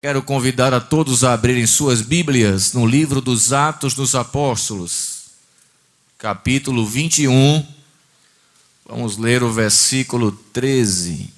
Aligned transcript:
Quero 0.00 0.22
convidar 0.22 0.72
a 0.72 0.80
todos 0.80 1.24
a 1.24 1.32
abrirem 1.32 1.66
suas 1.66 2.00
Bíblias 2.00 2.72
no 2.72 2.86
livro 2.86 3.20
dos 3.20 3.52
Atos 3.52 3.94
dos 3.94 4.14
Apóstolos, 4.14 5.22
capítulo 6.16 6.86
21. 6.86 7.66
Vamos 8.86 9.16
ler 9.18 9.42
o 9.42 9.52
versículo 9.52 10.30
13. 10.52 11.28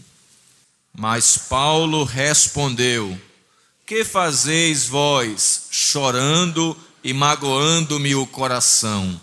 Mas 0.95 1.38
Paulo 1.38 2.04
respondeu: 2.04 3.19
Que 3.87 4.04
fazeis 4.04 4.87
vós, 4.87 5.69
chorando 5.71 6.77
e 7.03 7.15
magoando-me 7.15 8.15
o 8.15 8.27
coração? 8.27 9.19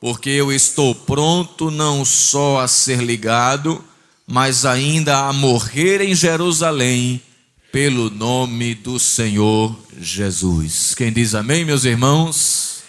Porque 0.00 0.30
eu 0.30 0.50
estou 0.50 0.94
pronto 0.94 1.70
não 1.70 2.06
só 2.06 2.60
a 2.60 2.66
ser 2.66 3.02
ligado, 3.02 3.84
mas 4.26 4.64
ainda 4.64 5.28
a 5.28 5.32
morrer 5.34 6.00
em 6.00 6.14
Jerusalém 6.14 7.22
pelo 7.72 8.10
nome 8.10 8.74
do 8.74 9.00
Senhor 9.00 9.74
Jesus. 9.98 10.94
Quem 10.94 11.10
diz 11.10 11.34
amém, 11.34 11.64
meus 11.64 11.86
irmãos? 11.86 12.82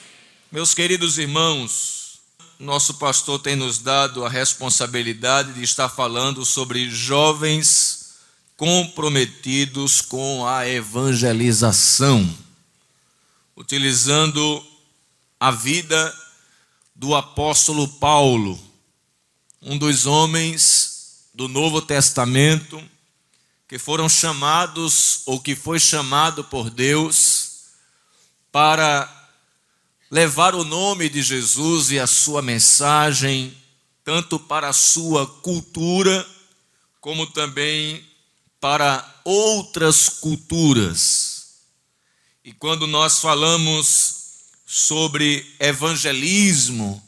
Meus 0.51 0.73
queridos 0.73 1.17
irmãos, 1.17 2.19
nosso 2.59 2.95
pastor 2.95 3.39
tem 3.39 3.55
nos 3.55 3.79
dado 3.79 4.25
a 4.25 4.29
responsabilidade 4.29 5.53
de 5.53 5.63
estar 5.63 5.87
falando 5.87 6.43
sobre 6.43 6.89
jovens 6.89 8.15
comprometidos 8.57 10.01
com 10.01 10.45
a 10.45 10.67
evangelização, 10.67 12.29
utilizando 13.55 14.61
a 15.39 15.49
vida 15.49 16.13
do 16.93 17.15
apóstolo 17.15 17.87
Paulo, 17.87 18.59
um 19.61 19.77
dos 19.77 20.05
homens 20.05 21.29
do 21.33 21.47
Novo 21.47 21.81
Testamento 21.81 22.83
que 23.73 23.79
foram 23.79 24.07
chamados 24.07 25.23
ou 25.25 25.39
que 25.39 25.55
foi 25.55 25.79
chamado 25.79 26.43
por 26.43 26.69
Deus 26.69 27.71
para 28.51 29.11
levar 30.11 30.53
o 30.53 30.63
nome 30.63 31.09
de 31.09 31.23
Jesus 31.23 31.89
e 31.89 31.99
a 31.99 32.05
sua 32.05 32.39
mensagem 32.43 33.51
tanto 34.03 34.37
para 34.37 34.69
a 34.69 34.73
sua 34.73 35.25
cultura 35.25 36.23
como 37.01 37.25
também 37.25 38.05
para 38.61 39.21
outras 39.25 40.07
culturas. 40.07 41.63
E 42.45 42.53
quando 42.53 42.85
nós 42.85 43.21
falamos 43.21 44.17
sobre 44.67 45.51
evangelismo 45.59 47.03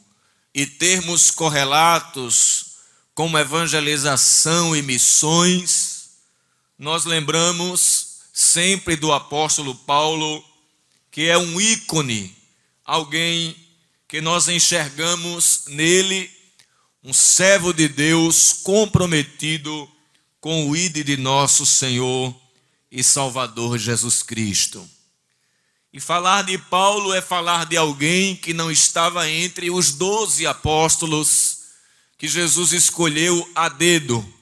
e 0.52 0.66
termos 0.66 1.30
correlatos 1.30 2.78
como 3.14 3.38
evangelização 3.38 4.74
e 4.74 4.82
missões, 4.82 5.95
nós 6.78 7.06
lembramos 7.06 8.18
sempre 8.32 8.96
do 8.96 9.12
apóstolo 9.12 9.74
Paulo, 9.74 10.44
que 11.10 11.26
é 11.26 11.38
um 11.38 11.58
ícone, 11.58 12.36
alguém 12.84 13.56
que 14.06 14.20
nós 14.20 14.46
enxergamos 14.46 15.64
nele, 15.68 16.30
um 17.02 17.14
servo 17.14 17.72
de 17.72 17.88
Deus 17.88 18.52
comprometido 18.62 19.90
com 20.38 20.68
o 20.68 20.76
ide 20.76 21.02
de 21.02 21.16
nosso 21.16 21.64
Senhor 21.64 22.34
e 22.92 23.02
Salvador 23.02 23.78
Jesus 23.78 24.22
Cristo. 24.22 24.86
E 25.92 25.98
falar 25.98 26.42
de 26.42 26.58
Paulo 26.58 27.14
é 27.14 27.22
falar 27.22 27.64
de 27.64 27.76
alguém 27.76 28.36
que 28.36 28.52
não 28.52 28.70
estava 28.70 29.28
entre 29.30 29.70
os 29.70 29.92
doze 29.92 30.46
apóstolos 30.46 31.60
que 32.18 32.28
Jesus 32.28 32.72
escolheu 32.72 33.50
a 33.54 33.70
dedo 33.70 34.35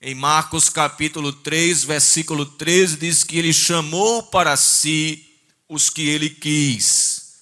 em 0.00 0.14
Marcos 0.14 0.68
capítulo 0.68 1.32
3, 1.32 1.82
versículo 1.82 2.46
13, 2.46 2.96
diz 2.98 3.24
que 3.24 3.36
ele 3.36 3.52
chamou 3.52 4.22
para 4.22 4.56
si 4.56 5.26
os 5.68 5.90
que 5.90 6.08
ele 6.08 6.30
quis. 6.30 7.38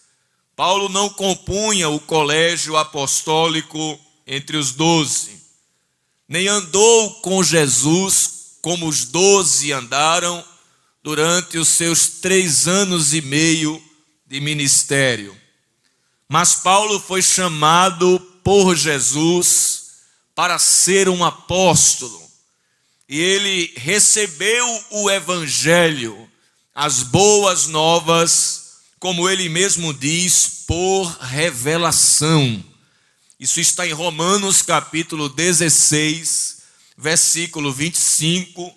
Paulo 0.55 0.89
não 0.89 1.11
compunha 1.11 1.91
o 1.91 2.01
colégio 2.01 2.77
apostólico 2.77 4.01
entre 4.27 4.57
os 4.57 4.73
doze, 4.73 5.39
nem 6.27 6.49
andou 6.49 7.21
com 7.21 7.43
Jesus 7.43 8.57
como 8.63 8.89
os 8.89 9.05
doze 9.05 9.71
andaram 9.71 10.43
durante 11.03 11.59
os 11.59 11.69
seus 11.69 12.09
três 12.09 12.67
anos 12.67 13.13
e 13.13 13.21
meio 13.21 13.81
de 14.27 14.41
ministério. 14.41 15.37
Mas 16.27 16.55
Paulo 16.55 16.99
foi 16.99 17.23
chamado 17.23 18.19
por 18.43 18.75
Jesus 18.75 19.91
para 20.35 20.59
ser 20.59 21.09
um 21.09 21.23
apóstolo 21.23 22.26
e 23.09 23.21
ele 23.21 23.73
recebeu 23.77 24.85
o 24.91 25.11
Evangelho, 25.11 26.29
as 26.75 27.03
boas 27.03 27.67
novas, 27.67 28.81
como 28.99 29.29
ele 29.29 29.49
mesmo 29.49 29.95
diz, 29.95 30.65
por 30.67 31.07
revelação. 31.21 32.63
Isso 33.39 33.61
está 33.61 33.87
em 33.87 33.93
Romanos 33.93 34.61
capítulo 34.63 35.29
16, 35.29 36.63
versículo 36.97 37.73
25, 37.73 38.75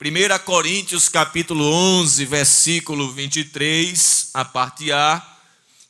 1 0.00 0.44
Coríntios 0.44 1.08
capítulo 1.08 1.64
11, 1.64 2.24
versículo 2.24 3.12
23, 3.12 4.30
a 4.34 4.44
parte 4.44 4.90
A, 4.90 5.36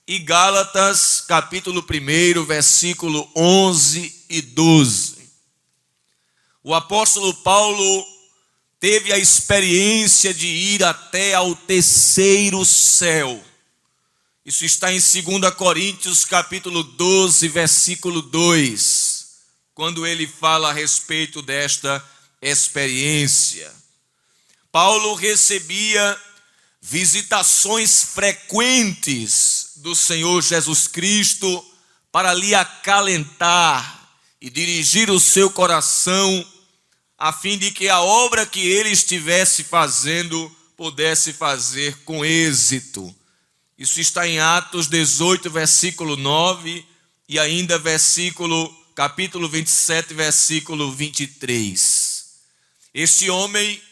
e 0.07 0.19
Gálatas 0.19 1.23
capítulo 1.23 1.85
1, 1.85 2.45
versículo 2.45 3.31
11 3.35 4.25
e 4.29 4.43
12. 4.43 5.18
O 6.69 6.75
apóstolo 6.75 7.33
Paulo 7.33 8.07
teve 8.79 9.11
a 9.11 9.17
experiência 9.17 10.35
de 10.35 10.47
ir 10.47 10.85
até 10.85 11.33
ao 11.33 11.57
terceiro 11.57 12.63
céu. 12.63 13.43
Isso 14.45 14.67
está 14.67 14.93
em 14.93 15.01
2 15.01 15.55
Coríntios 15.55 16.27
capítulo 16.27 16.83
12, 16.83 17.49
versículo 17.49 18.21
2, 18.21 19.29
quando 19.75 20.07
ele 20.07 20.27
fala 20.27 20.69
a 20.69 20.73
respeito 20.75 21.41
desta 21.41 22.05
experiência. 22.43 23.73
Paulo 24.71 25.15
recebia 25.15 26.21
visitações 26.83 28.05
frequentes 28.05 29.71
do 29.77 29.97
Senhor 29.97 30.43
Jesus 30.43 30.87
Cristo 30.87 31.65
para 32.13 32.35
lhe 32.35 32.55
acalentar 32.55 34.11
e 34.39 34.51
dirigir 34.51 35.11
o 35.11 35.19
seu 35.19 35.51
coração 35.51 36.47
a 37.19 37.33
fim 37.33 37.59
de 37.59 37.73
que 37.73 37.89
a 37.89 38.01
obra 38.01 38.47
que 38.47 38.61
ele 38.61 38.91
estivesse 38.91 39.65
fazendo 39.65 40.55
pudesse 40.77 41.33
fazer 41.33 41.99
com 42.05 42.25
êxito. 42.25 43.13
Isso 43.77 44.01
está 44.01 44.27
em 44.29 44.39
Atos 44.39 44.87
18, 44.87 45.51
versículo 45.51 46.17
9 46.17 46.87
e 47.29 47.39
ainda 47.39 47.77
versículo 47.77 48.73
capítulo 48.95 49.49
27, 49.49 50.15
versículo 50.15 50.93
23. 50.93 52.25
Este 52.95 53.29
homem, 53.29 53.83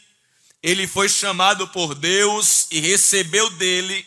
ele 0.63 0.87
foi 0.87 1.09
chamado 1.09 1.67
por 1.69 1.97
Deus 1.97 2.69
e 2.71 2.79
recebeu 2.79 3.51
dele 3.51 4.07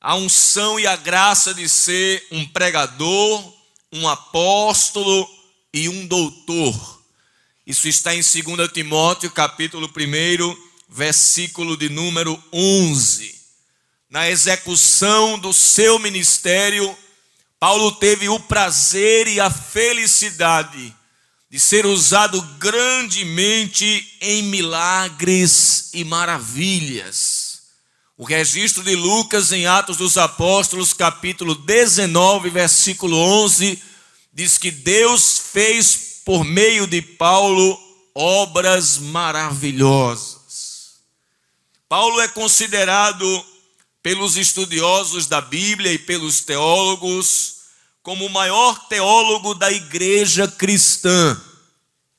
a 0.00 0.14
unção 0.14 0.78
e 0.78 0.86
a 0.86 0.94
graça 0.94 1.52
de 1.52 1.68
ser 1.68 2.24
um 2.30 2.46
pregador, 2.46 3.54
um 3.92 4.08
apóstolo 4.08 5.28
e 5.72 5.88
um 5.88 6.06
doutor. 6.06 6.95
Isso 7.66 7.88
está 7.88 8.14
em 8.14 8.20
2 8.20 8.70
Timóteo, 8.72 9.28
capítulo 9.28 9.88
1, 9.88 10.56
versículo 10.88 11.76
de 11.76 11.88
número 11.88 12.40
11. 12.52 13.34
Na 14.08 14.30
execução 14.30 15.36
do 15.36 15.52
seu 15.52 15.98
ministério, 15.98 16.96
Paulo 17.58 17.90
teve 17.90 18.28
o 18.28 18.38
prazer 18.38 19.26
e 19.26 19.40
a 19.40 19.50
felicidade 19.50 20.94
de 21.50 21.58
ser 21.58 21.86
usado 21.86 22.40
grandemente 22.60 24.16
em 24.20 24.44
milagres 24.44 25.90
e 25.92 26.04
maravilhas. 26.04 27.62
O 28.16 28.22
registro 28.22 28.84
de 28.84 28.94
Lucas 28.94 29.50
em 29.50 29.66
Atos 29.66 29.96
dos 29.96 30.16
Apóstolos, 30.16 30.92
capítulo 30.92 31.56
19, 31.56 32.48
versículo 32.48 33.16
11, 33.16 33.82
diz 34.32 34.56
que 34.56 34.70
Deus 34.70 35.36
fez 35.52 36.06
por 36.26 36.44
meio 36.44 36.88
de 36.88 37.00
Paulo, 37.00 37.80
obras 38.12 38.98
maravilhosas. 38.98 40.96
Paulo 41.88 42.20
é 42.20 42.26
considerado 42.26 43.46
pelos 44.02 44.36
estudiosos 44.36 45.28
da 45.28 45.40
Bíblia 45.40 45.92
e 45.92 45.98
pelos 46.00 46.40
teólogos 46.40 47.58
como 48.02 48.26
o 48.26 48.30
maior 48.30 48.88
teólogo 48.88 49.54
da 49.54 49.70
igreja 49.70 50.48
cristã. 50.48 51.40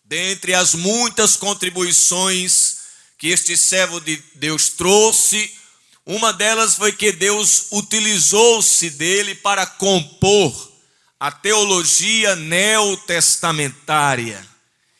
Dentre 0.05 0.53
as 0.53 0.73
muitas 0.73 1.35
contribuições 1.35 2.77
que 3.17 3.27
este 3.27 3.57
servo 3.57 3.99
de 3.99 4.23
Deus 4.35 4.69
trouxe, 4.69 5.51
uma 6.05 6.31
delas 6.31 6.75
foi 6.75 6.93
que 6.93 7.11
Deus 7.11 7.65
utilizou-se 7.73 8.89
dele 8.91 9.35
para 9.35 9.65
compor 9.65 10.66
a 11.19 11.31
teologia 11.31 12.35
neotestamentária. 12.35 14.45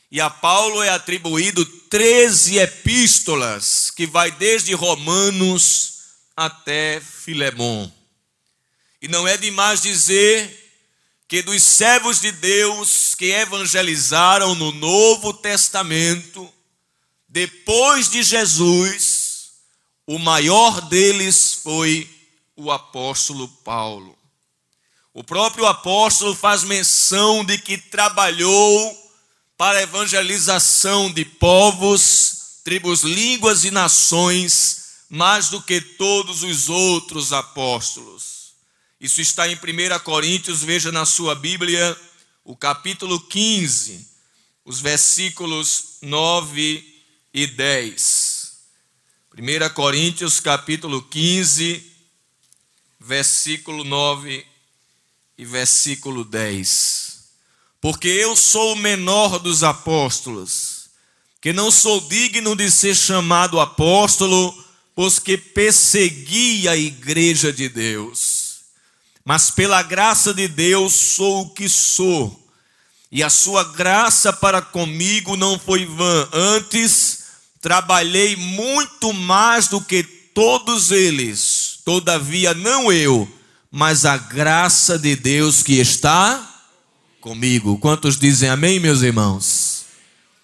E 0.09 0.21
a 0.21 0.29
Paulo 0.29 0.81
é 0.81 0.89
atribuído 0.89 1.65
13 1.65 2.57
epístolas, 2.57 3.91
que 3.91 4.07
vai 4.07 4.31
desde 4.31 4.73
Romanos 4.73 5.97
até 6.35 7.01
Filemon. 7.01 7.91
E 9.01 9.07
não 9.07 9.27
é 9.27 9.37
demais 9.37 9.81
dizer 9.81 10.65
que 11.27 11.41
dos 11.41 11.61
servos 11.61 12.21
de 12.21 12.31
Deus 12.31 13.13
que 13.13 13.31
evangelizaram 13.31 14.55
no 14.55 14.71
Novo 14.71 15.33
Testamento, 15.33 16.51
depois 17.27 18.09
de 18.09 18.23
Jesus, 18.23 19.51
o 20.05 20.17
maior 20.17 20.79
deles 20.81 21.59
foi 21.61 22.09
o 22.55 22.71
apóstolo 22.71 23.47
Paulo. 23.47 24.16
O 25.17 25.23
próprio 25.23 25.65
apóstolo 25.65 26.35
faz 26.35 26.63
menção 26.63 27.43
de 27.43 27.57
que 27.57 27.75
trabalhou 27.75 29.11
para 29.57 29.79
a 29.79 29.81
evangelização 29.81 31.11
de 31.11 31.25
povos, 31.25 32.59
tribos, 32.63 33.01
línguas 33.01 33.63
e 33.63 33.71
nações 33.71 35.05
mais 35.09 35.49
do 35.49 35.59
que 35.59 35.81
todos 35.81 36.43
os 36.43 36.69
outros 36.69 37.33
apóstolos. 37.33 38.53
Isso 39.01 39.19
está 39.19 39.47
em 39.47 39.55
1 39.55 39.99
Coríntios, 40.03 40.61
veja 40.61 40.91
na 40.91 41.03
sua 41.03 41.33
Bíblia, 41.33 41.99
o 42.45 42.55
capítulo 42.55 43.19
15, 43.19 44.07
os 44.63 44.79
versículos 44.79 45.97
9 46.03 47.03
e 47.33 47.47
10. 47.47 48.53
1 49.35 49.73
Coríntios, 49.73 50.39
capítulo 50.39 51.01
15, 51.01 51.91
versículo 52.99 53.83
9 53.83 54.45
e 54.45 54.56
versículo 55.45 56.23
10 56.23 57.07
porque 57.79 58.07
eu 58.07 58.35
sou 58.35 58.73
o 58.73 58.75
menor 58.75 59.39
dos 59.39 59.63
apóstolos, 59.63 60.89
que 61.39 61.53
não 61.53 61.69
sou 61.69 62.01
digno 62.01 62.55
de 62.55 62.69
ser 62.71 62.95
chamado 62.95 63.59
apóstolo, 63.59 64.53
pois 64.95 65.19
que 65.19 65.37
persegui 65.37 66.67
a 66.67 66.75
igreja 66.75 67.53
de 67.53 67.69
Deus. 67.69 68.57
Mas 69.23 69.51
pela 69.51 69.83
graça 69.83 70.33
de 70.33 70.47
Deus 70.47 70.93
sou 70.93 71.43
o 71.43 71.49
que 71.51 71.69
sou, 71.69 72.45
e 73.11 73.23
a 73.23 73.29
sua 73.29 73.63
graça 73.63 74.33
para 74.33 74.61
comigo 74.61 75.37
não 75.37 75.59
foi 75.59 75.85
vã, 75.85 76.27
antes 76.33 77.25
trabalhei 77.61 78.35
muito 78.35 79.13
mais 79.13 79.67
do 79.67 79.79
que 79.79 80.03
todos 80.03 80.91
eles, 80.91 81.79
todavia 81.85 82.53
não 82.53 82.91
eu, 82.91 83.31
mas 83.77 84.05
a 84.05 84.17
graça 84.17 84.97
de 84.97 85.15
Deus 85.15 85.61
que 85.61 85.73
está 85.73 86.65
comigo. 87.21 87.77
Quantos 87.77 88.17
dizem 88.17 88.49
amém, 88.49 88.79
meus 88.79 89.03
irmãos? 89.03 89.85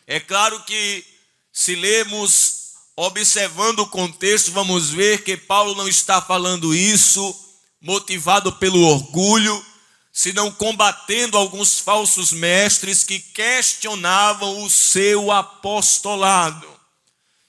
É 0.06 0.20
claro 0.20 0.62
que 0.66 1.04
se 1.52 1.74
lemos 1.74 2.74
observando 2.96 3.80
o 3.80 3.88
contexto, 3.88 4.52
vamos 4.52 4.92
ver 4.92 5.24
que 5.24 5.36
Paulo 5.36 5.74
não 5.74 5.88
está 5.88 6.22
falando 6.22 6.76
isso 6.76 7.36
motivado 7.82 8.54
pelo 8.58 8.80
orgulho, 8.84 9.66
senão 10.12 10.52
combatendo 10.52 11.36
alguns 11.36 11.80
falsos 11.80 12.32
mestres 12.32 13.04
que 13.04 13.18
questionavam 13.20 14.62
o 14.62 14.70
seu 14.70 15.32
apostolado. 15.32 16.68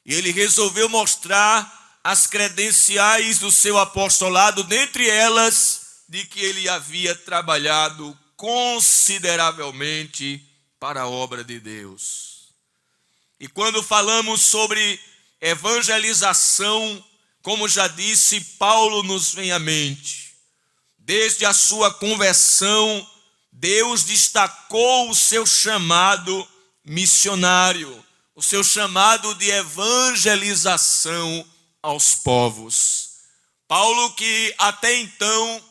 E 0.07 0.15
ele 0.15 0.33
resolveu 0.33 0.89
mostrar 0.89 1.84
as 2.05 2.27
credenciais 2.27 3.39
do 3.39 3.51
seu 3.51 3.79
apostolado, 3.79 4.63
dentre 4.63 5.09
elas 5.09 6.03
de 6.07 6.27
que 6.27 6.39
ele 6.39 6.69
havia 6.69 7.15
trabalhado 7.15 8.15
consideravelmente 8.37 10.47
para 10.79 11.01
a 11.01 11.09
obra 11.09 11.43
de 11.43 11.59
Deus. 11.59 12.51
E 13.41 13.49
quando 13.49 13.83
falamos 13.83 14.43
sobre 14.43 15.01
evangelização, 15.41 17.03
como 17.43 17.67
já 17.67 17.89
disse, 17.89 18.39
Paulo 18.59 19.03
nos 19.03 19.33
vem 19.33 19.51
à 19.51 19.59
mente. 19.59 20.35
Desde 20.99 21.47
a 21.47 21.55
sua 21.55 21.91
conversão, 21.93 23.09
Deus 23.51 24.05
destacou 24.05 25.09
o 25.09 25.15
seu 25.15 25.47
chamado 25.47 26.47
missionário, 26.85 28.05
o 28.35 28.43
seu 28.43 28.63
chamado 28.63 29.35
de 29.37 29.49
evangelização 29.49 31.47
aos 31.85 32.15
povos. 32.15 33.11
Paulo, 33.69 34.15
que 34.15 34.55
até 34.57 34.97
então 35.01 35.63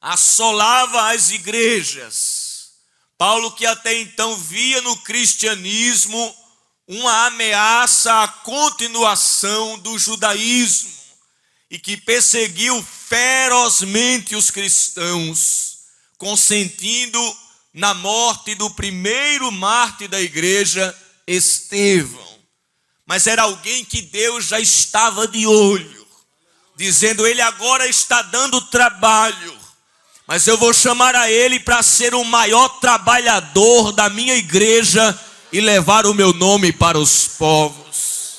assolava 0.00 1.10
as 1.12 1.30
igrejas. 1.30 2.72
Paulo, 3.16 3.52
que 3.52 3.64
até 3.64 3.96
então 4.00 4.36
via 4.36 4.80
no 4.82 4.96
cristianismo 4.96 6.36
uma 6.88 7.26
ameaça 7.26 8.24
à 8.24 8.26
continuação 8.26 9.78
do 9.78 9.96
judaísmo 9.96 10.90
e 11.70 11.78
que 11.78 11.96
perseguiu 11.96 12.82
ferozmente 12.82 14.34
os 14.34 14.50
cristãos, 14.50 15.78
consentindo 16.18 17.38
na 17.72 17.94
morte 17.94 18.56
do 18.56 18.68
primeiro 18.70 19.52
mártir 19.52 20.08
da 20.08 20.20
igreja, 20.20 20.92
Estevão. 21.24 22.29
Mas 23.10 23.26
era 23.26 23.42
alguém 23.42 23.84
que 23.84 24.00
Deus 24.00 24.44
já 24.44 24.60
estava 24.60 25.26
de 25.26 25.44
olho, 25.44 26.06
dizendo: 26.76 27.26
Ele 27.26 27.42
agora 27.42 27.88
está 27.88 28.22
dando 28.22 28.60
trabalho 28.60 29.60
mas 30.30 30.46
eu 30.46 30.56
vou 30.56 30.72
chamar 30.72 31.16
a 31.16 31.28
ele 31.28 31.58
para 31.58 31.82
ser 31.82 32.14
o 32.14 32.22
maior 32.22 32.68
trabalhador 32.78 33.90
da 33.90 34.08
minha 34.08 34.36
igreja 34.36 35.20
e 35.50 35.60
levar 35.60 36.06
o 36.06 36.14
meu 36.14 36.32
nome 36.32 36.72
para 36.72 36.96
os 36.96 37.26
povos. 37.26 38.38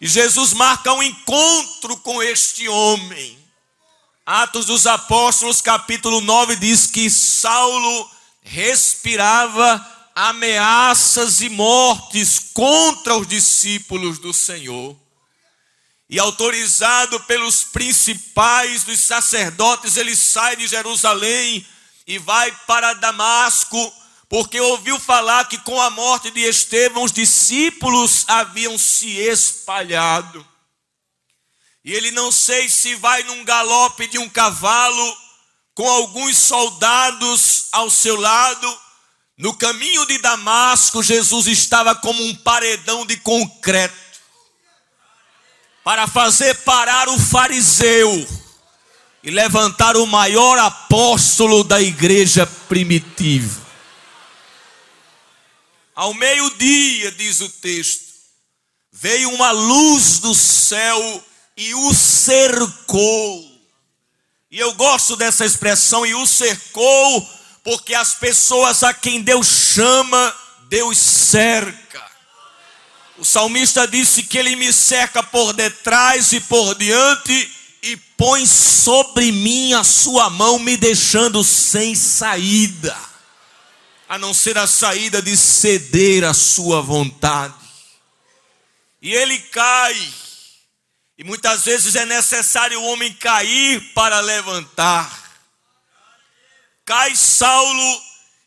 E 0.00 0.06
Jesus 0.06 0.52
marca 0.52 0.92
um 0.92 1.02
encontro 1.02 1.96
com 1.96 2.22
este 2.22 2.68
homem. 2.68 3.36
Atos 4.24 4.66
dos 4.66 4.86
Apóstolos, 4.86 5.60
capítulo 5.60 6.20
9, 6.20 6.54
diz 6.54 6.86
que 6.86 7.10
Saulo 7.10 8.08
respirava 8.40 9.84
ameaças 10.14 11.40
e 11.40 11.48
mortes 11.48 12.38
contra 12.52 13.16
os 13.16 13.26
discípulos 13.26 14.18
do 14.18 14.32
Senhor 14.32 14.96
e 16.08 16.18
autorizado 16.18 17.18
pelos 17.20 17.64
principais 17.64 18.84
dos 18.84 19.00
sacerdotes, 19.00 19.96
ele 19.96 20.14
sai 20.14 20.54
de 20.56 20.68
Jerusalém 20.68 21.66
e 22.06 22.18
vai 22.18 22.52
para 22.66 22.92
Damasco, 22.92 23.92
porque 24.28 24.60
ouviu 24.60 24.98
falar 25.00 25.48
que 25.48 25.58
com 25.58 25.80
a 25.80 25.90
morte 25.90 26.30
de 26.30 26.40
Estevão 26.40 27.04
os 27.04 27.12
discípulos 27.12 28.24
haviam 28.28 28.76
se 28.78 29.10
espalhado. 29.16 30.46
E 31.84 31.92
ele 31.92 32.10
não 32.10 32.30
sei 32.30 32.68
se 32.68 32.94
vai 32.94 33.22
num 33.24 33.44
galope 33.44 34.06
de 34.06 34.18
um 34.18 34.28
cavalo 34.28 35.18
com 35.74 35.88
alguns 35.88 36.36
soldados 36.36 37.66
ao 37.72 37.90
seu 37.90 38.18
lado. 38.18 38.83
No 39.36 39.56
caminho 39.56 40.06
de 40.06 40.18
Damasco, 40.18 41.02
Jesus 41.02 41.48
estava 41.48 41.94
como 41.94 42.22
um 42.22 42.34
paredão 42.36 43.04
de 43.04 43.16
concreto 43.16 43.94
para 45.82 46.06
fazer 46.06 46.54
parar 46.62 47.08
o 47.08 47.18
fariseu 47.18 48.26
e 49.22 49.30
levantar 49.30 49.96
o 49.96 50.06
maior 50.06 50.58
apóstolo 50.58 51.64
da 51.64 51.80
igreja 51.80 52.46
primitiva. 52.46 53.62
Ao 55.94 56.14
meio-dia, 56.14 57.10
diz 57.12 57.40
o 57.40 57.48
texto, 57.48 58.04
veio 58.92 59.30
uma 59.30 59.50
luz 59.50 60.18
do 60.20 60.34
céu 60.34 61.24
e 61.56 61.74
o 61.74 61.92
cercou. 61.92 63.52
E 64.50 64.58
eu 64.58 64.72
gosto 64.74 65.16
dessa 65.16 65.44
expressão, 65.44 66.06
e 66.06 66.14
o 66.14 66.26
cercou, 66.26 67.28
porque 67.64 67.94
as 67.94 68.14
pessoas 68.14 68.82
a 68.82 68.92
quem 68.92 69.22
Deus 69.22 69.46
chama, 69.46 70.36
Deus 70.68 70.98
cerca. 70.98 72.04
O 73.16 73.24
salmista 73.24 73.88
disse 73.88 74.24
que 74.24 74.36
ele 74.36 74.54
me 74.54 74.70
cerca 74.70 75.22
por 75.22 75.54
detrás 75.54 76.32
e 76.32 76.40
por 76.40 76.74
diante 76.74 77.52
e 77.82 77.96
põe 77.96 78.44
sobre 78.46 79.32
mim 79.32 79.72
a 79.72 79.82
sua 79.82 80.28
mão, 80.28 80.58
me 80.58 80.76
deixando 80.76 81.42
sem 81.42 81.94
saída, 81.94 82.96
a 84.08 84.18
não 84.18 84.34
ser 84.34 84.58
a 84.58 84.66
saída 84.66 85.22
de 85.22 85.36
ceder 85.36 86.24
à 86.24 86.34
sua 86.34 86.82
vontade. 86.82 87.54
E 89.00 89.14
ele 89.14 89.38
cai, 89.38 90.14
e 91.16 91.24
muitas 91.24 91.64
vezes 91.64 91.94
é 91.94 92.04
necessário 92.04 92.80
o 92.80 92.84
homem 92.84 93.12
cair 93.14 93.80
para 93.94 94.20
levantar. 94.20 95.23
Cai 96.84 97.16
Saulo 97.16 98.02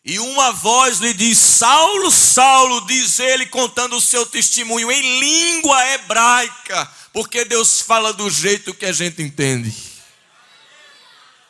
e 0.05 0.19
uma 0.19 0.51
voz 0.51 0.99
lhe 0.99 1.13
diz: 1.13 1.37
Saulo, 1.37 2.11
Saulo, 2.11 2.85
diz 2.87 3.19
ele, 3.19 3.47
contando 3.47 3.97
o 3.97 4.01
seu 4.01 4.25
testemunho 4.25 4.91
em 4.91 5.19
língua 5.19 5.85
hebraica, 5.89 6.89
porque 7.11 7.43
Deus 7.43 7.81
fala 7.81 8.13
do 8.13 8.29
jeito 8.29 8.73
que 8.73 8.85
a 8.85 8.93
gente 8.93 9.21
entende. 9.21 9.75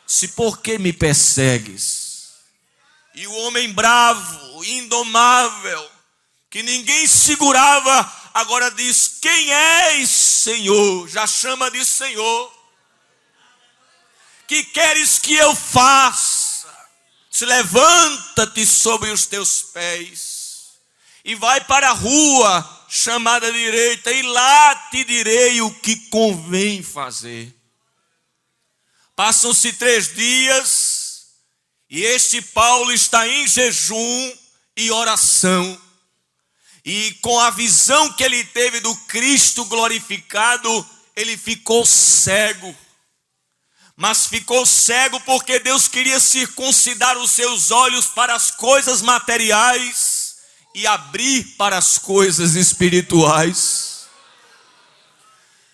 Se 0.06 0.28
por 0.28 0.60
que 0.60 0.78
me 0.78 0.92
persegues? 0.92 2.08
E 3.14 3.26
o 3.26 3.34
homem 3.42 3.72
bravo, 3.72 4.64
indomável, 4.64 5.90
que 6.48 6.62
ninguém 6.62 7.06
segurava, 7.06 8.12
agora 8.32 8.70
diz: 8.70 9.18
Quem 9.20 9.52
és, 9.52 10.08
Senhor? 10.08 11.06
Já 11.08 11.26
chama 11.26 11.70
de 11.70 11.84
Senhor. 11.84 12.52
Que 14.46 14.64
queres 14.64 15.18
que 15.18 15.34
eu 15.34 15.54
faça? 15.54 16.37
Se 17.38 17.46
levanta-te 17.46 18.66
sobre 18.66 19.12
os 19.12 19.24
teus 19.24 19.62
pés 19.62 20.70
e 21.24 21.36
vai 21.36 21.64
para 21.66 21.90
a 21.90 21.92
rua 21.92 22.86
chamada 22.88 23.52
direita, 23.52 24.10
e 24.10 24.22
lá 24.22 24.74
te 24.90 25.04
direi 25.04 25.60
o 25.62 25.72
que 25.72 25.94
convém 26.08 26.82
fazer. 26.82 27.54
Passam-se 29.14 29.72
três 29.74 30.12
dias, 30.16 31.26
e 31.88 32.02
este 32.02 32.42
Paulo 32.42 32.90
está 32.90 33.28
em 33.28 33.46
jejum 33.46 34.32
e 34.76 34.90
oração. 34.90 35.80
E 36.84 37.12
com 37.22 37.38
a 37.38 37.50
visão 37.50 38.14
que 38.14 38.24
ele 38.24 38.42
teve 38.46 38.80
do 38.80 38.96
Cristo 39.06 39.64
glorificado, 39.66 40.90
ele 41.14 41.36
ficou 41.36 41.86
cego. 41.86 42.76
Mas 44.00 44.26
ficou 44.26 44.64
cego 44.64 45.18
porque 45.22 45.58
Deus 45.58 45.88
queria 45.88 46.20
circuncidar 46.20 47.18
os 47.18 47.32
seus 47.32 47.72
olhos 47.72 48.06
para 48.06 48.32
as 48.32 48.48
coisas 48.48 49.02
materiais 49.02 50.36
e 50.72 50.86
abrir 50.86 51.42
para 51.56 51.76
as 51.76 51.98
coisas 51.98 52.54
espirituais. 52.54 54.06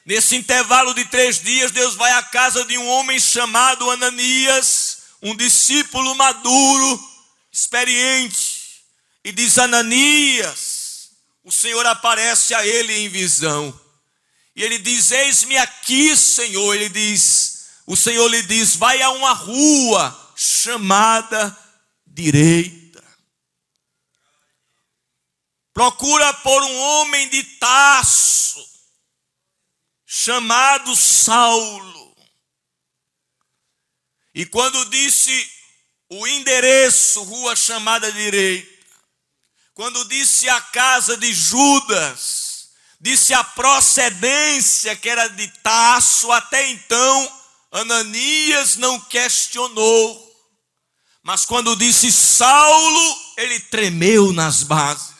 Nesse 0.06 0.36
intervalo 0.36 0.94
de 0.94 1.04
três 1.04 1.38
dias, 1.38 1.70
Deus 1.70 1.96
vai 1.96 2.12
à 2.12 2.22
casa 2.22 2.64
de 2.64 2.78
um 2.78 2.88
homem 2.88 3.20
chamado 3.20 3.90
Ananias, 3.90 5.00
um 5.20 5.36
discípulo 5.36 6.14
maduro, 6.14 7.10
experiente, 7.52 8.82
e 9.22 9.32
diz: 9.32 9.58
Ananias, 9.58 11.10
o 11.44 11.52
Senhor 11.52 11.84
aparece 11.84 12.54
a 12.54 12.66
ele 12.66 12.94
em 13.00 13.10
visão, 13.10 13.78
e 14.56 14.62
ele 14.62 14.78
diz: 14.78 15.10
Eis-me 15.10 15.58
aqui, 15.58 16.16
Senhor. 16.16 16.74
Ele 16.74 16.88
diz: 16.88 17.53
O 17.86 17.96
Senhor 17.96 18.28
lhe 18.28 18.42
diz: 18.42 18.76
Vai 18.76 19.00
a 19.02 19.10
uma 19.10 19.32
rua 19.32 20.32
chamada 20.36 21.56
direita 22.06 22.84
procura 25.74 26.32
por 26.34 26.62
um 26.62 26.78
homem 26.78 27.28
de 27.28 27.42
Taço, 27.42 28.64
chamado 30.06 30.94
Saulo. 30.94 32.16
E 34.32 34.46
quando 34.46 34.84
disse 34.86 35.50
o 36.08 36.26
endereço, 36.28 37.24
rua 37.24 37.56
chamada 37.56 38.10
direita, 38.12 38.72
quando 39.74 40.04
disse 40.04 40.48
a 40.48 40.60
casa 40.60 41.16
de 41.16 41.32
Judas, 41.32 42.70
disse 43.00 43.34
a 43.34 43.42
procedência 43.42 44.94
que 44.94 45.08
era 45.08 45.26
de 45.26 45.48
Taço, 45.58 46.30
até 46.30 46.70
então 46.70 47.43
Ananias 47.74 48.76
não 48.76 48.98
questionou. 49.00 50.22
Mas 51.22 51.44
quando 51.44 51.76
disse 51.76 52.10
Saulo, 52.12 53.16
ele 53.36 53.60
tremeu 53.60 54.32
nas 54.32 54.62
bases 54.62 55.14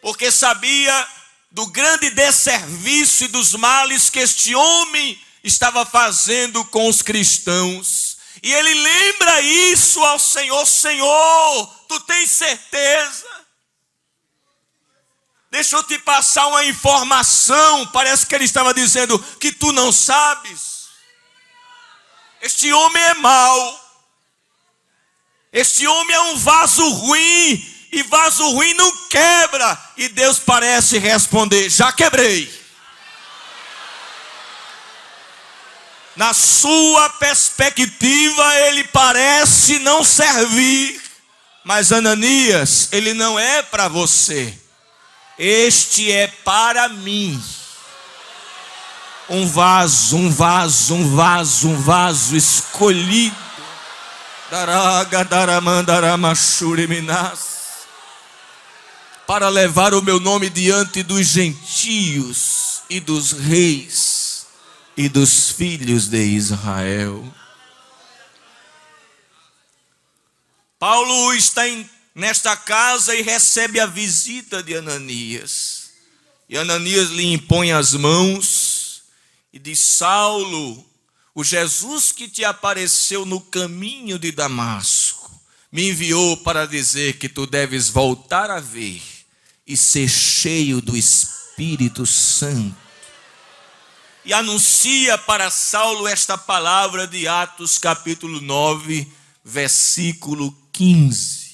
porque 0.00 0.30
sabia 0.30 1.08
do 1.50 1.66
grande 1.66 2.10
desserviço 2.10 3.24
e 3.24 3.28
dos 3.28 3.52
males 3.54 4.08
que 4.08 4.18
este 4.18 4.54
homem 4.54 5.20
estava 5.42 5.84
fazendo 5.84 6.64
com 6.66 6.88
os 6.88 7.02
cristãos. 7.02 8.18
E 8.42 8.52
ele 8.52 8.74
lembra 8.74 9.40
isso 9.40 10.02
ao 10.04 10.18
Senhor: 10.18 10.64
Senhor, 10.66 11.66
tu 11.88 12.00
tens 12.00 12.30
certeza? 12.30 13.28
Deixa 15.50 15.76
eu 15.76 15.82
te 15.82 15.98
passar 15.98 16.46
uma 16.46 16.64
informação. 16.64 17.86
Parece 17.88 18.24
que 18.24 18.34
ele 18.34 18.44
estava 18.44 18.72
dizendo 18.72 19.18
que 19.40 19.52
tu 19.52 19.72
não 19.72 19.90
sabes. 19.90 20.79
Este 22.40 22.72
homem 22.72 23.02
é 23.02 23.14
mau. 23.14 23.80
Este 25.52 25.86
homem 25.86 26.16
é 26.16 26.20
um 26.20 26.36
vaso 26.38 26.88
ruim 26.88 27.66
e 27.92 28.02
vaso 28.04 28.48
ruim 28.50 28.72
não 28.74 29.08
quebra. 29.08 29.78
E 29.96 30.08
Deus 30.08 30.38
parece 30.38 30.98
responder: 30.98 31.68
Já 31.68 31.92
quebrei. 31.92 32.60
Na 36.16 36.34
sua 36.34 37.08
perspectiva, 37.10 38.56
ele 38.66 38.84
parece 38.84 39.78
não 39.78 40.04
servir, 40.04 41.00
mas 41.64 41.92
Ananias, 41.92 42.88
ele 42.92 43.14
não 43.14 43.38
é 43.38 43.62
para 43.62 43.88
você, 43.88 44.52
este 45.38 46.10
é 46.10 46.26
para 46.26 46.88
mim. 46.88 47.42
Um 49.32 49.46
vaso, 49.46 50.16
um 50.16 50.28
vaso, 50.28 50.92
um 50.92 51.14
vaso, 51.14 51.68
um 51.68 51.80
vaso 51.80 52.36
escolhido. 52.36 53.36
Para 59.24 59.48
levar 59.48 59.94
o 59.94 60.02
meu 60.02 60.18
nome 60.18 60.50
diante 60.50 61.04
dos 61.04 61.28
gentios 61.28 62.82
e 62.90 62.98
dos 62.98 63.30
reis 63.30 64.46
e 64.96 65.08
dos 65.08 65.50
filhos 65.50 66.08
de 66.08 66.24
Israel. 66.24 67.24
Paulo 70.76 71.32
está 71.34 71.68
em, 71.68 71.88
nesta 72.12 72.56
casa 72.56 73.14
e 73.14 73.22
recebe 73.22 73.78
a 73.78 73.86
visita 73.86 74.60
de 74.60 74.74
Ananias. 74.74 75.90
E 76.48 76.58
Ananias 76.58 77.10
lhe 77.10 77.32
impõe 77.32 77.70
as 77.70 77.92
mãos 77.92 78.69
e 79.52 79.58
diz: 79.58 79.80
Saulo, 79.80 80.84
o 81.34 81.44
Jesus 81.44 82.12
que 82.12 82.28
te 82.28 82.44
apareceu 82.44 83.24
no 83.24 83.40
caminho 83.40 84.18
de 84.18 84.32
Damasco 84.32 85.20
me 85.72 85.90
enviou 85.90 86.36
para 86.38 86.66
dizer 86.66 87.18
que 87.18 87.28
tu 87.28 87.46
deves 87.46 87.88
voltar 87.88 88.50
a 88.50 88.58
ver 88.58 89.00
e 89.66 89.76
ser 89.76 90.08
cheio 90.08 90.80
do 90.80 90.96
Espírito 90.96 92.04
Santo. 92.04 92.76
E 94.24 94.32
anuncia 94.32 95.16
para 95.16 95.50
Saulo 95.50 96.06
esta 96.06 96.36
palavra 96.36 97.06
de 97.06 97.26
Atos 97.28 97.78
capítulo 97.78 98.40
9, 98.40 99.10
versículo 99.44 100.52
15. 100.72 101.50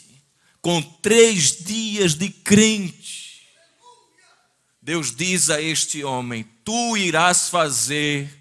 Com 0.61 0.83
três 0.83 1.65
dias 1.65 2.15
de 2.15 2.31
crente, 2.31 3.26
Deus 4.87 5.11
diz 5.11 5.51
a 5.51 5.61
este 5.61 6.05
homem: 6.05 6.45
Tu 6.65 6.97
irás 6.97 7.49
fazer 7.49 8.33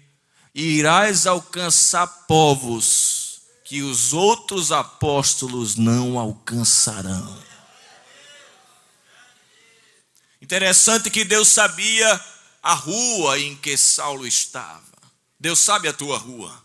e 0.54 0.62
irás 0.78 1.26
alcançar 1.26 2.06
povos 2.28 3.40
que 3.64 3.82
os 3.82 4.12
outros 4.12 4.70
apóstolos 4.70 5.74
não 5.74 6.16
alcançarão. 6.16 7.36
Interessante 10.40 11.10
que 11.10 11.24
Deus 11.24 11.48
sabia 11.48 12.20
a 12.62 12.74
rua 12.74 13.40
em 13.40 13.56
que 13.56 13.76
Saulo 13.76 14.24
estava. 14.24 14.84
Deus 15.40 15.58
sabe 15.58 15.88
a 15.88 15.92
tua 15.92 16.16
rua. 16.16 16.64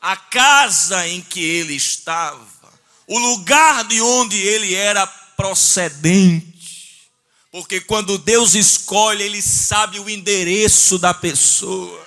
A 0.00 0.16
casa 0.16 1.08
em 1.08 1.20
que 1.20 1.42
ele 1.42 1.74
estava. 1.74 2.72
O 3.04 3.18
lugar 3.18 3.82
de 3.82 4.00
onde 4.00 4.36
ele 4.36 4.76
era 4.76 5.08
procedente. 5.08 6.51
Porque 7.52 7.82
quando 7.82 8.16
Deus 8.16 8.54
escolhe, 8.54 9.22
ele 9.22 9.42
sabe 9.42 10.00
o 10.00 10.08
endereço 10.08 10.98
da 10.98 11.12
pessoa. 11.12 12.00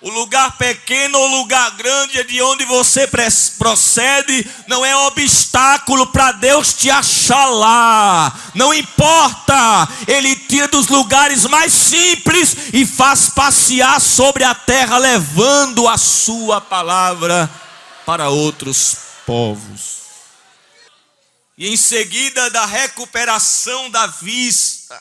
O 0.00 0.08
lugar 0.10 0.56
pequeno 0.56 1.18
ou 1.18 1.26
lugar 1.38 1.72
grande 1.72 2.20
é 2.20 2.22
de 2.22 2.40
onde 2.40 2.64
você 2.64 3.08
procede, 3.58 4.48
não 4.68 4.84
é 4.84 4.94
obstáculo 4.96 6.06
para 6.06 6.30
Deus 6.32 6.72
te 6.72 6.88
achar 6.88 7.46
lá. 7.46 8.32
Não 8.54 8.72
importa, 8.72 9.88
Ele 10.06 10.36
tira 10.36 10.68
dos 10.68 10.86
lugares 10.86 11.44
mais 11.46 11.72
simples 11.72 12.56
e 12.72 12.86
faz 12.86 13.28
passear 13.28 14.00
sobre 14.00 14.44
a 14.44 14.54
terra, 14.54 14.98
levando 14.98 15.88
a 15.88 15.98
Sua 15.98 16.60
palavra 16.60 17.50
para 18.06 18.28
outros 18.28 18.96
povos. 19.26 20.01
E 21.62 21.68
em 21.68 21.76
seguida 21.76 22.50
da 22.50 22.66
recuperação 22.66 23.88
da 23.88 24.08
vista, 24.08 25.00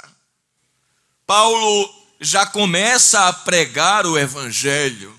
Paulo 1.25 1.91
já 2.20 2.46
começa 2.46 3.27
a 3.27 3.34
pregar 3.34 4.06
o 4.06 4.15
Evangelho. 4.15 5.12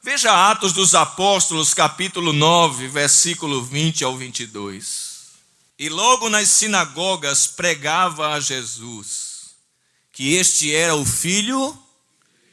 Veja 0.00 0.48
Atos 0.48 0.72
dos 0.72 0.94
Apóstolos, 0.94 1.74
capítulo 1.74 2.32
9, 2.32 2.86
versículo 2.86 3.64
20 3.64 4.04
ao 4.04 4.16
22. 4.16 5.22
E 5.76 5.88
logo 5.88 6.30
nas 6.30 6.50
sinagogas 6.50 7.48
pregava 7.48 8.34
a 8.34 8.38
Jesus 8.38 9.56
que 10.12 10.34
este 10.34 10.72
era 10.72 10.94
o 10.94 11.04
Filho 11.04 11.76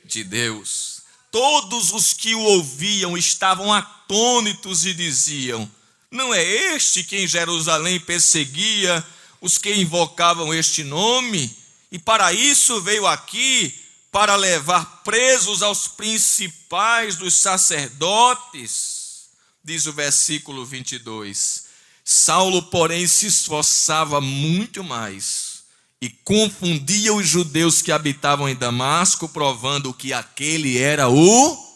de 0.06 0.24
Deus. 0.24 1.04
todos 1.30 1.94
os 1.94 2.14
que 2.14 2.34
o 2.34 2.42
ouviam 2.42 3.16
estavam 3.16 3.72
atônitos 3.72 4.88
e 4.88 4.94
diziam: 4.96 5.70
Não 6.14 6.32
é 6.32 6.44
este 6.76 7.04
que 7.04 7.18
em 7.18 7.28
Jerusalém 7.28 8.00
perseguia 8.00 9.04
os 9.42 9.58
que 9.58 9.74
invocavam 9.74 10.54
este 10.54 10.84
nome? 10.84 11.52
E 11.92 11.98
para 11.98 12.32
isso 12.32 12.80
veio 12.82 13.08
aqui 13.08 13.74
para 14.12 14.36
levar 14.36 15.02
presos 15.04 15.64
aos 15.64 15.88
principais 15.88 17.16
dos 17.16 17.34
sacerdotes, 17.34 19.24
diz 19.64 19.88
o 19.88 19.92
versículo 19.92 20.64
22. 20.64 21.64
Saulo, 22.06 22.62
porém, 22.62 23.08
se 23.08 23.26
esforçava 23.26 24.22
muito 24.22 24.84
mais 24.84 25.64
e 26.00 26.12
confundia 26.12 27.12
os 27.12 27.28
judeus 27.28 27.82
que 27.82 27.92
habitavam 27.92 28.48
em 28.48 28.56
Damasco, 28.56 29.28
provando 29.28 29.92
que 29.92 30.14
aquele 30.14 30.78
era 30.78 31.10
o. 31.10 31.74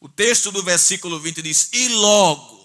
O 0.00 0.08
texto 0.08 0.50
do 0.50 0.64
versículo 0.64 1.20
20 1.20 1.42
diz: 1.42 1.68
E 1.72 1.90
logo, 1.90 2.59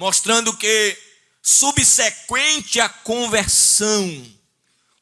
mostrando 0.00 0.56
que, 0.56 0.96
subsequente 1.42 2.80
à 2.80 2.88
conversão, 2.88 4.34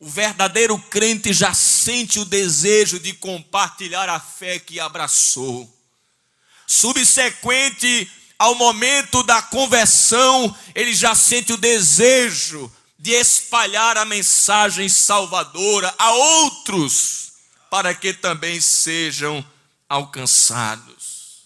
o 0.01 0.09
verdadeiro 0.09 0.77
crente 0.77 1.33
já 1.33 1.55
sente 1.55 2.19
o 2.19 2.25
desejo 2.25 2.99
de 2.99 3.13
compartilhar 3.13 4.09
a 4.09 4.19
fé 4.19 4.59
que 4.59 4.81
abraçou. 4.81 5.73
Subsequente 6.67 8.11
ao 8.37 8.57
momento 8.57 9.23
da 9.23 9.41
conversão, 9.41 10.53
ele 10.75 10.93
já 10.93 11.15
sente 11.15 11.53
o 11.53 11.57
desejo 11.57 12.69
de 12.99 13.13
espalhar 13.13 13.97
a 13.97 14.05
mensagem 14.05 14.89
salvadora 14.89 15.95
a 15.97 16.11
outros, 16.11 17.35
para 17.71 17.95
que 17.95 18.13
também 18.13 18.61
sejam 18.61 19.47
alcançados. 19.89 21.45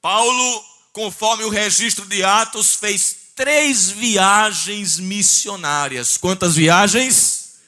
Paulo, 0.00 0.67
conforme 0.92 1.44
o 1.44 1.48
registro 1.48 2.06
de 2.06 2.24
Atos, 2.24 2.74
fez 2.74 3.16
três 3.34 3.90
viagens 3.90 4.98
missionárias. 4.98 6.16
Quantas 6.16 6.56
viagens? 6.56 7.60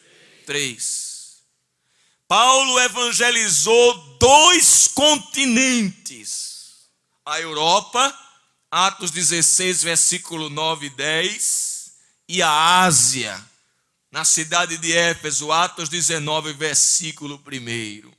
3. 0.46 1.38
Paulo 2.26 2.78
evangelizou 2.80 4.16
dois 4.18 4.88
continentes: 4.88 6.88
a 7.24 7.40
Europa, 7.40 8.18
Atos 8.70 9.10
16, 9.10 9.82
versículo 9.82 10.50
9 10.50 10.86
e 10.86 10.90
10, 10.90 11.92
e 12.28 12.42
a 12.42 12.82
Ásia, 12.82 13.40
na 14.10 14.24
cidade 14.24 14.76
de 14.76 14.92
Éfeso, 14.92 15.52
Atos 15.52 15.88
19, 15.88 16.52
versículo 16.52 17.40
1. 17.46 18.10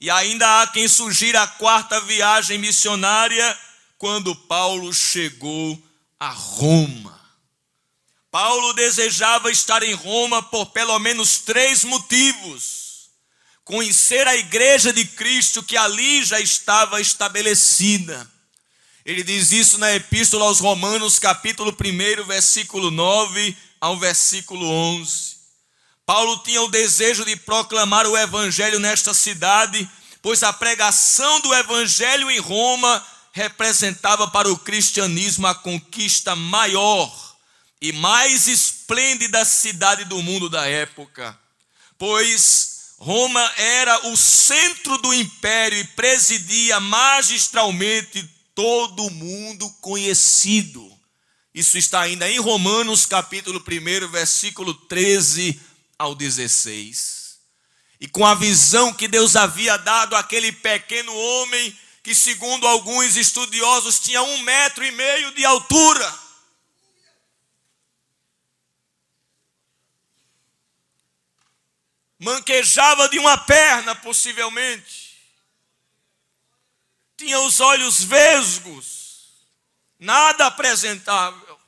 E 0.00 0.10
ainda 0.10 0.62
há 0.62 0.66
quem 0.66 0.88
sugira 0.88 1.42
a 1.42 1.46
quarta 1.46 2.00
viagem 2.00 2.56
missionária 2.56 3.58
quando 4.00 4.34
Paulo 4.34 4.94
chegou 4.94 5.78
a 6.18 6.30
Roma. 6.30 7.20
Paulo 8.30 8.72
desejava 8.72 9.50
estar 9.50 9.82
em 9.82 9.92
Roma 9.92 10.42
por 10.42 10.70
pelo 10.70 10.98
menos 10.98 11.40
três 11.40 11.84
motivos: 11.84 13.10
conhecer 13.62 14.26
a 14.26 14.34
igreja 14.34 14.90
de 14.90 15.04
Cristo 15.04 15.62
que 15.62 15.76
ali 15.76 16.24
já 16.24 16.40
estava 16.40 16.98
estabelecida. 16.98 18.26
Ele 19.04 19.22
diz 19.22 19.52
isso 19.52 19.76
na 19.76 19.94
Epístola 19.94 20.46
aos 20.46 20.60
Romanos, 20.60 21.18
capítulo 21.18 21.70
1, 21.70 22.24
versículo 22.24 22.90
9 22.90 23.54
ao 23.78 23.98
versículo 23.98 24.66
11. 24.66 25.36
Paulo 26.06 26.38
tinha 26.38 26.62
o 26.62 26.70
desejo 26.70 27.22
de 27.26 27.36
proclamar 27.36 28.06
o 28.06 28.16
evangelho 28.16 28.80
nesta 28.80 29.12
cidade, 29.12 29.86
pois 30.22 30.42
a 30.42 30.54
pregação 30.54 31.40
do 31.42 31.54
evangelho 31.54 32.30
em 32.30 32.38
Roma 32.38 33.06
representava 33.32 34.28
para 34.28 34.50
o 34.50 34.58
cristianismo 34.58 35.46
a 35.46 35.54
conquista 35.54 36.34
maior 36.34 37.36
e 37.80 37.92
mais 37.92 38.46
esplêndida 38.46 39.44
cidade 39.44 40.04
do 40.04 40.22
mundo 40.22 40.48
da 40.48 40.66
época, 40.66 41.38
pois 41.98 42.94
Roma 42.98 43.40
era 43.56 44.08
o 44.08 44.16
centro 44.16 44.98
do 44.98 45.14
império 45.14 45.78
e 45.78 45.84
presidia 45.84 46.78
magistralmente 46.80 48.28
todo 48.54 49.06
o 49.06 49.10
mundo 49.10 49.70
conhecido. 49.80 50.90
Isso 51.54 51.78
está 51.78 52.02
ainda 52.02 52.30
em 52.30 52.38
Romanos, 52.38 53.06
capítulo 53.06 53.58
1, 53.60 54.08
versículo 54.08 54.74
13 54.74 55.58
ao 55.98 56.14
16. 56.14 57.38
E 58.00 58.06
com 58.06 58.24
a 58.24 58.34
visão 58.34 58.92
que 58.92 59.08
Deus 59.08 59.34
havia 59.34 59.76
dado 59.76 60.14
àquele 60.14 60.52
pequeno 60.52 61.14
homem, 61.14 61.76
que 62.02 62.14
segundo 62.14 62.66
alguns 62.66 63.16
estudiosos 63.16 64.00
tinha 64.00 64.22
um 64.22 64.38
metro 64.38 64.84
e 64.84 64.90
meio 64.90 65.32
de 65.32 65.44
altura, 65.44 66.18
manquejava 72.18 73.08
de 73.08 73.18
uma 73.18 73.36
perna, 73.38 73.94
possivelmente, 73.94 75.18
tinha 77.16 77.38
os 77.40 77.60
olhos 77.60 78.02
vesgos, 78.02 79.34
nada 79.98 80.46
apresentável, 80.46 81.60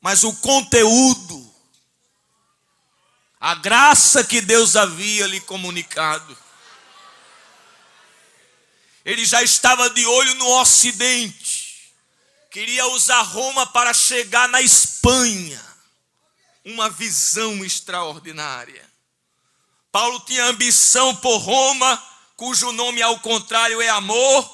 mas 0.00 0.22
o 0.22 0.34
conteúdo, 0.36 1.52
a 3.40 3.54
graça 3.56 4.22
que 4.22 4.40
Deus 4.40 4.76
havia 4.76 5.26
lhe 5.26 5.40
comunicado. 5.40 6.43
Ele 9.04 9.24
já 9.24 9.42
estava 9.42 9.90
de 9.90 10.04
olho 10.06 10.34
no 10.36 10.60
Ocidente, 10.60 11.92
queria 12.50 12.86
usar 12.88 13.20
Roma 13.22 13.66
para 13.66 13.92
chegar 13.92 14.48
na 14.48 14.62
Espanha, 14.62 15.62
uma 16.64 16.88
visão 16.88 17.64
extraordinária. 17.64 18.82
Paulo 19.92 20.18
tinha 20.20 20.46
ambição 20.46 21.14
por 21.16 21.36
Roma, 21.36 22.02
cujo 22.36 22.72
nome 22.72 23.02
ao 23.02 23.20
contrário 23.20 23.80
é 23.82 23.88
amor, 23.90 24.50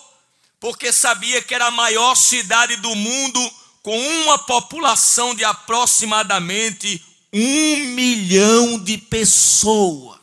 porque 0.59 0.93
sabia 0.93 1.41
que 1.41 1.55
era 1.55 1.67
a 1.67 1.71
maior 1.71 2.15
cidade 2.15 2.77
do 2.77 2.95
mundo, 2.95 3.53
com 3.83 3.99
uma 3.99 4.39
população 4.39 5.35
de 5.35 5.45
aproximadamente 5.45 7.03
um 7.33 7.77
milhão 7.95 8.79
de 8.79 8.99
pessoas. 8.99 10.20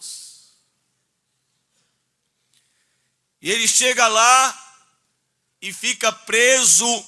E 3.42 3.52
ele 3.52 3.68
chega 3.68 4.08
lá 4.08 4.84
e 5.62 5.72
fica 5.74 6.12
preso 6.12 7.06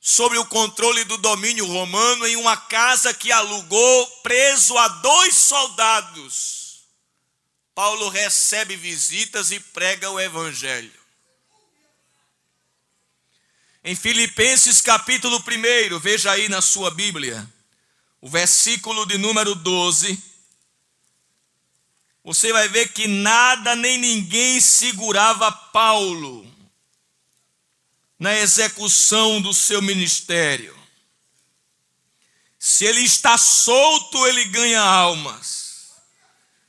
sob 0.00 0.36
o 0.38 0.46
controle 0.46 1.04
do 1.04 1.16
domínio 1.16 1.66
romano 1.66 2.26
em 2.26 2.36
uma 2.36 2.56
casa 2.56 3.14
que 3.14 3.30
alugou, 3.30 4.06
preso 4.22 4.76
a 4.76 4.88
dois 4.88 5.34
soldados 5.34 6.62
Paulo 7.74 8.08
recebe 8.08 8.76
visitas 8.76 9.50
e 9.50 9.58
prega 9.58 10.10
o 10.10 10.20
evangelho. 10.20 10.92
Em 13.82 13.96
Filipenses 13.96 14.80
capítulo 14.80 15.38
1, 15.38 15.98
veja 15.98 16.30
aí 16.30 16.48
na 16.48 16.60
sua 16.60 16.90
Bíblia, 16.90 17.50
o 18.20 18.28
versículo 18.28 19.06
de 19.06 19.16
número 19.18 19.54
12. 19.54 20.22
Você 22.24 22.52
vai 22.52 22.68
ver 22.68 22.92
que 22.92 23.08
nada 23.08 23.74
nem 23.74 23.98
ninguém 23.98 24.60
segurava 24.60 25.50
Paulo 25.50 26.46
na 28.18 28.38
execução 28.38 29.40
do 29.40 29.52
seu 29.52 29.82
ministério. 29.82 30.76
Se 32.56 32.84
ele 32.84 33.00
está 33.00 33.36
solto, 33.36 34.24
ele 34.28 34.44
ganha 34.44 34.80
almas. 34.80 35.90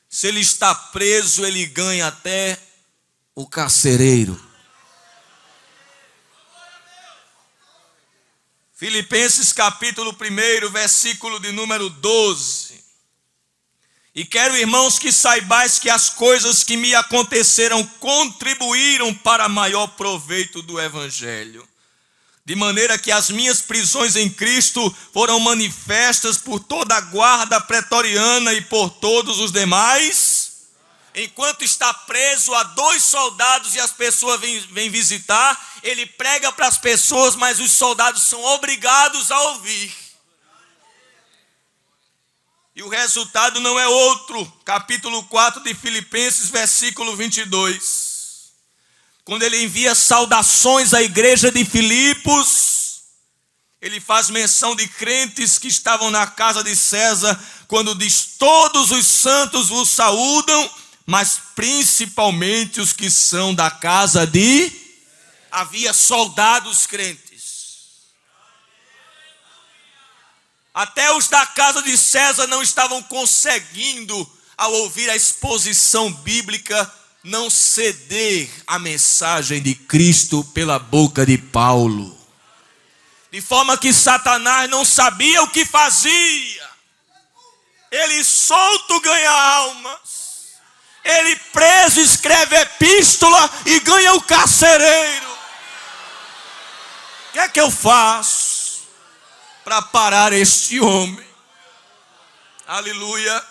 Se 0.10 0.28
ele 0.28 0.40
está 0.40 0.74
preso, 0.74 1.46
ele 1.46 1.68
ganha 1.68 2.08
até 2.08 2.58
o 3.36 3.48
carcereiro. 3.48 4.40
Filipenses 8.74 9.54
capítulo 9.54 10.18
1, 10.20 10.72
versículo 10.72 11.40
de 11.40 11.52
número 11.52 11.90
12. 11.92 12.73
E 14.16 14.24
quero, 14.24 14.56
irmãos, 14.56 15.00
que 15.00 15.12
saibais 15.12 15.80
que 15.80 15.90
as 15.90 16.10
coisas 16.10 16.64
que 16.64 16.78
me 16.78 16.94
aconteceram 16.94 17.84
contribuíram 18.00 19.14
para 19.14 19.50
maior 19.50 19.88
proveito 19.88 20.62
do 20.62 20.80
Evangelho 20.80 21.68
de 22.46 22.56
maneira 22.56 22.98
que 22.98 23.12
as 23.12 23.30
minhas 23.30 23.62
prisões 23.62 24.16
em 24.16 24.30
Cristo 24.30 24.94
foram 25.14 25.40
manifestas 25.40 26.38
por 26.38 26.60
toda 26.60 26.96
a 26.96 27.02
guarda 27.02 27.60
pretoriana 27.62 28.54
e 28.54 28.62
por 28.62 28.90
todos 28.90 29.40
os 29.40 29.52
demais. 29.52 30.52
Enquanto 31.16 31.64
está 31.64 31.94
preso 31.94 32.54
a 32.54 32.64
dois 32.64 33.04
soldados 33.04 33.76
e 33.76 33.80
as 33.80 33.92
pessoas 33.92 34.42
vêm, 34.42 34.60
vêm 34.72 34.90
visitar, 34.90 35.80
ele 35.84 36.06
prega 36.06 36.52
para 36.52 36.68
as 36.68 36.78
pessoas, 36.78 37.36
mas 37.36 37.60
os 37.60 37.72
soldados 37.72 38.24
são 38.24 38.44
obrigados 38.44 39.32
a 39.32 39.40
ouvir. 39.52 40.03
E 42.76 42.82
o 42.82 42.90
resultado 42.90 43.60
não 43.60 43.80
é 43.80 43.88
outro. 43.88 44.52
Capítulo 44.66 45.24
4 45.26 45.62
de 45.62 45.76
Filipenses, 45.76 46.50
versículo 46.50 47.16
22. 47.16 48.52
Quando 49.24 49.44
ele 49.44 49.64
envia 49.64 49.94
saudações 49.94 50.92
à 50.92 51.02
igreja 51.04 51.52
de 51.52 51.64
Filipos, 51.64 53.04
ele 53.80 54.02
faz 54.02 54.32
menção 54.32 54.76
de 54.76 54.88
crentes 54.88 55.60
que 55.60 55.68
estavam 55.68 56.10
na 56.10 56.26
casa 56.26 56.64
de 56.64 56.76
César, 56.76 57.40
quando 57.68 57.94
diz: 57.94 58.38
Todos 58.40 58.90
os 58.90 59.06
santos 59.06 59.70
vos 59.70 59.90
saúdam, 59.90 60.72
mas 61.06 61.40
principalmente 61.54 62.82
os 62.82 62.92
que 62.92 63.12
são 63.12 63.54
da 63.54 63.70
casa 63.70 64.26
de. 64.26 64.72
Havia 65.52 65.94
soldados 65.94 66.88
crentes. 66.88 67.23
Até 70.74 71.14
os 71.14 71.28
da 71.28 71.46
casa 71.46 71.84
de 71.84 71.96
César 71.96 72.48
não 72.48 72.64
estavam 72.64 73.04
conseguindo, 73.04 74.28
ao 74.58 74.74
ouvir 74.74 75.10
a 75.10 75.16
exposição 75.16 76.12
bíblica, 76.12 76.92
não 77.24 77.50
ceder 77.50 78.50
à 78.66 78.80
mensagem 78.80 79.62
de 79.62 79.76
Cristo 79.76 80.44
pela 80.54 80.80
boca 80.80 81.26
de 81.26 81.38
Paulo. 81.38 82.18
De 83.32 83.40
forma 83.42 83.78
que 83.78 83.94
Satanás 83.94 84.70
não 84.70 84.84
sabia 84.84 85.44
o 85.44 85.48
que 85.48 85.66
fazia. 85.66 86.70
Ele 87.92 88.24
solto 88.24 89.00
ganha 89.00 89.32
almas. 89.32 90.54
Ele 91.04 91.36
preso 91.52 92.00
escreve 92.00 92.56
epístola 92.56 93.50
e 93.66 93.80
ganha 93.80 94.14
o 94.14 94.22
carcereiro. 94.22 95.32
O 97.30 97.34
que 97.34 97.40
é 97.40 97.50
que 97.50 97.60
eu 97.62 97.70
faço? 97.70 98.53
Para 99.64 99.82
parar 99.82 100.34
este 100.34 100.80
homem. 100.80 101.26
Aleluia. 102.68 103.48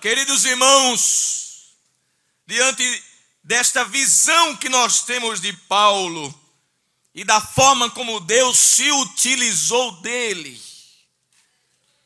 Queridos 0.00 0.44
irmãos, 0.44 1.72
diante 2.46 3.04
desta 3.42 3.84
visão 3.84 4.56
que 4.56 4.68
nós 4.68 5.02
temos 5.02 5.40
de 5.40 5.52
Paulo 5.52 6.34
e 7.14 7.24
da 7.24 7.40
forma 7.40 7.90
como 7.90 8.20
Deus 8.20 8.58
se 8.58 8.90
utilizou 8.90 10.00
dele, 10.00 10.60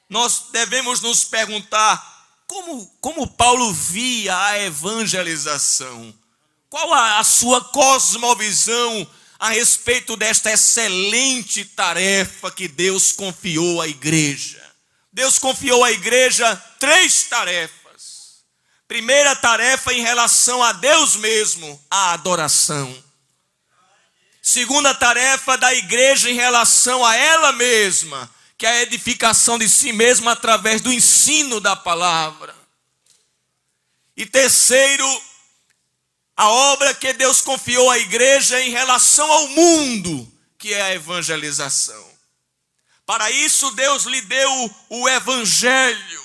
nós 0.09 0.47
devemos 0.53 1.01
nos 1.01 1.25
perguntar 1.25 2.11
como, 2.47 2.87
como 3.01 3.27
Paulo 3.27 3.73
via 3.73 4.39
a 4.39 4.59
evangelização, 4.61 6.15
qual 6.69 6.93
a, 6.93 7.19
a 7.19 7.25
sua 7.25 7.63
cosmovisão 7.65 9.09
a 9.43 9.49
respeito 9.49 10.17
desta 10.17 10.53
excelente 10.53 11.65
tarefa 11.65 12.49
que 12.49 12.69
Deus 12.69 13.11
confiou 13.11 13.83
à 13.83 13.89
igreja. 13.89 14.63
Deus 15.13 15.37
confiou 15.37 15.83
à 15.83 15.91
igreja 15.91 16.55
três 16.79 17.25
tarefas. 17.25 18.45
Primeira 18.87 19.35
tarefa 19.35 19.93
em 19.93 20.01
relação 20.01 20.63
a 20.63 20.73
Deus 20.73 21.17
mesmo, 21.17 21.85
a 21.91 22.13
adoração. 22.13 22.97
Segunda 24.41 24.95
tarefa 24.95 25.59
da 25.59 25.75
igreja 25.75 26.31
em 26.31 26.35
relação 26.35 27.05
a 27.05 27.17
ela 27.17 27.51
mesma, 27.51 28.31
que 28.57 28.65
é 28.65 28.71
a 28.71 28.83
edificação 28.83 29.59
de 29.59 29.69
si 29.69 29.93
mesma 29.93 30.31
através 30.31 30.81
do 30.81 30.93
ensino 30.93 31.59
da 31.59 31.75
palavra. 31.75 32.55
E 34.17 34.25
terceiro, 34.25 35.05
a 36.37 36.49
obra 36.49 36.95
que 36.95 37.13
Deus 37.13 37.41
confiou 37.41 37.91
à 37.91 37.99
igreja 37.99 38.61
em 38.61 38.71
relação 38.71 39.31
ao 39.31 39.49
mundo, 39.49 40.33
que 40.59 40.73
é 40.73 40.83
a 40.83 40.95
evangelização. 40.95 42.11
Para 43.05 43.31
isso, 43.31 43.71
Deus 43.73 44.05
lhe 44.05 44.21
deu 44.23 44.75
o 44.89 45.09
evangelho, 45.09 46.23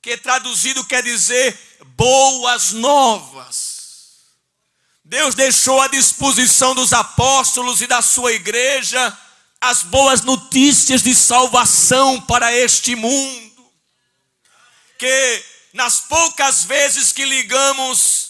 que 0.00 0.16
traduzido 0.16 0.84
quer 0.84 1.02
dizer 1.02 1.58
boas 1.96 2.72
novas. 2.72 3.72
Deus 5.04 5.34
deixou 5.34 5.80
à 5.80 5.88
disposição 5.88 6.74
dos 6.74 6.92
apóstolos 6.92 7.80
e 7.82 7.86
da 7.86 8.00
sua 8.00 8.32
igreja 8.32 9.18
as 9.60 9.82
boas 9.82 10.22
notícias 10.22 11.02
de 11.02 11.14
salvação 11.14 12.20
para 12.20 12.52
este 12.56 12.96
mundo. 12.96 13.70
Que 14.98 15.44
nas 15.72 16.00
poucas 16.00 16.64
vezes 16.64 17.12
que 17.12 17.24
ligamos 17.24 18.21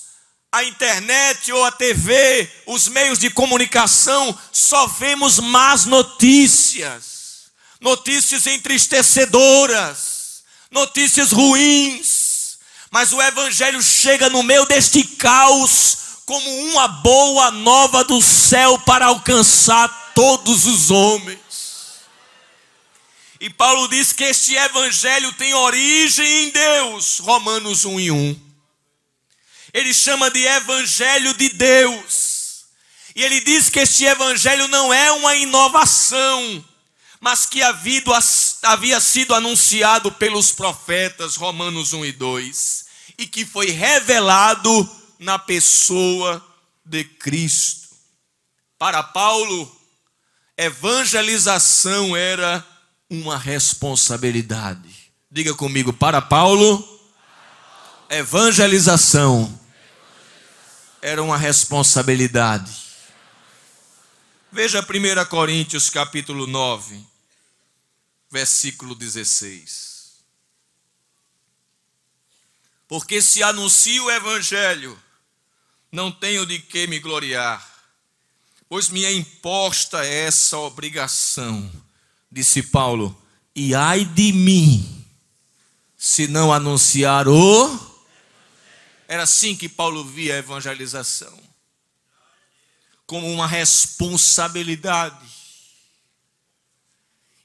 a 0.52 0.62
internet 0.64 1.50
ou 1.50 1.64
a 1.64 1.72
TV, 1.72 2.46
os 2.66 2.86
meios 2.88 3.18
de 3.18 3.30
comunicação, 3.30 4.38
só 4.52 4.86
vemos 4.86 5.38
más 5.38 5.86
notícias, 5.86 7.50
notícias 7.80 8.46
entristecedoras, 8.46 10.42
notícias 10.70 11.32
ruins, 11.32 12.58
mas 12.90 13.14
o 13.14 13.22
Evangelho 13.22 13.82
chega 13.82 14.28
no 14.28 14.42
meio 14.42 14.66
deste 14.66 15.02
caos 15.02 15.96
como 16.26 16.46
uma 16.68 16.86
boa 16.86 17.50
nova 17.50 18.04
do 18.04 18.20
céu 18.20 18.78
para 18.80 19.06
alcançar 19.06 20.12
todos 20.14 20.66
os 20.66 20.90
homens. 20.90 21.40
E 23.40 23.48
Paulo 23.48 23.88
diz 23.88 24.12
que 24.12 24.24
este 24.24 24.54
Evangelho 24.54 25.32
tem 25.32 25.54
origem 25.54 26.44
em 26.44 26.50
Deus, 26.50 27.20
Romanos 27.20 27.86
1 27.86 28.00
e 28.00 28.10
1 28.10 28.51
ele 29.72 29.94
chama 29.94 30.30
de 30.30 30.44
Evangelho 30.44 31.34
de 31.34 31.48
Deus. 31.48 32.66
E 33.14 33.22
ele 33.22 33.40
diz 33.40 33.68
que 33.68 33.80
este 33.80 34.04
Evangelho 34.04 34.68
não 34.68 34.92
é 34.92 35.10
uma 35.12 35.34
inovação, 35.34 36.64
mas 37.20 37.46
que 37.46 37.62
havia 37.62 39.00
sido 39.00 39.34
anunciado 39.34 40.10
pelos 40.12 40.52
profetas, 40.52 41.36
Romanos 41.36 41.92
1 41.92 42.04
e 42.06 42.12
2, 42.12 42.84
e 43.18 43.26
que 43.26 43.46
foi 43.46 43.70
revelado 43.70 44.90
na 45.18 45.38
pessoa 45.38 46.44
de 46.84 47.04
Cristo. 47.04 47.88
Para 48.78 49.02
Paulo, 49.02 49.70
evangelização 50.56 52.16
era 52.16 52.66
uma 53.08 53.38
responsabilidade. 53.38 54.88
Diga 55.30 55.54
comigo, 55.54 55.92
para 55.92 56.20
Paulo, 56.20 57.00
evangelização 58.10 59.60
era 61.02 61.20
uma 61.20 61.36
responsabilidade. 61.36 62.72
Veja 64.52 64.80
1 64.80 65.24
Coríntios 65.28 65.90
capítulo 65.90 66.46
9, 66.46 67.04
versículo 68.30 68.94
16. 68.94 70.12
Porque 72.86 73.20
se 73.20 73.42
anuncio 73.42 74.04
o 74.04 74.10
evangelho, 74.12 74.96
não 75.90 76.12
tenho 76.12 76.46
de 76.46 76.60
que 76.60 76.86
me 76.86 77.00
gloriar, 77.00 77.66
pois 78.68 78.88
me 78.88 79.04
é 79.04 79.12
imposta 79.12 80.04
essa 80.06 80.56
obrigação, 80.58 81.68
disse 82.30 82.62
Paulo, 82.62 83.20
e 83.56 83.74
ai 83.74 84.04
de 84.04 84.32
mim, 84.32 85.04
se 85.96 86.28
não 86.28 86.52
anunciar 86.52 87.26
o 87.26 87.91
era 89.12 89.24
assim 89.24 89.54
que 89.54 89.68
Paulo 89.68 90.02
via 90.06 90.36
a 90.36 90.38
evangelização 90.38 91.38
como 93.06 93.30
uma 93.30 93.46
responsabilidade. 93.46 95.28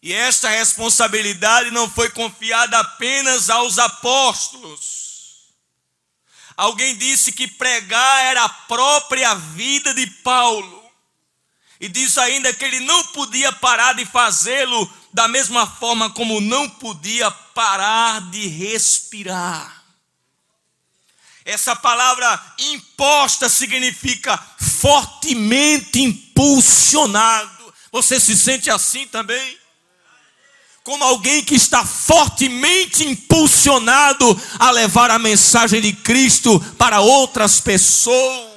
E 0.02 0.14
esta 0.14 0.48
responsabilidade 0.48 1.70
não 1.72 1.90
foi 1.90 2.10
confiada 2.10 2.80
apenas 2.80 3.50
aos 3.50 3.78
apóstolos. 3.78 5.50
Alguém 6.56 6.96
disse 6.96 7.34
que 7.34 7.50
pregar 7.50 8.24
era 8.24 8.46
a 8.46 8.50
própria 8.50 9.36
vida 9.36 9.94
de 9.94 10.08
Paulo. 10.08 10.90
E 11.82 11.90
diz 11.90 12.18
ainda 12.18 12.54
que 12.54 12.64
ele 12.64 12.80
não 12.80 13.08
podia 13.08 13.52
parar 13.52 13.92
de 13.92 14.06
fazê-lo 14.06 14.90
da 15.12 15.28
mesma 15.28 15.68
forma 15.68 16.10
como 16.12 16.40
não 16.40 16.70
podia 16.70 17.30
parar 17.30 18.22
de 18.32 18.48
respirar. 18.48 19.78
Essa 21.48 21.76
palavra 21.78 22.44
imposta 22.60 23.48
significa 23.48 24.38
fortemente 24.60 26.02
impulsionado. 26.02 27.74
Você 27.90 28.20
se 28.20 28.38
sente 28.38 28.70
assim 28.70 29.08
também? 29.08 29.58
Como 30.84 31.02
alguém 31.06 31.42
que 31.42 31.56
está 31.56 31.86
fortemente 31.86 33.08
impulsionado 33.08 34.42
a 34.60 34.72
levar 34.72 35.10
a 35.10 35.18
mensagem 35.18 35.80
de 35.80 35.94
Cristo 35.94 36.60
para 36.78 37.00
outras 37.00 37.62
pessoas. 37.62 38.52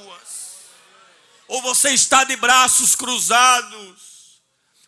Ou 1.47 1.61
você 1.61 1.91
está 1.91 2.25
de 2.25 2.35
braços 2.35 2.93
cruzados. 2.93 4.01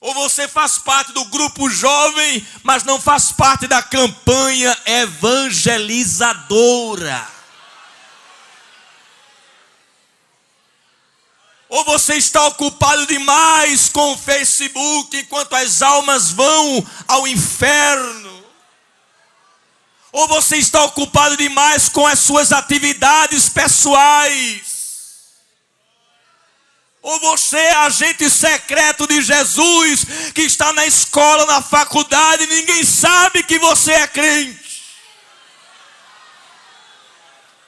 Ou 0.01 0.13
você 0.13 0.45
faz 0.45 0.77
parte 0.77 1.13
do 1.13 1.23
grupo 1.25 1.69
jovem, 1.69 2.45
mas 2.63 2.83
não 2.83 2.99
faz 2.99 3.31
parte 3.31 3.65
da 3.65 3.81
campanha 3.81 4.77
evangelizadora. 4.85 7.32
Ou 11.73 11.83
você 11.85 12.13
está 12.17 12.45
ocupado 12.45 13.07
demais 13.07 13.89
com 13.89 14.13
o 14.13 14.17
Facebook 14.17 15.17
enquanto 15.17 15.55
as 15.55 15.81
almas 15.81 16.29
vão 16.29 16.87
ao 17.07 17.27
inferno? 17.27 18.45
Ou 20.11 20.27
você 20.27 20.57
está 20.57 20.83
ocupado 20.83 21.35
demais 21.35 21.89
com 21.89 22.05
as 22.05 22.19
suas 22.19 22.51
atividades 22.51 23.49
pessoais? 23.49 24.61
Ou 27.01 27.19
você 27.21 27.57
é 27.57 27.73
agente 27.73 28.29
secreto 28.29 29.07
de 29.07 29.19
Jesus, 29.23 30.05
que 30.35 30.43
está 30.43 30.71
na 30.73 30.85
escola, 30.85 31.47
na 31.47 31.59
faculdade, 31.59 32.45
ninguém 32.45 32.83
sabe 32.83 33.41
que 33.41 33.57
você 33.57 33.93
é 33.93 34.05
crente. 34.05 34.62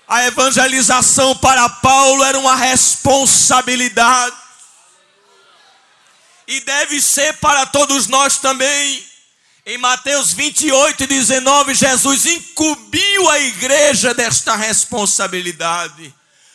A 0.08 0.26
evangelização 0.26 1.36
para 1.38 1.68
Paulo 1.68 2.24
era 2.24 2.38
uma 2.38 2.56
responsabilidade. 2.56 4.36
E 6.48 6.60
deve 6.62 7.02
ser 7.02 7.34
para 7.38 7.66
todos 7.66 8.08
nós 8.08 8.38
também. 8.38 9.04
Em 9.66 9.80
Mateus 9.80 10.32
28, 10.32 11.08
19, 11.08 11.74
Jesus 11.74 12.28
incumbiu 12.28 13.30
a 13.30 13.40
igreja 13.40 14.14
desta 14.14 14.56
responsabilidade. 14.56 16.14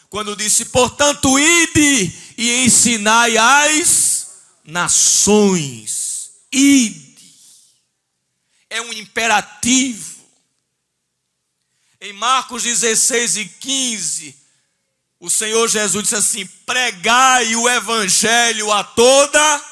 Quando 0.09 0.37
disse: 0.37 0.67
Portanto, 0.67 1.37
ide 1.37 2.13
e 2.39 2.65
ensinai 2.65 3.37
as 3.37 4.29
nações. 4.65 6.31
Ide. 6.53 7.17
É 8.69 8.81
um 8.81 8.93
imperativo. 8.93 10.10
Em 12.03 12.15
Marcos 12.15 12.63
16 12.63 13.37
e 13.37 13.45
15, 13.45 14.35
o 15.21 15.29
Senhor 15.29 15.69
Jesus 15.69 16.05
disse 16.05 16.17
assim: 16.17 16.47
pregai 16.65 17.55
o 17.55 17.69
evangelho 17.69 18.73
a 18.73 18.83
toda, 18.83 19.65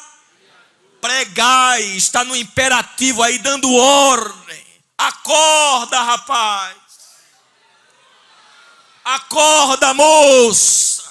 pregai, 1.00 1.82
está 1.96 2.24
no 2.24 2.36
imperativo 2.36 3.22
aí, 3.22 3.38
dando 3.38 3.72
ordem. 3.72 4.66
Acorda, 4.98 6.02
rapaz. 6.02 6.76
Acorda, 9.04 9.94
moça. 9.94 11.04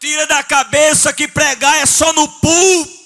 Tira 0.00 0.26
da 0.26 0.42
cabeça 0.42 1.12
que 1.12 1.28
pregar 1.28 1.76
é 1.76 1.86
só 1.86 2.12
no 2.12 2.26
púlpito. 2.26 3.01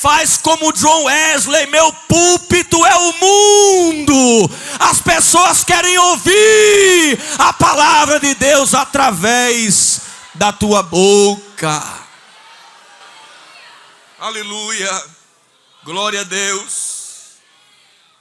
Faz 0.00 0.36
como 0.36 0.72
John 0.72 1.04
Wesley, 1.04 1.66
meu 1.66 1.92
púlpito 1.92 2.86
é 2.86 2.96
o 2.96 3.12
mundo. 3.14 4.50
As 4.78 5.00
pessoas 5.00 5.64
querem 5.64 5.98
ouvir 5.98 7.18
a 7.36 7.52
palavra 7.52 8.20
de 8.20 8.32
Deus 8.34 8.74
através 8.74 10.02
da 10.34 10.52
tua 10.52 10.84
boca. 10.84 11.82
Aleluia. 14.20 15.04
Glória 15.82 16.20
a 16.20 16.24
Deus. 16.24 17.38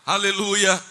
Aleluia. 0.04 0.84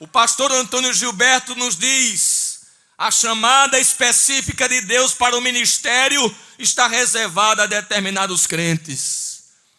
O 0.00 0.06
pastor 0.06 0.50
Antônio 0.52 0.92
Gilberto 0.94 1.54
nos 1.54 1.76
diz 1.76 2.60
a 2.96 3.10
chamada 3.10 3.78
específica 3.78 4.68
de 4.68 4.80
Deus 4.82 5.12
para 5.12 5.36
o 5.36 5.40
ministério 5.40 6.34
está 6.58 6.86
reservada 6.86 7.64
a 7.64 7.66
determinados 7.66 8.46
crentes, 8.46 9.23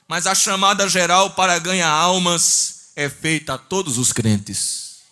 mas 0.07 0.27
a 0.27 0.35
chamada 0.35 0.87
geral 0.87 1.31
para 1.31 1.57
ganhar 1.59 1.89
almas 1.89 2.91
é 2.95 3.09
feita 3.09 3.55
a 3.55 3.57
todos 3.57 3.97
os 3.97 4.13
crentes. 4.13 5.03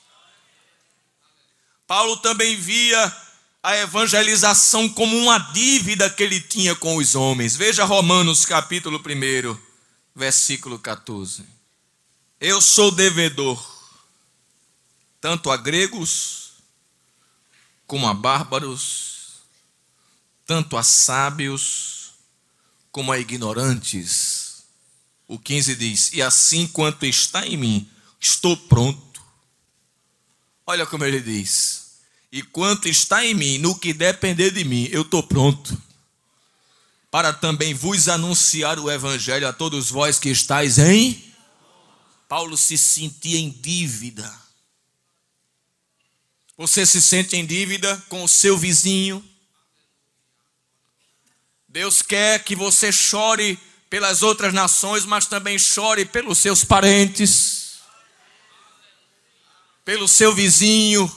Paulo 1.88 2.18
também 2.18 2.56
via 2.56 3.16
a 3.62 3.78
evangelização 3.78 4.90
como 4.90 5.18
uma 5.18 5.38
dívida 5.38 6.10
que 6.10 6.24
ele 6.24 6.42
tinha 6.42 6.76
com 6.76 6.98
os 6.98 7.16
homens. 7.16 7.56
Veja 7.56 7.86
Romanos 7.86 8.46
capítulo 8.46 9.00
1, 9.00 9.58
versículo 10.16 10.78
14. 10.78 11.46
Eu 12.40 12.62
sou 12.62 12.92
devedor, 12.92 13.64
tanto 15.22 15.50
a 15.50 15.56
gregos 15.56 16.54
como 17.88 18.08
a 18.08 18.14
bárbaros, 18.14 19.44
tanto 20.46 20.76
a 20.76 20.84
sábios 20.84 22.12
como 22.92 23.12
a 23.12 23.20
ignorantes. 23.20 24.43
O 25.28 25.40
15 25.40 25.76
diz: 25.76 26.12
E 26.14 26.22
assim 26.22 26.68
quanto 26.68 27.06
está 27.06 27.46
em 27.46 27.58
mim, 27.58 27.90
estou 28.20 28.56
pronto. 28.56 29.22
Olha 30.66 30.86
como 30.86 31.06
ele 31.06 31.20
diz: 31.20 32.00
E 32.32 32.42
quanto 32.42 32.88
está 32.88 33.26
em 33.26 33.34
mim, 33.34 33.58
no 33.58 33.78
que 33.78 33.94
depender 33.94 34.52
de 34.52 34.64
mim, 34.64 34.88
eu 34.92 35.02
estou 35.02 35.24
pronto. 35.24 35.82
Para 37.10 37.32
também 37.32 37.74
vos 37.74 38.08
anunciar 38.08 38.80
o 38.80 38.90
evangelho 38.90 39.48
a 39.48 39.54
todos 39.54 39.90
vós 39.90 40.20
que 40.20 40.30
estáis 40.30 40.78
em. 40.78 41.32
Paulo 42.28 42.58
se 42.58 42.78
sentia 42.78 43.38
em 43.38 43.50
dívida 43.50 44.44
você 46.56 46.86
se 46.86 47.02
sente 47.02 47.36
em 47.36 47.46
dívida 47.46 47.98
com 48.08 48.24
o 48.24 48.28
seu 48.28 48.58
vizinho. 48.58 49.24
Deus 51.68 52.02
quer 52.02 52.44
que 52.44 52.56
você 52.56 52.92
chore 52.92 53.60
pelas 53.94 54.24
outras 54.24 54.52
nações, 54.52 55.06
mas 55.06 55.28
também 55.28 55.60
chore 55.60 56.04
pelos 56.04 56.40
seus 56.40 56.64
parentes, 56.64 57.76
pelo 59.86 60.08
seu 60.08 60.34
vizinho. 60.34 61.08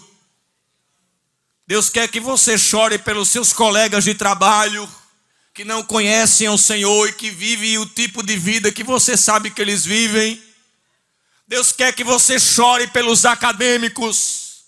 Deus 1.66 1.88
quer 1.88 2.06
que 2.06 2.20
você 2.20 2.58
chore 2.58 2.98
pelos 2.98 3.30
seus 3.30 3.50
colegas 3.50 4.04
de 4.04 4.14
trabalho 4.14 4.86
que 5.54 5.64
não 5.64 5.82
conhecem 5.82 6.50
o 6.50 6.58
Senhor 6.58 7.08
e 7.08 7.14
que 7.14 7.30
vivem 7.30 7.78
o 7.78 7.86
tipo 7.86 8.22
de 8.22 8.36
vida 8.36 8.70
que 8.70 8.84
você 8.84 9.16
sabe 9.16 9.50
que 9.50 9.62
eles 9.62 9.82
vivem. 9.82 10.38
Deus 11.48 11.72
quer 11.72 11.94
que 11.94 12.04
você 12.04 12.38
chore 12.38 12.88
pelos 12.88 13.24
acadêmicos 13.24 14.66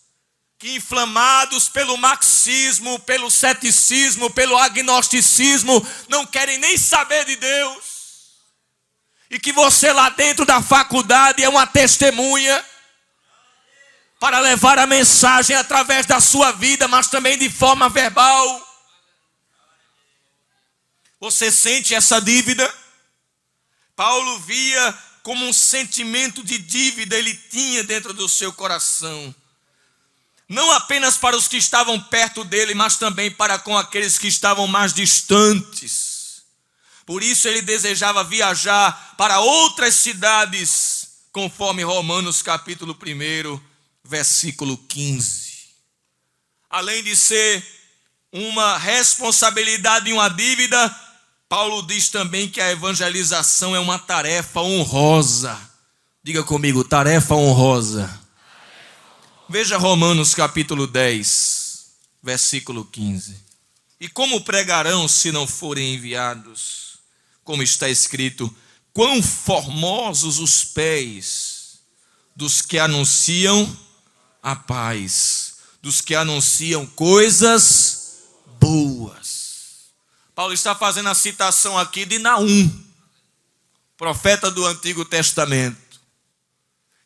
que 0.58 0.76
inflamados 0.76 1.68
pelo 1.68 1.98
marxismo, 1.98 2.98
pelo 3.00 3.30
ceticismo, 3.30 4.30
pelo 4.30 4.56
agnosticismo, 4.56 5.86
não 6.08 6.24
querem 6.24 6.56
nem 6.56 6.78
saber 6.78 7.26
de 7.26 7.36
Deus. 7.36 7.87
E 9.30 9.38
que 9.38 9.52
você 9.52 9.92
lá 9.92 10.08
dentro 10.10 10.44
da 10.44 10.62
faculdade 10.62 11.42
é 11.42 11.48
uma 11.48 11.66
testemunha 11.66 12.64
para 14.18 14.40
levar 14.40 14.78
a 14.78 14.86
mensagem 14.86 15.54
através 15.54 16.06
da 16.06 16.20
sua 16.20 16.52
vida, 16.52 16.88
mas 16.88 17.08
também 17.08 17.38
de 17.38 17.50
forma 17.50 17.88
verbal. 17.88 18.66
Você 21.20 21.50
sente 21.50 21.94
essa 21.94 22.20
dívida? 22.20 22.72
Paulo 23.94 24.38
via 24.40 24.98
como 25.22 25.46
um 25.46 25.52
sentimento 25.52 26.42
de 26.42 26.58
dívida 26.58 27.16
ele 27.16 27.34
tinha 27.34 27.84
dentro 27.84 28.12
do 28.12 28.28
seu 28.28 28.52
coração 28.52 29.34
não 30.48 30.72
apenas 30.72 31.18
para 31.18 31.36
os 31.36 31.46
que 31.46 31.58
estavam 31.58 32.00
perto 32.00 32.42
dele, 32.42 32.74
mas 32.74 32.96
também 32.96 33.30
para 33.30 33.58
com 33.58 33.76
aqueles 33.76 34.16
que 34.16 34.26
estavam 34.26 34.66
mais 34.66 34.94
distantes. 34.94 36.17
Por 37.08 37.22
isso 37.22 37.48
ele 37.48 37.62
desejava 37.62 38.22
viajar 38.22 39.14
para 39.16 39.40
outras 39.40 39.94
cidades, 39.94 41.08
conforme 41.32 41.82
Romanos 41.82 42.42
capítulo 42.42 42.94
1, 42.94 43.58
versículo 44.04 44.76
15. 44.76 45.48
Além 46.68 47.02
de 47.02 47.16
ser 47.16 47.66
uma 48.30 48.76
responsabilidade 48.76 50.10
e 50.10 50.12
uma 50.12 50.28
dívida, 50.28 50.94
Paulo 51.48 51.80
diz 51.80 52.10
também 52.10 52.46
que 52.46 52.60
a 52.60 52.72
evangelização 52.72 53.74
é 53.74 53.80
uma 53.80 53.98
tarefa 53.98 54.60
honrosa. 54.60 55.58
Diga 56.22 56.44
comigo, 56.44 56.84
tarefa 56.84 57.34
honrosa. 57.34 58.20
Veja 59.48 59.78
Romanos 59.78 60.34
capítulo 60.34 60.86
10, 60.86 61.86
versículo 62.22 62.84
15. 62.84 63.34
E 63.98 64.10
como 64.10 64.42
pregarão 64.42 65.08
se 65.08 65.32
não 65.32 65.46
forem 65.46 65.94
enviados? 65.94 66.77
Como 67.48 67.62
está 67.62 67.88
escrito: 67.88 68.54
Quão 68.92 69.22
formosos 69.22 70.38
os 70.38 70.64
pés 70.64 71.78
dos 72.36 72.60
que 72.60 72.78
anunciam 72.78 73.74
a 74.42 74.54
paz, 74.54 75.54
dos 75.80 76.02
que 76.02 76.14
anunciam 76.14 76.84
coisas 76.84 78.18
boas. 78.60 79.94
Paulo 80.34 80.52
está 80.52 80.74
fazendo 80.74 81.08
a 81.08 81.14
citação 81.14 81.78
aqui 81.78 82.04
de 82.04 82.18
Naum, 82.18 82.84
profeta 83.96 84.50
do 84.50 84.66
Antigo 84.66 85.02
Testamento 85.06 85.88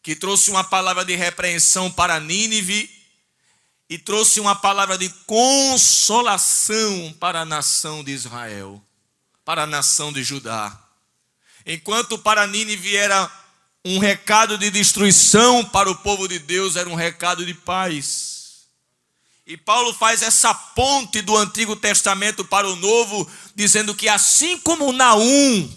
que 0.03 0.17
trouxe 0.17 0.51
uma 0.51 0.65
palavra 0.65 1.05
de 1.05 1.15
repreensão 1.15 1.89
para 1.89 2.19
Nínive 2.19 2.91
e 3.89 3.97
trouxe 3.97 4.41
uma 4.41 4.57
palavra 4.57 4.99
de 4.99 5.09
consolação 5.25 7.15
para 7.21 7.43
a 7.43 7.45
nação 7.45 8.03
de 8.03 8.11
Israel, 8.11 8.83
para 9.45 9.63
a 9.63 9.67
nação 9.67 10.13
de 10.13 10.23
Judá. 10.23 10.79
Enquanto 11.67 12.19
para 12.19 12.47
Nínive 12.47 12.97
era 12.97 13.31
um 13.85 13.99
recado 13.99 14.57
de 14.57 14.71
destruição, 14.71 15.65
para 15.65 15.91
o 15.91 15.97
povo 15.97 16.29
de 16.29 16.39
Deus 16.39 16.77
era 16.77 16.89
um 16.89 16.95
recado 16.95 17.45
de 17.45 17.55
paz. 17.55 18.33
E 19.45 19.57
Paulo 19.57 19.93
faz 19.93 20.23
essa 20.23 20.55
ponte 20.55 21.21
do 21.21 21.37
Antigo 21.37 21.75
Testamento 21.75 22.45
para 22.45 22.69
o 22.69 22.77
Novo, 22.77 23.29
dizendo 23.57 23.95
que 23.95 24.09
assim 24.09 24.57
como 24.59 24.93
Naum, 24.93 25.69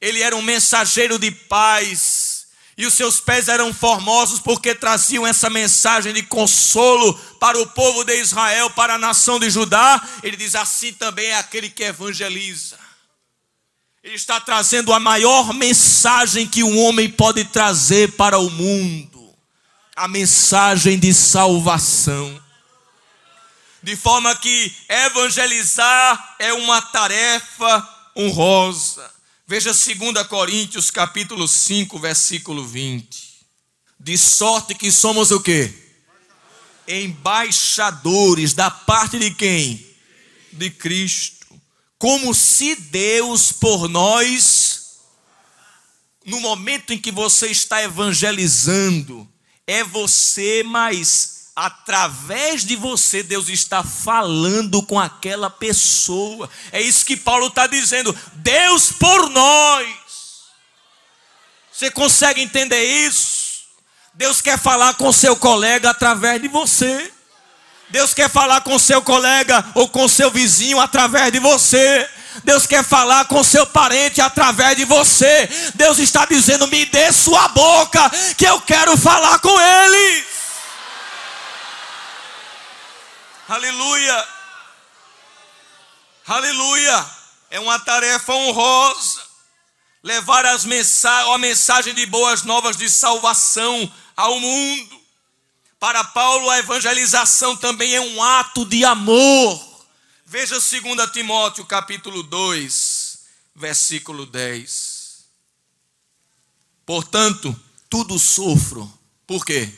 ele 0.00 0.22
era 0.22 0.34
um 0.34 0.42
mensageiro 0.42 1.18
de 1.18 1.30
paz, 1.30 2.46
E 2.78 2.84
os 2.84 2.92
seus 2.92 3.20
pés 3.20 3.48
eram 3.48 3.72
formosos 3.72 4.38
porque 4.38 4.74
traziam 4.74 5.26
essa 5.26 5.48
mensagem 5.48 6.12
de 6.12 6.22
consolo 6.22 7.14
para 7.40 7.58
o 7.58 7.66
povo 7.68 8.04
de 8.04 8.14
Israel, 8.20 8.68
para 8.70 8.94
a 8.94 8.98
nação 8.98 9.40
de 9.40 9.48
Judá. 9.48 10.06
Ele 10.22 10.36
diz: 10.36 10.54
assim 10.54 10.92
também 10.92 11.28
é 11.28 11.38
aquele 11.38 11.70
que 11.70 11.84
evangeliza. 11.84 12.78
Ele 14.06 14.14
está 14.14 14.40
trazendo 14.40 14.92
a 14.92 15.00
maior 15.00 15.52
mensagem 15.52 16.46
que 16.46 16.62
um 16.62 16.78
homem 16.78 17.10
pode 17.10 17.44
trazer 17.46 18.12
para 18.12 18.38
o 18.38 18.48
mundo: 18.48 19.34
a 19.96 20.06
mensagem 20.06 20.96
de 20.96 21.12
salvação. 21.12 22.40
De 23.82 23.96
forma 23.96 24.32
que 24.36 24.72
evangelizar 24.88 26.36
é 26.38 26.52
uma 26.52 26.80
tarefa 26.80 28.12
honrosa. 28.16 29.12
Veja 29.44 29.72
2 29.72 30.24
Coríntios 30.28 30.88
capítulo 30.88 31.48
5, 31.48 31.98
versículo 31.98 32.64
20. 32.64 33.44
De 33.98 34.16
sorte 34.16 34.76
que 34.76 34.92
somos 34.92 35.32
o 35.32 35.40
quê? 35.40 35.74
Embaixadores 36.86 38.52
da 38.52 38.70
parte 38.70 39.18
de 39.18 39.32
quem? 39.32 39.84
De 40.52 40.70
Cristo 40.70 41.35
como 41.98 42.34
se 42.34 42.74
Deus 42.74 43.52
por 43.52 43.88
nós, 43.88 44.98
no 46.24 46.40
momento 46.40 46.92
em 46.92 46.98
que 46.98 47.10
você 47.10 47.48
está 47.48 47.82
evangelizando, 47.82 49.28
é 49.66 49.82
você, 49.82 50.62
mas 50.64 51.36
através 51.56 52.64
de 52.64 52.76
você, 52.76 53.22
Deus 53.22 53.48
está 53.48 53.82
falando 53.82 54.82
com 54.82 55.00
aquela 55.00 55.48
pessoa. 55.48 56.50
É 56.70 56.82
isso 56.82 57.06
que 57.06 57.16
Paulo 57.16 57.46
está 57.46 57.66
dizendo. 57.66 58.14
Deus 58.34 58.92
por 58.92 59.30
nós. 59.30 59.96
Você 61.72 61.90
consegue 61.90 62.42
entender 62.42 62.84
isso? 63.06 63.64
Deus 64.12 64.40
quer 64.40 64.58
falar 64.58 64.94
com 64.94 65.12
seu 65.12 65.36
colega 65.36 65.90
através 65.90 66.40
de 66.40 66.48
você. 66.48 67.12
Deus 67.88 68.12
quer 68.12 68.28
falar 68.28 68.60
com 68.62 68.78
seu 68.78 69.00
colega 69.00 69.64
ou 69.74 69.88
com 69.88 70.08
seu 70.08 70.30
vizinho 70.30 70.80
através 70.80 71.30
de 71.30 71.38
você. 71.38 72.08
Deus 72.44 72.66
quer 72.66 72.84
falar 72.84 73.24
com 73.26 73.42
seu 73.42 73.66
parente 73.66 74.20
através 74.20 74.76
de 74.76 74.84
você. 74.84 75.48
Deus 75.74 75.98
está 75.98 76.26
dizendo: 76.26 76.66
me 76.66 76.84
dê 76.86 77.12
sua 77.12 77.48
boca, 77.48 78.10
que 78.36 78.44
eu 78.44 78.60
quero 78.60 78.96
falar 78.96 79.38
com 79.38 79.60
eles. 79.60 80.26
Aleluia. 83.48 84.28
Aleluia. 86.26 87.06
É 87.50 87.60
uma 87.60 87.78
tarefa 87.78 88.32
honrosa. 88.32 89.24
Levar 90.02 90.44
as 90.46 90.64
mensa 90.64 91.10
a 91.34 91.38
mensagem 91.38 91.94
de 91.94 92.04
boas 92.06 92.42
novas 92.42 92.76
de 92.76 92.90
salvação 92.90 93.90
ao 94.16 94.38
mundo. 94.40 94.95
Para 95.78 96.02
Paulo, 96.02 96.48
a 96.48 96.58
evangelização 96.58 97.56
também 97.56 97.94
é 97.94 98.00
um 98.00 98.22
ato 98.22 98.64
de 98.64 98.84
amor. 98.84 99.86
Veja 100.24 100.54
2 100.58 101.10
Timóteo 101.12 101.66
capítulo 101.66 102.22
2, 102.22 103.18
versículo 103.54 104.24
10. 104.24 105.24
Portanto, 106.86 107.54
tudo 107.90 108.18
sofro. 108.18 108.90
Por 109.26 109.44
quê? 109.44 109.68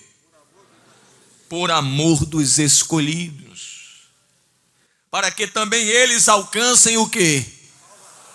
Por 1.48 1.70
amor 1.70 2.24
dos 2.24 2.58
escolhidos. 2.58 4.08
Para 5.10 5.30
que 5.30 5.46
também 5.46 5.88
eles 5.88 6.28
alcancem 6.28 6.96
o 6.96 7.08
quê? 7.08 7.44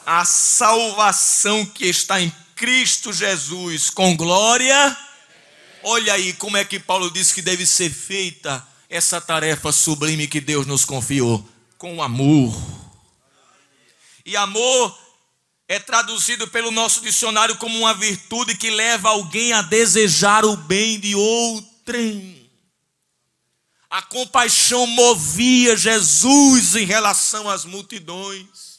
A 0.05 0.25
salvação 0.25 1.65
que 1.65 1.85
está 1.85 2.19
em 2.19 2.29
Cristo 2.55 3.13
Jesus 3.13 3.89
com 3.89 4.17
glória 4.17 4.97
Olha 5.83 6.13
aí 6.13 6.31
como 6.33 6.55
é 6.55 6.63
que 6.63 6.79
Paulo 6.79 7.11
diz 7.11 7.33
que 7.33 7.41
deve 7.41 7.65
ser 7.65 7.89
feita 7.89 8.65
essa 8.89 9.19
tarefa 9.19 9.71
sublime 9.71 10.27
que 10.27 10.39
Deus 10.39 10.65
nos 10.65 10.85
confiou 10.85 11.45
com 11.77 12.01
amor. 12.01 12.55
E 14.25 14.37
amor 14.37 14.97
é 15.67 15.79
traduzido 15.79 16.47
pelo 16.47 16.71
nosso 16.71 17.01
dicionário 17.01 17.57
como 17.57 17.77
uma 17.77 17.93
virtude 17.93 18.55
que 18.55 18.69
leva 18.69 19.09
alguém 19.09 19.51
a 19.51 19.61
desejar 19.61 20.45
o 20.45 20.55
bem 20.55 20.97
de 20.97 21.15
outrem. 21.15 22.49
A 23.89 24.01
compaixão 24.01 24.87
movia 24.87 25.75
Jesus 25.75 26.75
em 26.75 26.85
relação 26.85 27.49
às 27.49 27.65
multidões 27.65 28.72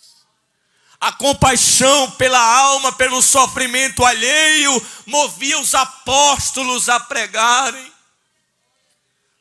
a 1.05 1.13
compaixão 1.13 2.11
pela 2.13 2.41
alma, 2.41 2.91
pelo 2.91 3.21
sofrimento 3.21 4.03
alheio, 4.07 4.87
movia 5.05 5.61
os 5.61 5.75
apóstolos 5.75 6.89
a 6.89 6.99
pregarem. 6.99 7.93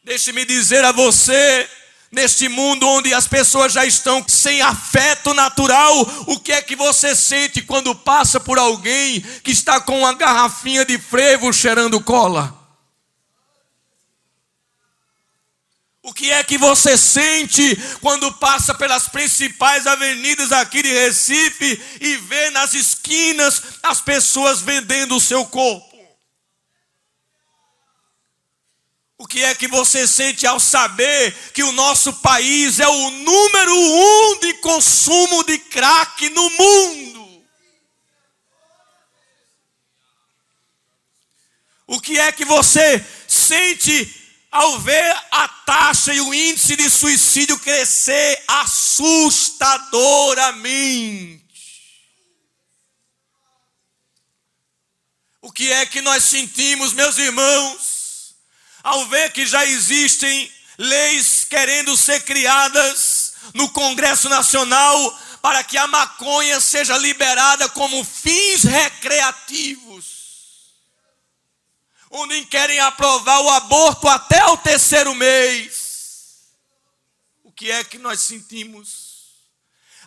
Deixe-me 0.03 0.43
dizer 0.43 0.83
a 0.83 0.91
você, 0.91 1.69
neste 2.11 2.49
mundo 2.49 2.85
onde 2.85 3.13
as 3.13 3.29
pessoas 3.29 3.71
já 3.71 3.85
estão 3.85 4.25
sem 4.27 4.61
afeto 4.61 5.33
natural, 5.33 6.01
o 6.27 6.37
que 6.37 6.51
é 6.51 6.61
que 6.61 6.75
você 6.75 7.15
sente 7.15 7.61
quando 7.61 7.95
passa 7.95 8.41
por 8.41 8.59
alguém 8.59 9.21
que 9.41 9.51
está 9.51 9.79
com 9.79 9.99
uma 9.99 10.13
garrafinha 10.13 10.83
de 10.83 10.99
frevo 10.99 11.53
cheirando 11.53 12.01
cola? 12.01 12.62
O 16.05 16.13
que 16.13 16.33
é 16.33 16.43
que 16.43 16.57
você 16.57 16.97
sente 16.97 17.77
quando 18.01 18.29
passa 18.33 18.75
pelas 18.75 19.07
principais 19.07 19.87
avenidas 19.87 20.51
aqui 20.51 20.83
de 20.83 20.91
Recife 20.91 21.81
e 22.01 22.17
vê 22.17 22.49
nas 22.49 22.73
esquinas 22.73 23.61
as 23.81 24.01
pessoas 24.01 24.59
vendendo 24.59 25.15
o 25.15 25.21
seu 25.21 25.45
corpo? 25.45 25.93
O 29.17 29.25
que 29.25 29.45
é 29.45 29.55
que 29.55 29.69
você 29.69 30.05
sente 30.05 30.45
ao 30.45 30.59
saber 30.59 31.33
que 31.53 31.63
o 31.63 31.71
nosso 31.71 32.11
país 32.15 32.81
é 32.81 32.87
o 32.87 33.09
número 33.09 33.73
um 33.73 34.39
de 34.41 34.55
consumo 34.55 35.41
de 35.45 35.57
crack 35.57 36.29
no 36.31 36.49
mundo? 36.49 37.45
O 41.87 42.01
que 42.01 42.19
é 42.19 42.29
que 42.33 42.43
você 42.43 43.05
sente 43.25 44.22
ao 44.53 44.79
ver 44.79 45.13
a 45.31 45.47
taxa 45.47 46.13
e 46.13 46.21
o 46.21 46.31
índice 46.31 46.75
de 46.75 46.87
suicídio 46.87 47.57
crescer 47.57 48.43
assustadoramente. 48.47 51.43
O 55.41 55.51
que 55.51 55.73
é 55.73 55.87
que 55.87 56.01
nós 56.01 56.23
sentimos, 56.23 56.93
meus 56.93 57.17
irmãos, 57.17 58.35
ao 58.83 59.07
ver 59.07 59.31
que 59.31 59.47
já 59.47 59.65
existem 59.65 60.53
leis 60.77 61.43
querendo 61.43 61.97
ser 61.97 62.21
criadas 62.21 63.33
no 63.55 63.67
Congresso 63.69 64.29
Nacional 64.29 65.19
para 65.41 65.63
que 65.63 65.79
a 65.79 65.87
maconha 65.87 66.61
seja 66.61 66.95
liberada 66.95 67.67
como 67.69 68.03
fins 68.03 68.63
recreativos? 68.63 70.22
Onde 72.15 72.45
querem 72.45 72.79
aprovar 72.79 73.41
o 73.41 73.49
aborto 73.49 74.07
até 74.07 74.45
o 74.45 74.55
terceiro 74.55 75.15
mês. 75.15 76.43
O 77.43 77.51
que 77.51 77.71
é 77.71 77.83
que 77.83 77.97
nós 77.97 78.21
sentimos? 78.21 79.11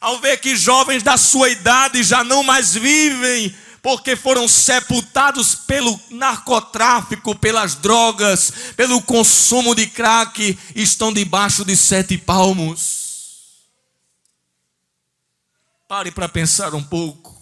Ao 0.00 0.20
ver 0.20 0.36
que 0.36 0.54
jovens 0.54 1.02
da 1.02 1.16
sua 1.16 1.48
idade 1.48 2.04
já 2.04 2.22
não 2.22 2.44
mais 2.44 2.74
vivem 2.74 3.54
porque 3.82 4.14
foram 4.14 4.46
sepultados 4.46 5.54
pelo 5.54 5.98
narcotráfico, 6.10 7.34
pelas 7.34 7.74
drogas, 7.74 8.52
pelo 8.76 9.02
consumo 9.02 9.74
de 9.74 9.86
crack, 9.86 10.58
estão 10.74 11.12
debaixo 11.12 11.64
de 11.64 11.76
sete 11.76 12.16
palmos. 12.16 13.06
Pare 15.88 16.10
para 16.10 16.28
pensar 16.28 16.74
um 16.74 16.82
pouco. 16.82 17.35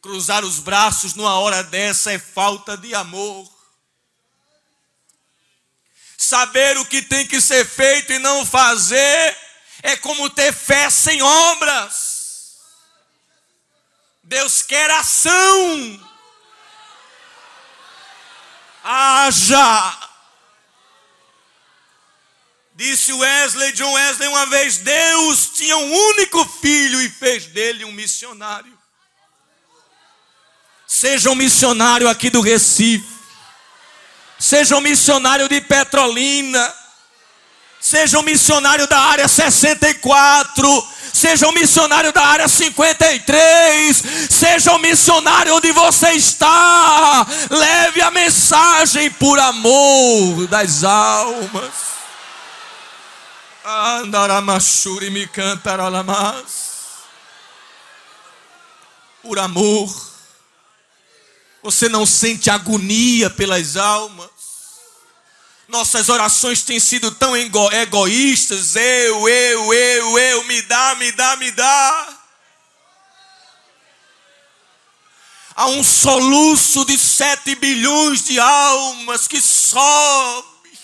Cruzar 0.00 0.44
os 0.44 0.60
braços 0.60 1.14
numa 1.14 1.38
hora 1.38 1.62
dessa 1.64 2.12
é 2.12 2.18
falta 2.18 2.76
de 2.76 2.94
amor. 2.94 3.48
Saber 6.16 6.78
o 6.78 6.86
que 6.86 7.02
tem 7.02 7.26
que 7.26 7.40
ser 7.40 7.64
feito 7.64 8.12
e 8.12 8.18
não 8.18 8.44
fazer 8.46 9.36
é 9.82 9.96
como 9.96 10.30
ter 10.30 10.52
fé 10.52 10.88
sem 10.90 11.22
obras. 11.22 12.56
Deus 14.22 14.62
quer 14.62 14.90
ação. 14.90 16.08
Haja. 18.84 20.08
Disse 22.74 23.12
Wesley, 23.12 23.72
John 23.72 23.92
Wesley, 23.92 24.28
uma 24.28 24.46
vez: 24.46 24.78
Deus 24.78 25.50
tinha 25.50 25.76
um 25.76 25.92
único 25.92 26.44
filho 26.44 27.00
e 27.00 27.08
fez 27.08 27.46
dele 27.46 27.84
um 27.84 27.90
missionário. 27.90 28.77
Seja 31.00 31.30
um 31.30 31.36
missionário 31.36 32.08
aqui 32.08 32.28
do 32.28 32.40
Recife. 32.40 33.06
Seja 34.36 34.76
um 34.76 34.80
missionário 34.80 35.48
de 35.48 35.60
Petrolina. 35.60 36.74
Seja 37.80 38.18
um 38.18 38.22
missionário 38.24 38.84
da 38.88 38.98
área 38.98 39.28
64. 39.28 40.88
seja 41.12 41.46
um 41.46 41.52
missionário 41.52 42.12
da 42.12 42.24
área 42.24 42.48
53, 42.48 44.02
seja 44.28 44.72
um 44.74 44.78
missionário 44.78 45.56
onde 45.56 45.72
você 45.72 46.10
está, 46.10 47.26
leve 47.50 48.02
a 48.02 48.10
mensagem 48.10 49.10
por 49.12 49.38
amor 49.38 50.46
das 50.48 50.84
almas. 50.84 51.72
Andaramachuri 53.64 55.10
me 55.10 55.26
cantaralamas. 55.26 56.68
Por 59.22 59.38
amor. 59.38 60.07
Você 61.62 61.88
não 61.88 62.06
sente 62.06 62.50
agonia 62.50 63.28
pelas 63.28 63.76
almas? 63.76 64.30
Nossas 65.68 66.08
orações 66.08 66.62
têm 66.62 66.80
sido 66.80 67.10
tão 67.10 67.36
ego 67.36 67.70
egoístas. 67.72 68.74
Eu, 68.74 69.28
eu, 69.28 69.74
eu, 69.74 70.18
eu, 70.18 70.44
me 70.44 70.62
dá, 70.62 70.94
me 70.94 71.12
dá, 71.12 71.36
me 71.36 71.50
dá. 71.50 72.18
Há 75.54 75.66
um 75.66 75.82
soluço 75.82 76.84
de 76.84 76.96
sete 76.96 77.54
bilhões 77.56 78.24
de 78.24 78.38
almas 78.38 79.26
que 79.26 79.40
sobe. 79.40 80.78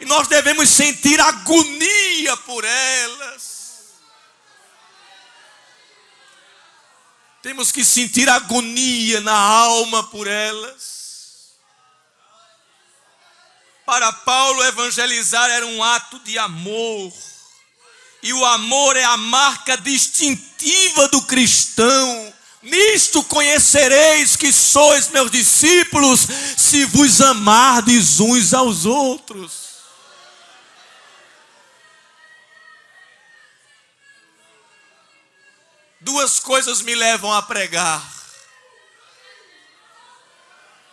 E 0.00 0.04
nós 0.06 0.26
devemos 0.26 0.68
sentir 0.68 1.20
agonia 1.20 2.36
por 2.38 2.64
elas. 2.64 3.55
Temos 7.46 7.70
que 7.70 7.84
sentir 7.84 8.28
agonia 8.28 9.20
na 9.20 9.32
alma 9.32 10.02
por 10.02 10.26
elas. 10.26 11.52
Para 13.86 14.12
Paulo, 14.12 14.64
evangelizar 14.64 15.48
era 15.50 15.64
um 15.64 15.80
ato 15.80 16.18
de 16.24 16.36
amor. 16.38 17.12
E 18.20 18.32
o 18.32 18.44
amor 18.44 18.96
é 18.96 19.04
a 19.04 19.16
marca 19.16 19.76
distintiva 19.76 21.06
do 21.06 21.22
cristão. 21.22 22.34
Nisto 22.64 23.22
conhecereis 23.22 24.34
que 24.34 24.52
sois 24.52 25.08
meus 25.10 25.30
discípulos, 25.30 26.26
se 26.56 26.84
vos 26.86 27.20
amardes 27.20 28.18
uns 28.18 28.52
aos 28.52 28.84
outros. 28.84 29.65
Duas 36.06 36.38
coisas 36.38 36.82
me 36.82 36.94
levam 36.94 37.32
a 37.32 37.42
pregar. 37.42 38.00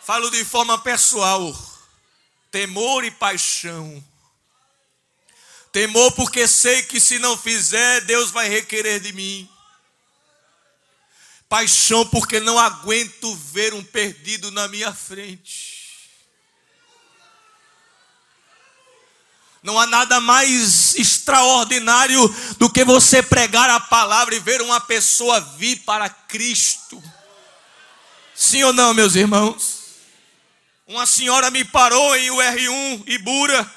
Falo 0.02 0.32
de 0.32 0.44
forma 0.44 0.76
pessoal 0.80 1.56
temor 2.50 3.06
e 3.06 3.12
paixão. 3.12 4.04
Temor 5.72 6.12
porque 6.14 6.48
sei 6.48 6.82
que 6.82 7.00
se 7.00 7.20
não 7.20 7.38
fizer, 7.38 8.02
Deus 8.02 8.32
vai 8.32 8.50
requerer 8.50 9.00
de 9.00 9.14
mim. 9.14 9.48
Paixão 11.48 12.04
porque 12.08 12.40
não 12.40 12.58
aguento 12.58 13.36
ver 13.36 13.76
um 13.76 13.84
perdido 13.84 14.50
na 14.50 14.68
minha 14.68 14.92
frente. 14.92 15.73
Não 19.64 19.80
há 19.80 19.88
nada 19.88 20.20
mais 20.20 20.94
extraordinário 20.96 22.28
do 22.58 22.70
que 22.70 22.84
você 22.84 23.24
pregar 23.24 23.70
a 23.70 23.80
palavra 23.80 24.36
e 24.36 24.40
ver 24.40 24.62
uma 24.62 24.82
pessoa 24.82 25.40
vir 25.58 25.78
para 25.86 26.10
Cristo. 26.10 27.02
Sim 28.36 28.62
ou 28.64 28.74
não, 28.74 28.94
meus 28.94 29.16
irmãos? 29.16 29.84
Uma 30.86 31.06
senhora 31.06 31.50
me 31.50 31.64
parou 31.64 32.14
em 32.18 32.30
UR1 32.30 33.04
Ibura, 33.08 33.74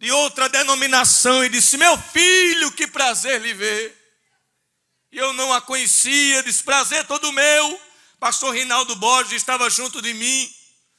de 0.00 0.10
outra 0.10 0.48
denominação, 0.48 1.44
e 1.44 1.48
disse: 1.48 1.76
Meu 1.76 1.96
filho, 1.96 2.72
que 2.72 2.88
prazer 2.88 3.40
lhe 3.40 3.54
ver. 3.54 3.96
E 5.12 5.18
eu 5.18 5.32
não 5.34 5.52
a 5.52 5.60
conhecia, 5.60 6.42
disse: 6.42 6.64
Prazer 6.64 7.06
todo 7.06 7.32
meu. 7.32 7.80
Pastor 8.18 8.52
Rinaldo 8.54 8.96
Borges 8.96 9.34
estava 9.34 9.70
junto 9.70 10.02
de 10.02 10.12
mim. 10.14 10.52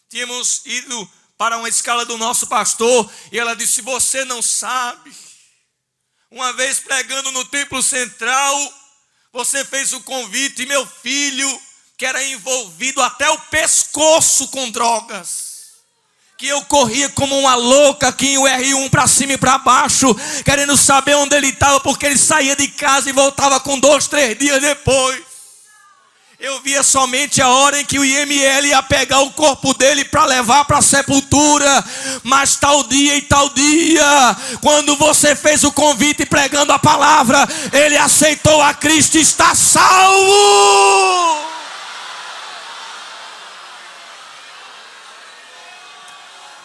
Tínhamos 0.10 0.62
ido 0.66 1.12
para 1.38 1.57
uma 1.57 1.69
escala 1.69 2.05
do 2.05 2.17
nosso 2.17 2.47
pastor, 2.47 3.09
e 3.31 3.39
ela 3.39 3.55
disse: 3.55 3.81
Você 3.81 4.25
não 4.25 4.41
sabe. 4.41 5.15
Uma 6.29 6.51
vez 6.53 6.79
pregando 6.79 7.31
no 7.31 7.45
templo 7.45 7.81
central, 7.81 8.73
você 9.31 9.63
fez 9.63 9.93
o 9.93 10.01
convite, 10.01 10.65
meu 10.65 10.85
filho, 10.85 11.61
que 11.97 12.05
era 12.05 12.21
envolvido 12.23 13.01
até 13.01 13.29
o 13.29 13.39
pescoço 13.39 14.47
com 14.49 14.69
drogas. 14.69 15.47
Que 16.38 16.47
eu 16.47 16.63
corria 16.65 17.09
como 17.09 17.38
uma 17.39 17.55
louca 17.55 18.09
aqui 18.09 18.33
em 18.33 18.38
R1 18.38 18.89
para 18.89 19.07
cima 19.07 19.33
e 19.33 19.38
para 19.38 19.57
baixo, 19.57 20.13
querendo 20.43 20.75
saber 20.75 21.15
onde 21.15 21.35
ele 21.35 21.47
estava, 21.47 21.79
porque 21.79 22.05
ele 22.05 22.17
saía 22.17 22.55
de 22.55 22.67
casa 22.67 23.09
e 23.09 23.13
voltava 23.13 23.59
com 23.59 23.79
dois, 23.79 24.07
três 24.07 24.38
dias 24.38 24.61
depois. 24.61 25.26
Eu 26.39 26.61
via 26.61 26.83
somente 26.83 27.41
a 27.41 27.49
hora 27.49 27.81
em 27.81 27.85
que 27.85 27.97
o 27.97 28.05
IML 28.05 28.67
ia 28.67 28.83
pegar 28.83 29.21
o 29.21 29.31
corpo 29.31 29.73
dele 29.73 30.05
para 30.05 30.23
levar 30.25 30.65
para 30.65 30.77
a 30.77 30.83
sepultura. 30.83 31.83
Mas 32.21 32.55
tal 32.55 32.83
dia 32.83 33.17
e 33.17 33.23
tal 33.23 33.49
dia, 33.49 34.38
quando 34.61 34.95
você 34.97 35.35
fez 35.35 35.63
o 35.63 35.71
convite 35.71 36.27
pregando 36.27 36.71
a 36.71 36.77
palavra, 36.77 37.47
ele 37.73 37.97
aceitou 37.97 38.61
a 38.61 38.71
Cristo 38.75 39.17
e 39.17 39.21
está 39.21 39.55
salvo. 39.55 41.47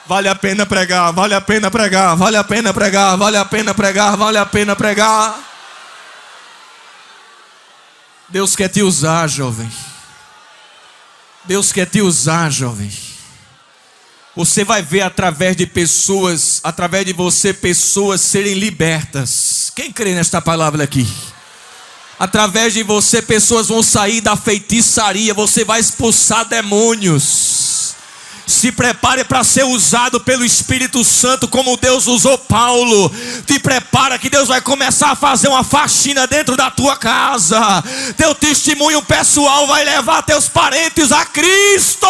Vale 0.04 0.28
a 0.28 0.34
pena 0.34 0.66
pregar, 0.66 1.14
vale 1.14 1.34
a 1.34 1.40
pena 1.40 1.70
pregar, 1.70 2.14
vale 2.14 2.36
a 2.36 2.44
pena 2.44 2.74
pregar, 2.74 3.16
vale 3.16 3.38
a 3.38 3.44
pena 3.46 3.72
pregar, 3.72 4.16
vale 4.18 4.36
a 4.36 4.44
pena 4.44 4.76
pregar. 4.76 5.51
Deus 8.32 8.56
quer 8.56 8.70
te 8.70 8.82
usar, 8.82 9.28
jovem. 9.28 9.70
Deus 11.44 11.70
quer 11.70 11.84
te 11.84 12.00
usar, 12.00 12.50
jovem. 12.50 12.90
Você 14.34 14.64
vai 14.64 14.80
ver 14.80 15.02
através 15.02 15.54
de 15.54 15.66
pessoas, 15.66 16.58
através 16.64 17.04
de 17.04 17.12
você, 17.12 17.52
pessoas 17.52 18.22
serem 18.22 18.54
libertas. 18.54 19.70
Quem 19.76 19.92
crê 19.92 20.14
nesta 20.14 20.40
palavra 20.40 20.82
aqui? 20.82 21.06
Através 22.18 22.72
de 22.72 22.82
você, 22.82 23.20
pessoas 23.20 23.68
vão 23.68 23.82
sair 23.82 24.22
da 24.22 24.34
feitiçaria, 24.34 25.34
você 25.34 25.62
vai 25.62 25.78
expulsar 25.78 26.46
demônios. 26.46 27.61
Se 28.46 28.72
prepare 28.72 29.24
para 29.24 29.44
ser 29.44 29.64
usado 29.64 30.20
pelo 30.20 30.44
Espírito 30.44 31.04
Santo, 31.04 31.46
como 31.48 31.76
Deus 31.76 32.06
usou 32.06 32.36
Paulo. 32.36 33.10
Te 33.46 33.58
prepara 33.58 34.18
que 34.18 34.28
Deus 34.28 34.48
vai 34.48 34.60
começar 34.60 35.10
a 35.10 35.16
fazer 35.16 35.48
uma 35.48 35.64
faxina 35.64 36.26
dentro 36.26 36.56
da 36.56 36.70
tua 36.70 36.96
casa. 36.96 37.60
Teu 38.16 38.34
testemunho 38.34 39.02
pessoal 39.02 39.66
vai 39.66 39.84
levar 39.84 40.22
teus 40.22 40.48
parentes 40.48 41.12
a 41.12 41.24
Cristo. 41.24 42.06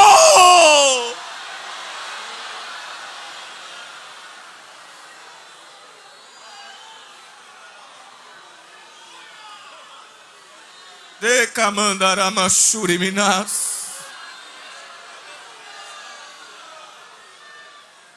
De 11.21 11.47
Kamandaramashuri 11.49 12.99
Minas. 12.99 13.82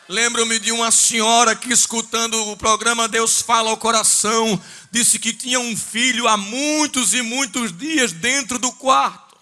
Lembro-me 0.07 0.59
de 0.59 0.71
uma 0.71 0.91
senhora 0.91 1.55
que, 1.55 1.73
escutando 1.73 2.35
o 2.51 2.57
programa 2.57 3.07
Deus 3.07 3.41
Fala 3.41 3.71
ao 3.71 3.77
Coração, 3.77 4.63
disse 4.91 5.17
que 5.17 5.33
tinha 5.33 5.59
um 5.59 5.75
filho 5.75 6.27
há 6.27 6.37
muitos 6.37 7.15
e 7.15 7.23
muitos 7.23 7.75
dias 7.75 8.11
dentro 8.11 8.59
do 8.59 8.71
quarto, 8.71 9.35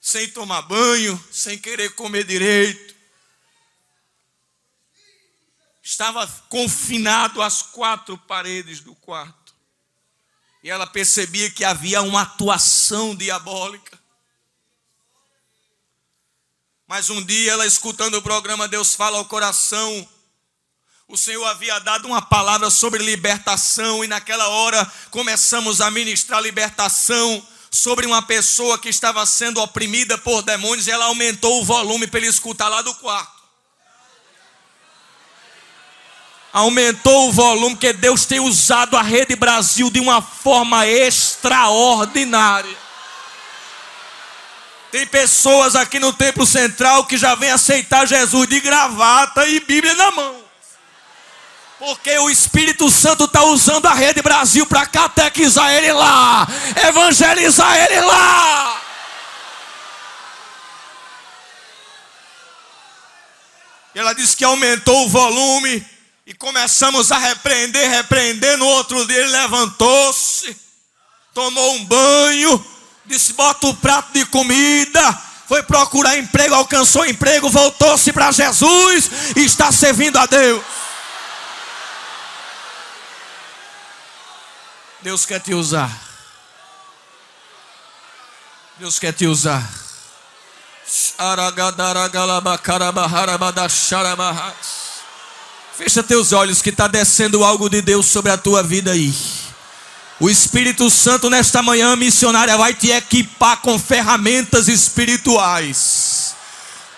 sem 0.00 0.28
tomar 0.28 0.62
banho, 0.62 1.24
sem 1.30 1.56
querer 1.56 1.94
comer 1.94 2.24
direito. 2.24 2.96
Estava 5.80 6.26
confinado 6.48 7.40
às 7.40 7.62
quatro 7.62 8.18
paredes 8.18 8.80
do 8.80 8.94
quarto. 8.96 9.54
E 10.64 10.70
ela 10.70 10.86
percebia 10.86 11.50
que 11.50 11.64
havia 11.64 12.02
uma 12.02 12.22
atuação 12.22 13.14
diabólica. 13.14 13.99
Mas 16.90 17.08
um 17.08 17.24
dia 17.24 17.52
ela 17.52 17.64
escutando 17.64 18.16
o 18.16 18.22
programa 18.22 18.66
Deus 18.66 18.96
fala 18.96 19.16
ao 19.16 19.24
coração, 19.24 20.08
o 21.06 21.16
Senhor 21.16 21.44
havia 21.44 21.78
dado 21.78 22.08
uma 22.08 22.20
palavra 22.20 22.68
sobre 22.68 23.00
libertação 23.00 24.02
e 24.02 24.08
naquela 24.08 24.48
hora 24.48 24.84
começamos 25.08 25.80
a 25.80 25.88
ministrar 25.88 26.42
libertação 26.42 27.46
sobre 27.70 28.06
uma 28.06 28.22
pessoa 28.22 28.76
que 28.76 28.88
estava 28.88 29.24
sendo 29.24 29.60
oprimida 29.60 30.18
por 30.18 30.42
demônios 30.42 30.88
e 30.88 30.90
ela 30.90 31.04
aumentou 31.04 31.60
o 31.60 31.64
volume 31.64 32.08
para 32.08 32.18
ele 32.18 32.28
escutar 32.28 32.66
lá 32.66 32.82
do 32.82 32.92
quarto. 32.96 33.40
Aumentou 36.52 37.28
o 37.28 37.32
volume 37.32 37.76
que 37.76 37.92
Deus 37.92 38.26
tem 38.26 38.40
usado 38.40 38.96
a 38.96 39.02
Rede 39.02 39.36
Brasil 39.36 39.90
de 39.90 40.00
uma 40.00 40.20
forma 40.20 40.84
extraordinária. 40.88 42.89
Tem 44.90 45.06
pessoas 45.06 45.76
aqui 45.76 46.00
no 46.00 46.12
templo 46.12 46.44
central 46.44 47.04
que 47.04 47.16
já 47.16 47.34
vêm 47.34 47.50
aceitar 47.50 48.06
Jesus 48.06 48.48
de 48.48 48.60
gravata 48.60 49.46
e 49.46 49.60
Bíblia 49.60 49.94
na 49.94 50.10
mão. 50.10 50.42
Porque 51.78 52.18
o 52.18 52.28
Espírito 52.28 52.90
Santo 52.90 53.24
está 53.24 53.42
usando 53.44 53.86
a 53.86 53.94
Rede 53.94 54.20
Brasil 54.20 54.66
para 54.66 54.84
catequizar 54.84 55.72
ele 55.72 55.92
lá, 55.92 56.46
evangelizar 56.88 57.74
ele 57.74 58.00
lá. 58.00 58.80
Ela 63.94 64.12
disse 64.12 64.36
que 64.36 64.44
aumentou 64.44 65.06
o 65.06 65.08
volume 65.08 65.86
e 66.26 66.34
começamos 66.34 67.10
a 67.10 67.18
repreender, 67.18 67.90
repreender. 67.90 68.56
No 68.58 68.66
outro 68.66 69.06
dia 69.06 69.18
ele 69.18 69.30
levantou-se, 69.30 70.56
tomou 71.32 71.74
um 71.74 71.84
banho, 71.84 72.79
disse: 73.06 73.32
bota 73.32 73.66
o 73.66 73.74
prato 73.74 74.12
de 74.12 74.24
comida. 74.26 75.30
Foi 75.48 75.64
procurar 75.64 76.16
emprego, 76.16 76.54
alcançou 76.54 77.04
emprego, 77.04 77.50
voltou-se 77.50 78.12
para 78.12 78.30
Jesus 78.30 79.10
e 79.34 79.44
está 79.44 79.72
servindo 79.72 80.16
a 80.16 80.24
Deus. 80.24 80.62
Deus 85.02 85.26
quer 85.26 85.40
te 85.40 85.52
usar. 85.52 85.90
Deus 88.78 88.98
quer 88.98 89.12
te 89.12 89.26
usar. 89.26 89.68
Fecha 95.76 96.02
teus 96.02 96.32
olhos 96.32 96.62
que 96.62 96.70
está 96.70 96.86
descendo 96.86 97.44
algo 97.44 97.68
de 97.68 97.80
Deus 97.82 98.06
sobre 98.06 98.30
a 98.30 98.38
tua 98.38 98.62
vida 98.62 98.92
aí. 98.92 99.39
O 100.20 100.28
Espírito 100.28 100.90
Santo 100.90 101.30
nesta 101.30 101.62
manhã 101.62 101.96
missionária 101.96 102.54
vai 102.58 102.74
te 102.74 102.90
equipar 102.90 103.56
com 103.62 103.78
ferramentas 103.78 104.68
espirituais. 104.68 106.34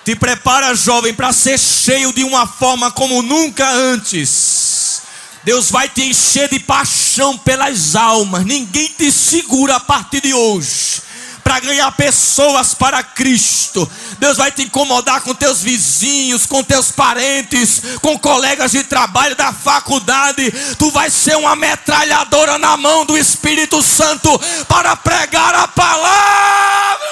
Te 0.04 0.16
prepara, 0.16 0.74
jovem, 0.74 1.14
para 1.14 1.32
ser 1.32 1.56
cheio 1.56 2.12
de 2.12 2.24
uma 2.24 2.48
forma 2.48 2.90
como 2.90 3.22
nunca 3.22 3.70
antes. 3.70 5.02
Deus 5.44 5.70
vai 5.70 5.88
te 5.88 6.02
encher 6.02 6.48
de 6.48 6.58
paixão 6.58 7.38
pelas 7.38 7.94
almas. 7.94 8.44
Ninguém 8.44 8.88
te 8.88 9.12
segura 9.12 9.76
a 9.76 9.80
partir 9.80 10.20
de 10.20 10.34
hoje 10.34 11.02
para 11.44 11.60
ganhar 11.60 11.92
pessoas 11.92 12.74
para 12.74 13.02
Cristo. 13.02 13.88
Deus 14.22 14.36
vai 14.36 14.52
te 14.52 14.62
incomodar 14.62 15.20
com 15.22 15.34
teus 15.34 15.62
vizinhos, 15.62 16.46
com 16.46 16.62
teus 16.62 16.92
parentes, 16.92 17.82
com 18.00 18.16
colegas 18.16 18.70
de 18.70 18.84
trabalho 18.84 19.34
da 19.34 19.52
faculdade. 19.52 20.48
Tu 20.78 20.90
vai 20.92 21.10
ser 21.10 21.36
uma 21.36 21.56
metralhadora 21.56 22.56
na 22.56 22.76
mão 22.76 23.04
do 23.04 23.18
Espírito 23.18 23.82
Santo 23.82 24.30
para 24.68 24.94
pregar 24.94 25.56
a 25.56 25.66
palavra. 25.66 27.08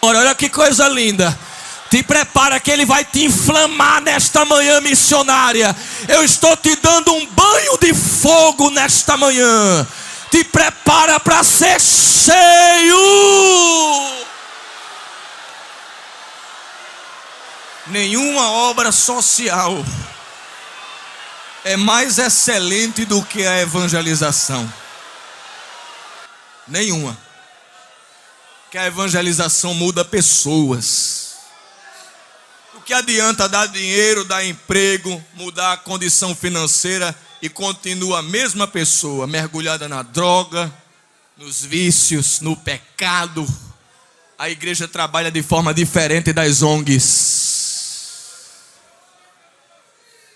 Olha 0.00 0.34
que 0.36 0.48
coisa 0.48 0.86
linda. 0.86 1.36
Te 1.90 2.04
prepara 2.04 2.60
que 2.60 2.70
ele 2.70 2.84
vai 2.84 3.04
te 3.04 3.24
inflamar 3.24 4.00
nesta 4.00 4.44
manhã 4.44 4.80
missionária. 4.80 5.74
Eu 6.06 6.22
estou 6.22 6.56
te 6.56 6.76
dando 6.76 7.12
um 7.12 7.26
banho 7.26 7.78
de 7.78 7.92
fogo 7.92 8.70
nesta 8.70 9.16
manhã. 9.16 9.84
Te 10.34 10.42
prepara 10.42 11.20
para 11.20 11.44
ser 11.44 11.80
cheio. 11.80 12.98
Nenhuma 17.86 18.50
obra 18.50 18.90
social 18.90 19.84
é 21.62 21.76
mais 21.76 22.18
excelente 22.18 23.04
do 23.04 23.22
que 23.24 23.46
a 23.46 23.60
evangelização. 23.60 24.68
Nenhuma. 26.66 27.16
Que 28.72 28.78
a 28.78 28.86
evangelização 28.86 29.72
muda 29.72 30.04
pessoas 30.04 31.24
que 32.84 32.92
adianta 32.92 33.48
dar 33.48 33.66
dinheiro, 33.66 34.24
dar 34.24 34.44
emprego, 34.44 35.24
mudar 35.34 35.72
a 35.72 35.76
condição 35.76 36.34
financeira 36.34 37.16
e 37.44 37.48
continua 37.50 38.20
a 38.20 38.22
mesma 38.22 38.66
pessoa 38.66 39.26
mergulhada 39.26 39.86
na 39.86 40.00
droga, 40.00 40.72
nos 41.36 41.62
vícios, 41.62 42.40
no 42.40 42.56
pecado? 42.56 43.46
A 44.38 44.48
igreja 44.48 44.88
trabalha 44.88 45.30
de 45.30 45.42
forma 45.42 45.74
diferente 45.74 46.32
das 46.32 46.62
ONGs. 46.62 48.00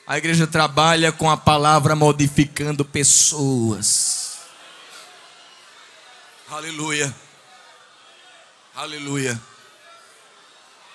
A 0.06 0.18
igreja 0.18 0.46
trabalha 0.46 1.10
com 1.10 1.30
a 1.30 1.36
palavra 1.38 1.96
modificando 1.96 2.84
pessoas. 2.84 4.40
Aleluia. 6.50 7.16
Aleluia 8.76 9.40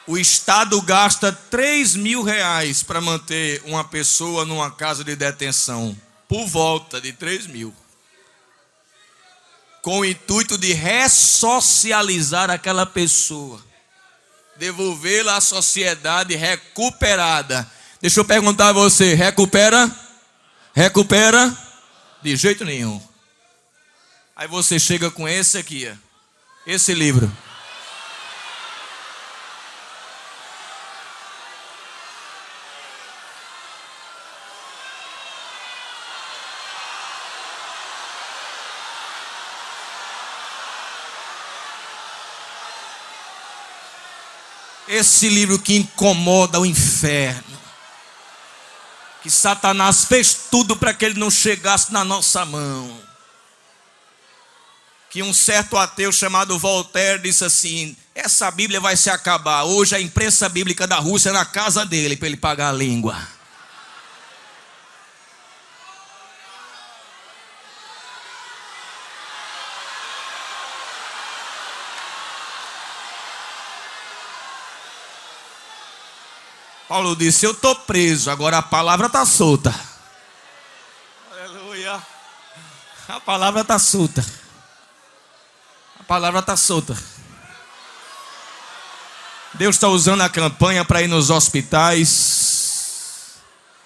o 0.05 0.17
Estado 0.17 0.81
gasta 0.81 1.31
3 1.31 1.95
mil 1.95 2.23
reais 2.23 2.83
para 2.83 2.99
manter 2.99 3.61
uma 3.65 3.83
pessoa 3.83 4.45
numa 4.45 4.69
casa 4.69 5.03
de 5.03 5.15
detenção, 5.15 5.95
por 6.27 6.45
volta 6.47 6.99
de 6.99 7.13
3 7.13 7.47
mil, 7.47 7.73
com 9.81 9.99
o 9.99 10.05
intuito 10.05 10.57
de 10.57 10.73
ressocializar 10.73 12.49
aquela 12.49 12.85
pessoa, 12.85 13.63
devolvê-la 14.57 15.37
à 15.37 15.41
sociedade 15.41 16.35
recuperada. 16.35 17.69
Deixa 18.01 18.19
eu 18.19 18.25
perguntar 18.25 18.69
a 18.69 18.73
você: 18.73 19.13
recupera? 19.13 19.89
Recupera? 20.73 21.55
De 22.21 22.35
jeito 22.35 22.65
nenhum. 22.65 23.01
Aí 24.35 24.47
você 24.47 24.79
chega 24.79 25.11
com 25.11 25.27
esse 25.27 25.57
aqui, 25.57 25.89
esse 26.65 26.93
livro. 26.93 27.31
Esse 45.03 45.27
livro 45.27 45.59
que 45.59 45.75
incomoda 45.75 46.61
o 46.61 46.65
inferno. 46.65 47.43
Que 49.21 49.29
Satanás 49.29 50.05
fez 50.05 50.33
tudo 50.49 50.77
para 50.77 50.93
que 50.93 51.03
ele 51.03 51.19
não 51.19 51.29
chegasse 51.29 51.91
na 51.91 52.05
nossa 52.05 52.45
mão. 52.45 53.01
Que 55.09 55.21
um 55.21 55.33
certo 55.33 55.75
ateu 55.75 56.09
chamado 56.09 56.57
Voltaire 56.57 57.21
disse 57.21 57.43
assim: 57.43 57.97
essa 58.15 58.49
Bíblia 58.49 58.79
vai 58.79 58.95
se 58.95 59.09
acabar. 59.09 59.65
Hoje 59.65 59.93
a 59.93 59.99
imprensa 59.99 60.47
bíblica 60.47 60.87
da 60.87 60.99
Rússia 60.99 61.31
é 61.31 61.33
na 61.33 61.43
casa 61.43 61.85
dele 61.85 62.15
para 62.15 62.29
ele 62.29 62.37
pagar 62.37 62.69
a 62.69 62.73
língua. 62.73 63.27
Paulo 76.93 77.15
disse: 77.15 77.43
Eu 77.43 77.53
estou 77.53 77.73
preso, 77.73 78.29
agora 78.29 78.59
a 78.59 78.61
palavra 78.61 79.07
está 79.07 79.25
solta. 79.25 79.73
Aleluia. 81.31 81.99
A 83.07 83.19
palavra 83.19 83.61
está 83.61 83.79
solta. 83.79 84.23
A 85.99 86.03
palavra 86.03 86.41
está 86.41 86.55
solta. 86.55 86.95
Deus 89.55 89.75
está 89.75 89.87
usando 89.87 90.21
a 90.21 90.29
campanha 90.29 90.85
para 90.85 91.01
ir 91.01 91.07
nos 91.07 91.31
hospitais. 91.31 93.39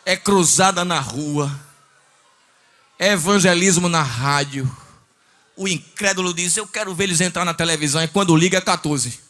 É 0.04 0.18
cruzada 0.18 0.84
na 0.84 1.00
rua. 1.00 1.50
É 3.00 3.14
evangelismo 3.14 3.88
na 3.88 4.04
rádio. 4.04 4.70
O 5.56 5.66
incrédulo 5.66 6.34
diz: 6.34 6.58
Eu 6.58 6.68
quero 6.68 6.94
ver 6.94 7.06
eles 7.06 7.22
entrar 7.22 7.46
na 7.46 7.54
televisão. 7.54 8.04
E 8.04 8.08
quando 8.10 8.36
liga 8.36 8.58
é 8.58 8.62
14. 8.62 9.27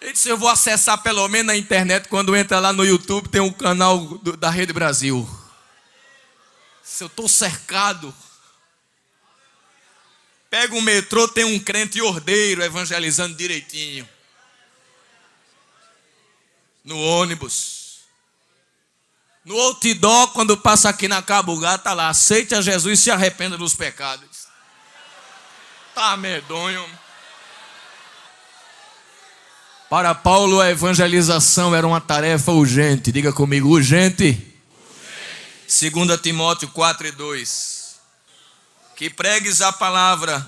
Ele 0.00 0.12
disse: 0.12 0.28
Eu 0.28 0.38
vou 0.38 0.48
acessar 0.48 1.02
pelo 1.02 1.26
menos 1.28 1.46
na 1.46 1.56
internet. 1.56 2.08
Quando 2.08 2.36
entra 2.36 2.60
lá 2.60 2.72
no 2.72 2.84
YouTube, 2.84 3.28
tem 3.28 3.40
um 3.40 3.52
canal 3.52 3.98
do, 3.98 4.36
da 4.36 4.50
Rede 4.50 4.72
Brasil. 4.72 5.28
Se 6.82 7.04
eu 7.04 7.08
estou 7.08 7.28
cercado, 7.28 8.14
pega 10.48 10.74
o 10.74 10.82
metrô, 10.82 11.28
tem 11.28 11.44
um 11.44 11.58
crente 11.58 12.00
ordeiro 12.00 12.62
evangelizando 12.62 13.36
direitinho. 13.36 14.08
No 16.84 16.98
ônibus. 16.98 17.78
No 19.44 19.58
outdoor, 19.58 20.32
quando 20.32 20.56
passa 20.56 20.88
aqui 20.88 21.08
na 21.08 21.22
Cabugá, 21.22 21.74
está 21.74 21.92
lá. 21.92 22.08
Aceite 22.08 22.54
a 22.54 22.60
Jesus 22.60 23.00
e 23.00 23.02
se 23.02 23.10
arrependa 23.10 23.56
dos 23.56 23.74
pecados. 23.74 24.46
Tá 25.94 26.16
medonho. 26.16 26.86
Para 29.88 30.14
Paulo, 30.14 30.60
a 30.60 30.70
evangelização 30.70 31.74
era 31.74 31.86
uma 31.86 32.00
tarefa 32.00 32.52
urgente. 32.52 33.10
Diga 33.10 33.32
comigo, 33.32 33.70
urgente. 33.70 34.36
urgente. 35.66 35.90
2 35.90 36.20
Timóteo 36.20 36.68
4 36.68 37.06
e 37.06 37.12
2. 37.12 37.96
Que 38.94 39.08
pregues 39.08 39.62
a 39.62 39.72
palavra 39.72 40.46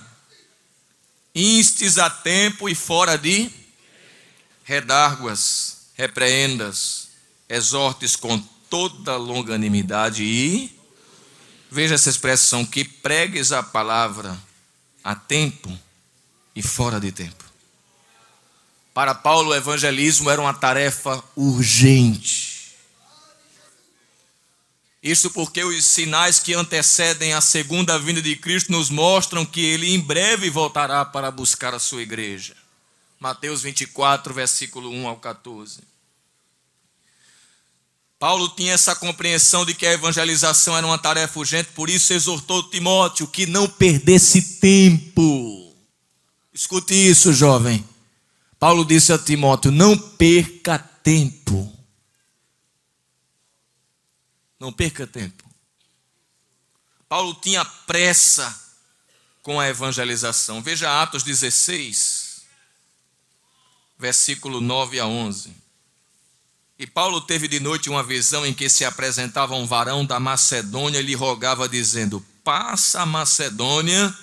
instes 1.35 1.97
a 1.97 2.11
tempo 2.11 2.69
e 2.69 2.75
fora 2.75 3.17
de 3.17 3.51
redárguas, 4.63 5.87
repreendas, 5.95 7.09
exortes 7.49 8.17
com 8.17 8.39
toda 8.69 9.17
longanimidade 9.17 10.23
e 10.23 10.79
veja 11.71 11.95
essa 11.95 12.11
expressão 12.11 12.65
que 12.65 12.85
pregues 12.85 13.53
a 13.53 13.63
palavra 13.63 14.37
a 15.03 15.15
tempo 15.15 15.71
e 16.55 16.63
fora 16.63 17.01
de 17.01 17.11
tempo. 17.11 17.50
Para 19.01 19.15
Paulo, 19.15 19.49
o 19.49 19.55
evangelismo 19.55 20.29
era 20.29 20.43
uma 20.43 20.53
tarefa 20.53 21.25
urgente. 21.35 22.75
Isso 25.03 25.31
porque 25.31 25.65
os 25.65 25.87
sinais 25.87 26.39
que 26.39 26.53
antecedem 26.53 27.33
a 27.33 27.41
segunda 27.41 27.99
vinda 27.99 28.21
de 28.21 28.37
Cristo 28.37 28.71
nos 28.71 28.91
mostram 28.91 29.47
que 29.47 29.65
ele 29.65 29.95
em 29.95 29.99
breve 29.99 30.51
voltará 30.51 31.03
para 31.03 31.31
buscar 31.31 31.73
a 31.73 31.79
sua 31.79 32.03
igreja. 32.03 32.55
Mateus 33.19 33.63
24, 33.63 34.35
versículo 34.35 34.91
1 34.91 35.09
ao 35.09 35.17
14. 35.17 35.81
Paulo 38.19 38.51
tinha 38.51 38.75
essa 38.75 38.95
compreensão 38.95 39.65
de 39.65 39.73
que 39.73 39.87
a 39.87 39.95
evangelização 39.95 40.77
era 40.77 40.87
uma 40.87 40.99
tarefa 40.99 41.39
urgente, 41.39 41.71
por 41.75 41.89
isso 41.89 42.13
exortou 42.13 42.69
Timóteo 42.69 43.27
que 43.27 43.47
não 43.47 43.67
perdesse 43.67 44.59
tempo. 44.61 45.75
Escute 46.53 46.93
isso, 46.93 47.33
jovem. 47.33 47.83
Paulo 48.61 48.85
disse 48.85 49.11
a 49.11 49.19
Timóteo: 49.19 49.73
não 49.73 49.97
perca 49.97 50.79
tempo. 50.79 51.75
Não 54.61 54.71
perca 54.71 55.07
tempo. 55.07 55.49
Paulo 57.09 57.35
tinha 57.35 57.65
pressa 57.65 58.55
com 59.43 59.59
a 59.59 59.67
evangelização. 59.67 60.63
Veja 60.63 61.03
Atos 61.03 61.23
16, 61.23 62.43
versículo 63.99 64.61
9 64.61 65.01
a 65.01 65.07
11. 65.07 65.57
E 66.79 66.87
Paulo 66.87 67.23
teve 67.23 67.49
de 67.49 67.61
noite 67.61 67.89
uma 67.89 68.03
visão 68.03 68.45
em 68.47 68.53
que 68.53 68.69
se 68.69 68.85
apresentava 68.85 69.55
um 69.55 69.67
varão 69.67 70.05
da 70.05 70.21
Macedônia 70.21 70.99
e 71.01 71.03
lhe 71.03 71.15
rogava, 71.15 71.67
dizendo: 71.67 72.25
Passa 72.45 73.01
a 73.01 73.07
Macedônia. 73.07 74.15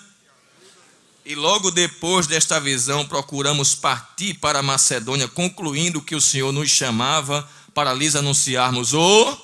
E 1.27 1.35
logo 1.35 1.71
depois 1.71 2.25
desta 2.25 2.57
visão, 2.57 3.05
procuramos 3.05 3.75
partir 3.75 4.35
para 4.35 4.59
a 4.59 4.63
Macedônia, 4.63 5.27
concluindo 5.27 6.01
que 6.01 6.15
o 6.15 6.21
Senhor 6.21 6.53
nos 6.53 6.69
chamava 6.69 7.45
para 7.73 7.93
lhes 7.93 8.15
anunciarmos 8.15 8.93
o 8.93 9.37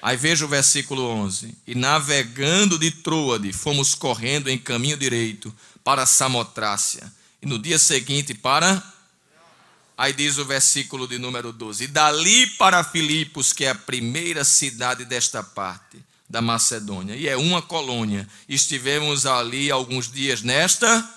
Aí 0.00 0.16
veja 0.16 0.46
o 0.46 0.48
versículo 0.48 1.02
11: 1.02 1.54
E 1.66 1.74
navegando 1.74 2.78
de 2.78 2.90
Troade, 2.90 3.52
fomos 3.52 3.94
correndo 3.94 4.48
em 4.48 4.56
caminho 4.56 4.96
direito 4.96 5.54
para 5.84 6.06
Samotrácia, 6.06 7.12
e 7.42 7.46
no 7.46 7.58
dia 7.58 7.78
seguinte 7.78 8.32
para. 8.32 8.82
Aí 9.94 10.14
diz 10.14 10.38
o 10.38 10.44
versículo 10.46 11.06
de 11.06 11.18
número 11.18 11.52
12: 11.52 11.84
E 11.84 11.86
dali 11.86 12.46
para 12.56 12.82
Filipos, 12.82 13.52
que 13.52 13.66
é 13.66 13.70
a 13.70 13.74
primeira 13.74 14.42
cidade 14.42 15.04
desta 15.04 15.42
parte 15.42 16.07
da 16.28 16.42
Macedônia, 16.42 17.16
e 17.16 17.26
é 17.26 17.36
uma 17.36 17.62
colônia. 17.62 18.28
Estivemos 18.48 19.24
ali 19.24 19.70
alguns 19.70 20.10
dias 20.10 20.42
nesta. 20.42 21.08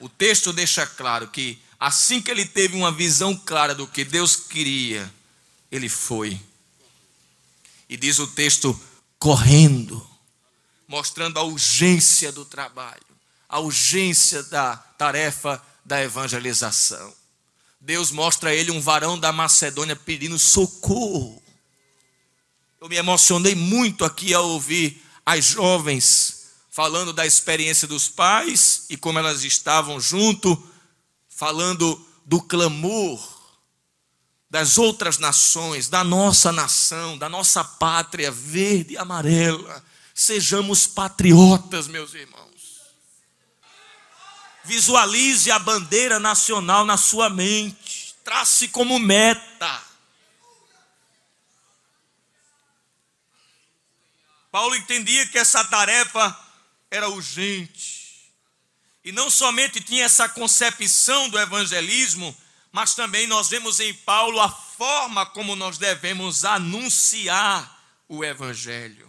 O 0.00 0.08
texto 0.08 0.52
deixa 0.52 0.86
claro 0.86 1.28
que 1.28 1.58
assim 1.80 2.20
que 2.20 2.30
ele 2.30 2.44
teve 2.44 2.76
uma 2.76 2.92
visão 2.92 3.34
clara 3.34 3.74
do 3.74 3.86
que 3.86 4.04
Deus 4.04 4.36
queria, 4.36 5.10
ele 5.70 5.88
foi 5.88 6.40
e 7.88 7.96
diz 7.96 8.18
o 8.18 8.26
texto, 8.26 8.78
correndo, 9.18 10.06
mostrando 10.86 11.38
a 11.38 11.42
urgência 11.42 12.30
do 12.30 12.44
trabalho, 12.44 13.00
a 13.48 13.58
urgência 13.60 14.42
da 14.44 14.76
tarefa 14.76 15.62
da 15.84 16.02
evangelização. 16.02 17.14
Deus 17.80 18.10
mostra 18.10 18.50
a 18.50 18.54
ele 18.54 18.70
um 18.70 18.80
varão 18.80 19.18
da 19.18 19.32
Macedônia 19.32 19.96
pedindo 19.96 20.38
socorro. 20.38 21.42
Eu 22.80 22.88
me 22.88 22.96
emocionei 22.96 23.54
muito 23.54 24.04
aqui 24.04 24.32
ao 24.32 24.48
ouvir 24.48 25.02
as 25.26 25.44
jovens 25.44 26.38
falando 26.70 27.12
da 27.12 27.26
experiência 27.26 27.88
dos 27.88 28.08
pais 28.08 28.86
e 28.88 28.96
como 28.96 29.18
elas 29.18 29.42
estavam 29.42 30.00
junto, 30.00 30.56
falando 31.28 32.00
do 32.24 32.40
clamor 32.40 33.18
das 34.48 34.78
outras 34.78 35.18
nações, 35.18 35.88
da 35.88 36.04
nossa 36.04 36.52
nação, 36.52 37.18
da 37.18 37.28
nossa 37.28 37.64
pátria 37.64 38.30
verde 38.30 38.94
e 38.94 38.96
amarela. 38.96 39.84
Sejamos 40.14 40.86
patriotas, 40.86 41.88
meus 41.88 42.14
irmãos. 42.14 42.38
Visualize 44.64 45.50
a 45.50 45.58
bandeira 45.58 46.20
nacional 46.20 46.84
na 46.84 46.96
sua 46.96 47.28
mente, 47.28 48.14
trace 48.24 48.68
como 48.68 49.00
meta. 49.00 49.87
Paulo 54.50 54.74
entendia 54.74 55.26
que 55.26 55.38
essa 55.38 55.64
tarefa 55.64 56.36
era 56.90 57.08
urgente. 57.08 57.98
E 59.04 59.12
não 59.12 59.30
somente 59.30 59.80
tinha 59.80 60.04
essa 60.04 60.28
concepção 60.28 61.28
do 61.28 61.38
evangelismo, 61.38 62.36
mas 62.72 62.94
também 62.94 63.26
nós 63.26 63.48
vemos 63.48 63.80
em 63.80 63.94
Paulo 63.94 64.40
a 64.40 64.48
forma 64.48 65.24
como 65.26 65.56
nós 65.56 65.78
devemos 65.78 66.44
anunciar 66.44 67.78
o 68.08 68.24
Evangelho. 68.24 69.08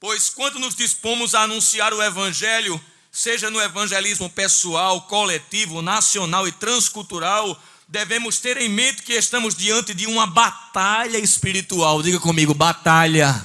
Pois 0.00 0.28
quando 0.28 0.58
nos 0.58 0.74
dispomos 0.74 1.34
a 1.34 1.42
anunciar 1.42 1.92
o 1.92 2.02
Evangelho, 2.02 2.80
seja 3.10 3.50
no 3.50 3.60
evangelismo 3.60 4.30
pessoal, 4.30 5.02
coletivo, 5.02 5.82
nacional 5.82 6.46
e 6.46 6.52
transcultural, 6.52 7.60
devemos 7.88 8.38
ter 8.38 8.56
em 8.58 8.68
mente 8.68 9.02
que 9.02 9.14
estamos 9.14 9.56
diante 9.56 9.94
de 9.94 10.06
uma 10.06 10.26
batalha 10.26 11.18
espiritual. 11.18 12.02
Diga 12.02 12.20
comigo, 12.20 12.54
batalha 12.54 13.44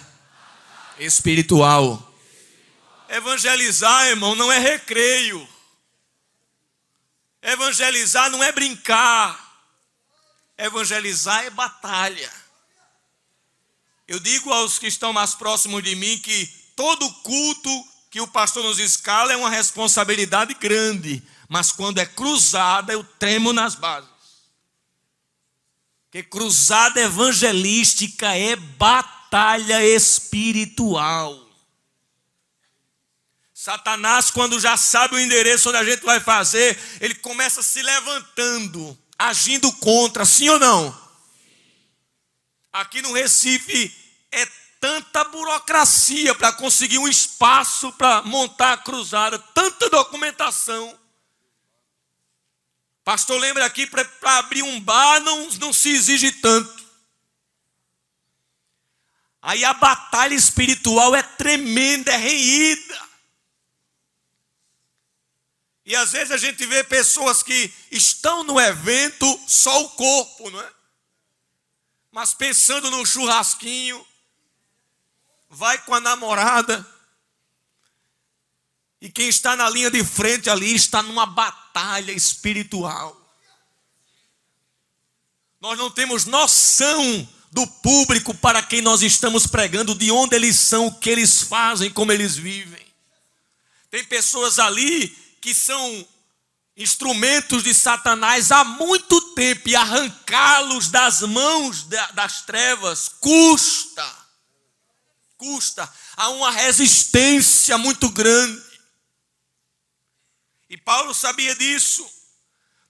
espiritual. 1.06 2.12
Evangelizar, 3.10 4.08
irmão, 4.08 4.36
não 4.36 4.52
é 4.52 4.58
recreio. 4.58 5.48
Evangelizar 7.42 8.30
não 8.30 8.44
é 8.44 8.52
brincar. 8.52 9.40
Evangelizar 10.58 11.44
é 11.46 11.50
batalha. 11.50 12.32
Eu 14.08 14.20
digo 14.20 14.52
aos 14.52 14.80
que 14.80 14.88
estão 14.88 15.14
mais 15.14 15.36
próximos 15.36 15.84
de 15.84 15.96
mim 15.96 16.18
que 16.20 16.48
todo 16.76 17.12
culto 17.22 17.70
que 18.10 18.22
o 18.22 18.28
pastor 18.28 18.64
nos 18.64 18.80
escala 18.80 19.34
é 19.34 19.38
uma 19.38 19.50
responsabilidade 19.50 20.54
grande, 20.54 21.24
mas 21.50 21.72
quando 21.72 21.98
é 21.98 22.06
cruzada, 22.06 22.94
eu 22.94 23.04
tremo 23.04 23.52
nas 23.52 23.76
bases. 23.76 24.10
Que 26.12 26.22
cruzada 26.22 27.02
evangelística 27.02 28.36
é 28.36 28.56
batalha 28.56 29.13
espiritual. 29.84 31.44
Satanás, 33.54 34.30
quando 34.30 34.60
já 34.60 34.76
sabe 34.76 35.16
o 35.16 35.20
endereço 35.20 35.70
onde 35.70 35.78
a 35.78 35.86
gente 35.86 36.04
vai 36.04 36.20
fazer, 36.20 36.78
ele 37.00 37.16
começa 37.16 37.64
se 37.64 37.82
levantando, 37.82 38.98
agindo 39.18 39.72
contra, 39.74 40.26
sim 40.26 40.50
ou 40.50 40.60
não? 40.60 41.04
Aqui 42.74 43.02
no 43.02 43.14
Recife 43.14 43.96
é 44.32 44.46
tanta 44.82 45.24
burocracia 45.24 46.36
para 46.36 46.52
conseguir 46.52 46.98
um 46.98 47.08
espaço 47.08 47.94
para 47.94 48.22
montar 48.24 48.74
a 48.74 48.78
cruzada, 48.78 49.40
tanta 49.40 49.90
documentação. 49.90 51.00
Pastor, 53.02 53.40
lembra 53.40 53.66
aqui, 53.66 53.88
para 53.88 54.06
abrir 54.40 54.64
um 54.64 54.80
bar 54.82 55.22
não, 55.22 55.50
não 55.52 55.72
se 55.72 55.90
exige 55.90 56.34
tanto. 56.34 56.83
Aí 59.46 59.66
a 59.66 59.74
batalha 59.74 60.34
espiritual 60.34 61.14
é 61.14 61.22
tremenda, 61.22 62.14
é 62.14 62.16
reída. 62.16 63.10
E 65.86 65.94
às 65.98 66.14
vezes 66.14 66.32
a 66.32 66.38
gente 66.38 66.66
vê 66.66 66.82
pessoas 66.82 67.44
que 67.44 67.74
estão 67.92 68.46
no 68.46 68.58
evento 68.58 69.28
só 69.46 69.84
o 69.84 69.90
corpo, 69.90 70.50
não 70.50 70.62
é? 70.62 70.74
Mas 72.10 72.34
pensando 72.34 72.90
no 72.90 73.06
churrasquinho, 73.06 74.08
vai 75.50 75.78
com 75.84 75.94
a 75.94 76.00
namorada. 76.00 76.90
E 79.02 79.12
quem 79.12 79.28
está 79.28 79.58
na 79.58 79.70
linha 79.70 79.92
de 79.92 80.06
frente 80.06 80.50
ali 80.50 80.74
está 80.74 81.04
numa 81.04 81.26
batalha 81.26 82.14
espiritual. 82.14 83.20
Nós 85.60 85.78
não 85.78 85.92
temos 85.92 86.24
noção 86.24 87.28
do 87.54 87.68
público 87.68 88.34
para 88.34 88.64
quem 88.64 88.82
nós 88.82 89.04
estamos 89.04 89.46
pregando, 89.46 89.94
de 89.94 90.10
onde 90.10 90.36
eles 90.36 90.56
são, 90.56 90.88
o 90.88 90.96
que 90.96 91.08
eles 91.08 91.44
fazem, 91.44 91.92
como 91.92 92.12
eles 92.12 92.36
vivem. 92.36 92.84
Tem 93.92 94.04
pessoas 94.04 94.58
ali 94.58 95.10
que 95.40 95.54
são 95.54 96.08
instrumentos 96.76 97.62
de 97.64 97.72
Satanás 97.72 98.52
há 98.52 98.64
muito 98.64 99.22
tempo 99.36 99.70
e 99.70 99.76
arrancá-los 99.76 100.90
das 100.90 101.22
mãos 101.22 101.84
das 102.16 102.42
trevas 102.42 103.08
custa. 103.20 104.16
Custa. 105.38 105.88
Há 106.18 106.30
uma 106.30 106.50
resistência 106.50 107.78
muito 107.78 108.10
grande. 108.10 108.64
E 110.72 110.76
Paulo 110.76 111.14
sabia 111.14 111.56
disso. 111.56 112.04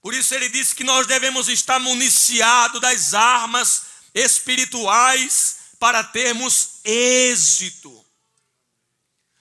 Por 0.00 0.14
isso 0.14 0.34
ele 0.34 0.48
disse 0.48 0.74
que 0.74 0.84
nós 0.84 1.06
devemos 1.06 1.50
estar 1.50 1.78
municiados 1.78 2.80
das 2.80 3.12
armas 3.12 3.93
espirituais 4.14 5.56
para 5.78 6.04
termos 6.04 6.80
êxito. 6.84 8.04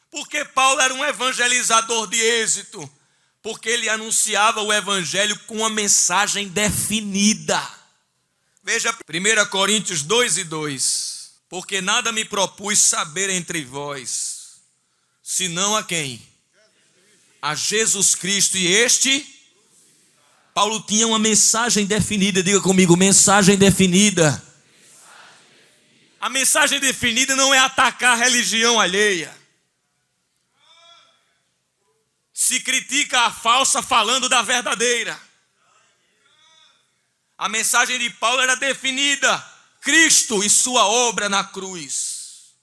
Porque 0.09 0.43
Paulo 0.43 0.82
era 0.82 0.93
um 0.93 1.05
evangelizador 1.05 2.07
de 2.07 2.19
êxito? 2.19 2.89
Porque 3.41 3.69
ele 3.69 3.89
anunciava 3.89 4.61
o 4.61 4.71
evangelho 4.71 5.38
com 5.39 5.57
uma 5.57 5.69
mensagem 5.69 6.47
definida. 6.47 7.61
Veja 8.63 8.91
1 8.91 9.49
Coríntios 9.49 10.01
2 10.01 10.38
e 10.38 10.43
2. 10.43 11.13
Porque 11.49 11.82
nada 11.82 12.11
me 12.11 12.26
propus 12.26 12.80
saber 12.80 13.30
entre 13.30 13.63
vós, 13.63 14.61
senão 15.21 15.76
a 15.76 15.84
quem? 15.84 16.19
A 17.41 17.53
Jesus 17.53 18.15
Cristo 18.15 18.57
e 18.57 18.65
este. 18.67 19.24
Paulo 20.53 20.82
tinha 20.82 21.05
uma 21.05 21.19
mensagem 21.19 21.86
definida, 21.86 22.41
diga 22.41 22.61
comigo, 22.61 22.95
mensagem 22.95 23.57
definida. 23.57 24.41
A 26.24 26.30
mensagem 26.30 26.80
definida 26.80 27.36
não 27.36 27.53
é 27.53 27.59
atacar 27.59 28.13
a 28.13 28.15
religião 28.15 28.80
alheia. 28.80 29.38
Se 32.34 32.61
critica 32.61 33.24
a 33.24 33.30
falsa 33.30 33.82
falando 33.82 34.30
da 34.30 34.41
verdadeira. 34.41 35.21
A 37.38 37.49
mensagem 37.49 37.99
de 37.99 38.09
Paulo 38.09 38.41
era 38.41 38.55
definida: 38.55 39.38
Cristo 39.82 40.41
e 40.41 40.49
sua 40.49 40.86
obra 40.86 41.28
na 41.28 41.43
cruz. 41.43 42.53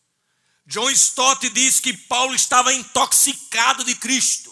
John 0.64 0.88
Stott 0.88 1.46
diz 1.50 1.80
que 1.80 1.92
Paulo 1.92 2.34
estava 2.34 2.72
intoxicado 2.72 3.84
de 3.84 3.94
Cristo. 3.94 4.50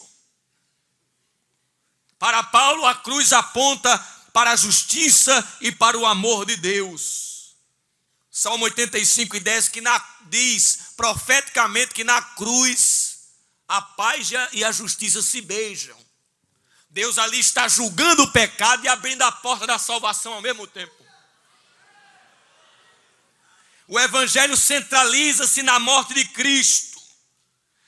Para 2.18 2.42
Paulo, 2.42 2.84
a 2.84 2.94
cruz 2.94 3.32
aponta 3.32 3.98
para 4.34 4.50
a 4.50 4.56
justiça 4.56 5.56
e 5.62 5.72
para 5.72 5.96
o 5.96 6.04
amor 6.04 6.44
de 6.44 6.56
Deus. 6.56 7.28
Salmo 8.39 8.66
85 8.66 9.34
e 9.34 9.41
10 9.41 9.68
que 9.68 9.80
na, 9.80 10.01
diz 10.26 10.93
profeticamente 10.97 11.93
que 11.93 12.05
na 12.05 12.22
cruz 12.22 13.18
a 13.66 13.82
paz 13.82 14.30
e 14.53 14.64
a 14.64 14.70
justiça 14.70 15.20
se 15.20 15.41
beijam. 15.41 15.99
Deus 16.89 17.18
ali 17.18 17.41
está 17.41 17.66
julgando 17.66 18.22
o 18.22 18.30
pecado 18.30 18.84
e 18.84 18.89
abrindo 18.89 19.22
a 19.22 19.32
porta 19.32 19.66
da 19.66 19.76
salvação 19.76 20.34
ao 20.34 20.41
mesmo 20.41 20.68
tempo. 20.68 20.95
O 23.89 23.99
evangelho 23.99 24.57
centraliza-se 24.57 25.64
na 25.64 25.80
morte 25.80 26.14
de 26.14 26.24
Cristo. 26.26 26.97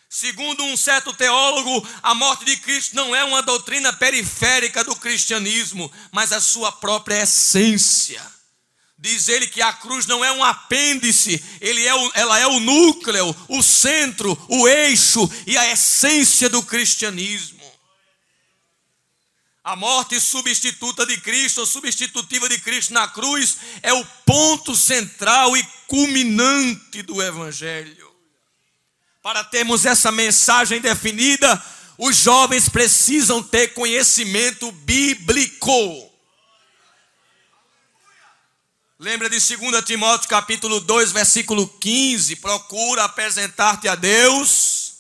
Segundo 0.09 0.65
um 0.65 0.77
certo 0.77 1.13
teólogo, 1.13 1.89
a 2.03 2.13
morte 2.13 2.45
de 2.45 2.57
Cristo 2.57 2.97
não 2.97 3.15
é 3.15 3.23
uma 3.23 3.41
doutrina 3.41 3.93
periférica 3.93 4.83
do 4.83 4.97
cristianismo, 4.97 5.93
mas 6.11 6.33
a 6.33 6.41
sua 6.41 6.73
própria 6.73 7.23
essência. 7.23 8.40
Diz 9.03 9.29
ele 9.29 9.47
que 9.47 9.63
a 9.63 9.73
cruz 9.73 10.05
não 10.05 10.23
é 10.23 10.31
um 10.31 10.45
apêndice, 10.45 11.43
ele 11.59 11.87
é 11.87 11.95
o, 11.95 12.11
ela 12.15 12.39
é 12.39 12.47
o 12.47 12.61
núcleo, 12.61 13.35
o 13.49 13.63
centro, 13.63 14.39
o 14.47 14.69
eixo 14.69 15.29
e 15.47 15.57
a 15.57 15.73
essência 15.73 16.51
do 16.51 16.63
cristianismo. 16.63 17.59
A 19.65 19.75
morte 19.75 20.21
substituta 20.21 21.07
de 21.07 21.19
Cristo, 21.19 21.61
ou 21.61 21.67
substitutiva 21.67 22.47
de 22.47 22.59
Cristo 22.59 22.93
na 22.93 23.09
cruz, 23.09 23.57
é 23.83 23.91
o 23.91 24.05
ponto 24.27 24.77
central 24.77 25.57
e 25.57 25.67
culminante 25.87 27.01
do 27.01 27.23
Evangelho. 27.23 28.11
Para 29.23 29.43
termos 29.45 29.87
essa 29.87 30.13
mensagem 30.13 30.79
definida, 30.79 31.63
os 31.97 32.17
jovens 32.17 32.69
precisam 32.69 33.43
ter 33.43 33.69
conhecimento 33.69 34.71
bíblico. 34.73 36.10
Lembra 39.03 39.31
de 39.31 39.39
2 39.41 39.83
Timóteo 39.83 40.29
capítulo 40.29 40.79
2, 40.79 41.11
versículo 41.13 41.67
15: 41.67 42.37
procura 42.37 43.05
apresentar-te 43.05 43.89
a 43.89 43.95
Deus 43.95 44.93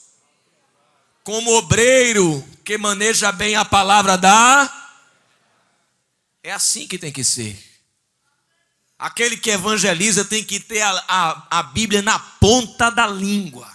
como 1.23 1.53
obreiro 1.53 2.43
que 2.65 2.79
maneja 2.79 3.31
bem 3.31 3.57
a 3.57 3.63
palavra 3.63 4.17
da. 4.17 4.73
É 6.43 6.51
assim 6.51 6.89
que 6.89 6.97
tem 6.97 7.13
que 7.13 7.23
ser. 7.23 7.63
Aquele 8.99 9.37
que 9.37 9.51
evangeliza 9.51 10.25
tem 10.25 10.43
que 10.43 10.59
ter 10.59 10.81
a, 10.81 11.05
a, 11.07 11.59
a 11.59 11.63
Bíblia 11.65 12.01
na 12.01 12.19
ponta 12.19 12.89
da 12.89 13.07
língua 13.07 13.71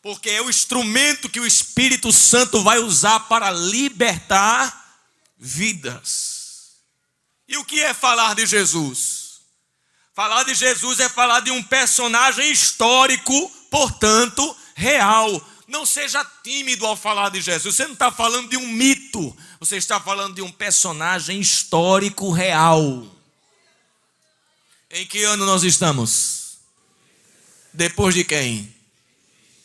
porque 0.00 0.30
é 0.30 0.40
o 0.40 0.48
instrumento 0.48 1.28
que 1.28 1.40
o 1.40 1.46
Espírito 1.46 2.12
Santo 2.12 2.62
vai 2.62 2.78
usar 2.78 3.20
para 3.20 3.50
libertar 3.50 4.96
vidas. 5.36 6.29
E 7.50 7.56
o 7.56 7.64
que 7.64 7.80
é 7.80 7.92
falar 7.92 8.36
de 8.36 8.46
Jesus? 8.46 9.40
Falar 10.14 10.44
de 10.44 10.54
Jesus 10.54 11.00
é 11.00 11.08
falar 11.08 11.40
de 11.40 11.50
um 11.50 11.60
personagem 11.60 12.48
histórico, 12.52 13.50
portanto, 13.68 14.56
real. 14.76 15.44
Não 15.66 15.84
seja 15.84 16.24
tímido 16.44 16.86
ao 16.86 16.96
falar 16.96 17.28
de 17.30 17.40
Jesus. 17.40 17.74
Você 17.74 17.86
não 17.86 17.94
está 17.94 18.12
falando 18.12 18.48
de 18.48 18.56
um 18.56 18.68
mito, 18.68 19.36
você 19.58 19.76
está 19.76 19.98
falando 19.98 20.36
de 20.36 20.42
um 20.42 20.52
personagem 20.52 21.40
histórico 21.40 22.30
real. 22.30 23.04
Em 24.88 25.04
que 25.04 25.24
ano 25.24 25.44
nós 25.44 25.64
estamos? 25.64 26.58
Depois 27.72 28.14
de 28.14 28.22
quem? 28.22 28.72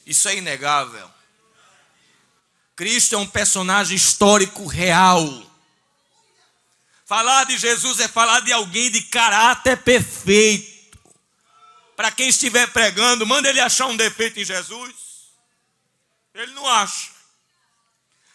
Isso 0.07 0.27
é 0.27 0.37
inegável. 0.37 1.07
Cristo 2.75 3.13
é 3.13 3.17
um 3.19 3.27
personagem 3.27 3.95
histórico 3.95 4.65
real. 4.65 5.54
Falar 7.05 7.45
de 7.45 7.57
Jesus 7.57 7.99
é 7.99 8.07
falar 8.07 8.41
de 8.41 8.51
alguém 8.51 8.89
de 8.89 9.01
caráter 9.01 9.77
perfeito. 9.77 10.99
Para 11.95 12.11
quem 12.11 12.29
estiver 12.29 12.67
pregando, 12.67 13.25
manda 13.25 13.49
ele 13.49 13.59
achar 13.59 13.85
um 13.85 13.95
defeito 13.95 14.39
em 14.39 14.45
Jesus. 14.45 14.93
Ele 16.33 16.51
não 16.53 16.67
acha. 16.67 17.11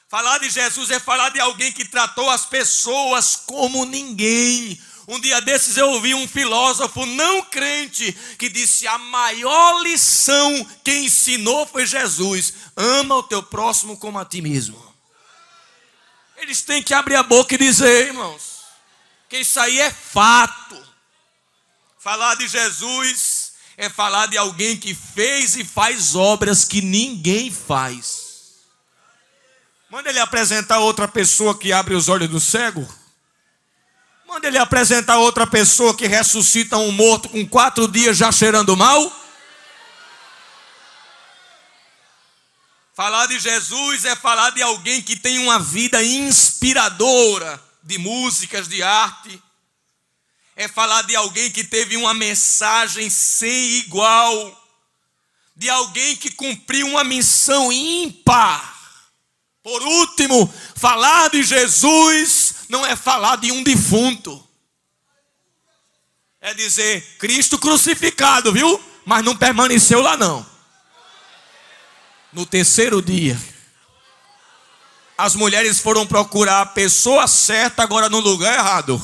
Falar 0.09 0.39
de 0.39 0.49
Jesus 0.49 0.91
é 0.91 0.99
falar 0.99 1.31
de 1.31 1.41
alguém 1.41 1.73
que 1.73 1.85
tratou 1.85 2.31
as 2.31 2.47
pessoas 2.47 3.37
como 3.37 3.85
ninguém, 3.85 4.81
um 5.11 5.18
dia 5.18 5.41
desses 5.41 5.77
eu 5.77 5.91
ouvi 5.91 6.14
um 6.14 6.29
filósofo 6.29 7.05
não 7.05 7.43
crente 7.43 8.12
que 8.39 8.49
disse: 8.49 8.87
a 8.87 8.97
maior 8.97 9.83
lição 9.83 10.64
que 10.85 10.93
ensinou 11.01 11.66
foi 11.66 11.85
Jesus: 11.85 12.55
ama 12.77 13.16
o 13.16 13.23
teu 13.25 13.43
próximo 13.43 13.97
como 13.97 14.21
a 14.21 14.25
ti 14.25 14.41
mesmo. 14.41 14.81
Eles 16.37 16.62
têm 16.62 16.81
que 16.81 16.95
abrir 16.95 17.16
a 17.16 17.25
boca 17.25 17.55
e 17.57 17.59
dizer, 17.59 18.07
irmãos, 18.07 18.50
que 19.31 19.39
isso 19.39 19.61
aí 19.61 19.81
é 19.81 19.93
fato. 19.93 20.76
Falar 22.01 22.35
de 22.35 22.49
Jesus 22.49 23.53
é 23.76 23.89
falar 23.89 24.26
de 24.26 24.37
alguém 24.37 24.76
que 24.76 24.93
fez 24.93 25.55
e 25.55 25.64
faz 25.64 26.16
obras 26.16 26.64
que 26.64 26.83
ninguém 26.83 27.49
faz. 27.49 28.57
Manda 29.89 30.11
ele 30.11 30.18
apresentar 30.18 30.81
outra 30.81 31.07
pessoa 31.07 31.57
que 31.57 31.72
abre 31.72 31.95
os 31.95 32.09
olhos 32.09 32.28
do 32.28 32.41
cego. 32.41 32.87
Manda 34.26 34.49
ele 34.49 34.59
apresentar 34.59 35.18
outra 35.18 35.47
pessoa 35.47 35.97
que 35.97 36.09
ressuscita 36.09 36.76
um 36.76 36.91
morto 36.91 37.28
com 37.28 37.47
quatro 37.47 37.87
dias 37.87 38.16
já 38.16 38.33
cheirando 38.33 38.76
mal. 38.76 39.12
Falar 42.95 43.26
de 43.26 43.39
Jesus 43.39 44.05
é 44.05 44.16
falar 44.16 44.51
de 44.51 44.62
alguém 44.62 45.01
que 45.01 45.14
tem 45.14 45.39
uma 45.39 45.61
vida 45.61 46.03
inspiradora 46.03 47.70
de 47.83 47.99
músicas, 47.99 48.68
de 48.68 48.83
arte. 48.83 49.43
É 50.57 50.68
falar 50.68 51.03
de 51.03 51.16
alguém 51.16 51.51
que 51.51 51.64
teve 51.64 51.97
uma 51.97 52.12
mensagem 52.12 53.09
sem 53.09 53.78
igual. 53.78 54.57
De 55.57 55.68
alguém 55.68 56.16
que 56.16 56.31
cumpriu 56.31 56.87
uma 56.87 57.05
missão 57.05 57.72
ímpar. 57.72 58.78
Por 59.62 59.83
último, 59.83 60.53
falar 60.74 61.31
de 61.31 61.43
Jesus 61.43 62.55
não 62.68 62.85
é 62.85 62.97
falar 62.97 63.37
de 63.37 63.53
um 63.53 63.62
defunto. 63.62 64.47
É 66.41 66.55
dizer, 66.55 67.03
Cristo 67.18 67.59
crucificado, 67.59 68.53
viu? 68.53 68.83
Mas 69.05 69.24
não 69.24 69.37
permaneceu 69.37 70.01
lá 70.01 70.16
não. 70.16 70.49
No 72.33 72.47
terceiro 72.47 73.03
dia, 73.03 73.39
as 75.21 75.35
mulheres 75.35 75.79
foram 75.79 76.07
procurar 76.07 76.62
a 76.62 76.66
pessoa 76.66 77.27
certa 77.29 77.83
agora 77.83 78.09
no 78.09 78.21
lugar 78.21 78.55
errado. 78.55 79.01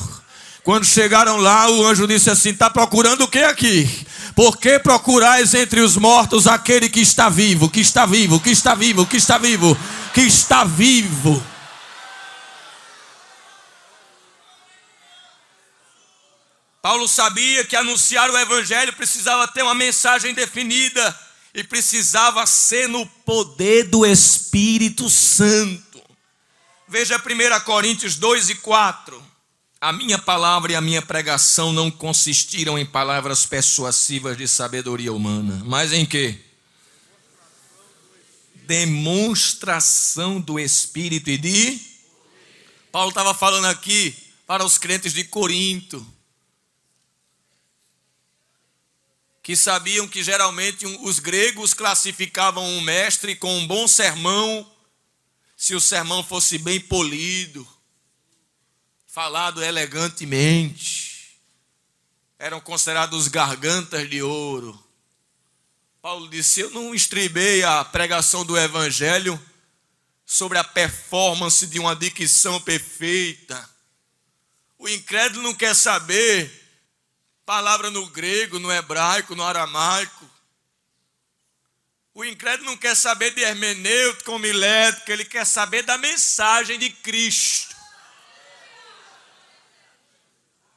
Quando 0.63 0.83
chegaram 0.83 1.37
lá, 1.37 1.69
o 1.69 1.85
anjo 1.85 2.07
disse 2.07 2.29
assim: 2.29 2.49
Está 2.49 2.69
procurando 2.69 3.23
o 3.23 3.27
que 3.27 3.39
aqui? 3.39 4.05
Por 4.35 4.57
que 4.57 4.79
procurais 4.79 5.53
entre 5.53 5.79
os 5.79 5.95
mortos 5.95 6.47
aquele 6.47 6.89
que 6.89 6.99
está 7.01 7.29
vivo, 7.29 7.69
que 7.69 7.79
está 7.79 8.05
vivo, 8.05 8.39
que 8.39 8.49
está 8.49 8.73
vivo, 8.73 9.05
que 9.05 9.17
está 9.17 9.37
vivo, 9.37 9.77
que 10.13 10.21
está 10.21 10.63
vivo? 10.63 11.43
Paulo 16.81 17.07
sabia 17.07 17.63
que 17.63 17.75
anunciar 17.75 18.29
o 18.29 18.37
Evangelho 18.37 18.93
precisava 18.93 19.47
ter 19.47 19.61
uma 19.61 19.75
mensagem 19.75 20.33
definida 20.33 21.15
e 21.53 21.63
precisava 21.63 22.45
ser 22.45 22.87
no 22.87 23.05
poder 23.05 23.85
do 23.85 24.05
Espírito 24.05 25.09
Santo. 25.09 25.86
Veja 26.89 27.17
1 27.17 27.65
Coríntios 27.65 28.15
2 28.15 28.49
e 28.49 28.55
4. 28.55 29.21
A 29.79 29.91
minha 29.91 30.17
palavra 30.17 30.71
e 30.71 30.75
a 30.75 30.79
minha 30.79 31.01
pregação 31.01 31.73
não 31.73 31.91
consistiram 31.91 32.79
em 32.79 32.85
palavras 32.85 33.45
persuasivas 33.45 34.37
de 34.37 34.47
sabedoria 34.47 35.11
humana, 35.11 35.61
mas 35.65 35.91
em 35.91 36.05
quê? 36.05 36.39
Demonstração 38.65 40.39
do 40.39 40.57
Espírito 40.57 41.29
e 41.29 41.37
de. 41.37 41.79
Paulo 42.89 43.09
estava 43.09 43.33
falando 43.33 43.65
aqui 43.65 44.15
para 44.47 44.63
os 44.63 44.77
crentes 44.77 45.11
de 45.11 45.25
Corinto, 45.25 46.05
que 49.43 49.57
sabiam 49.57 50.07
que 50.07 50.23
geralmente 50.23 50.85
os 51.01 51.19
gregos 51.19 51.73
classificavam 51.73 52.63
um 52.63 52.79
mestre 52.79 53.35
com 53.35 53.57
um 53.57 53.67
bom 53.67 53.89
sermão 53.89 54.65
se 55.57 55.73
o 55.73 55.81
sermão 55.81 56.23
fosse 56.23 56.59
bem 56.59 56.79
polido, 56.79 57.67
falado 59.07 59.63
elegantemente, 59.63 61.41
eram 62.37 62.61
considerados 62.61 63.27
gargantas 63.27 64.07
de 64.07 64.21
ouro. 64.21 64.81
Paulo 65.99 66.29
disse: 66.29 66.61
Eu 66.61 66.69
não 66.69 66.93
estribei 66.93 67.63
a 67.63 67.83
pregação 67.83 68.45
do 68.45 68.55
Evangelho 68.55 69.43
sobre 70.23 70.59
a 70.59 70.63
performance 70.63 71.65
de 71.65 71.79
uma 71.79 71.95
dicção 71.95 72.61
perfeita. 72.61 73.67
O 74.77 74.87
incrédulo 74.87 75.41
não 75.41 75.55
quer 75.55 75.75
saber 75.75 76.51
palavra 77.43 77.89
no 77.89 78.05
grego, 78.07 78.59
no 78.59 78.71
hebraico, 78.71 79.35
no 79.35 79.43
aramaico. 79.43 80.29
O 82.17 82.25
incrédulo 82.25 82.71
não 82.71 82.75
quer 82.75 82.95
saber 82.95 83.35
de 83.35 83.41
hermenêutica, 83.43 84.31
homilética, 84.31 85.13
ele 85.13 85.23
quer 85.23 85.45
saber 85.45 85.83
da 85.83 85.99
mensagem 85.99 86.79
de 86.79 86.89
Cristo. 86.89 87.75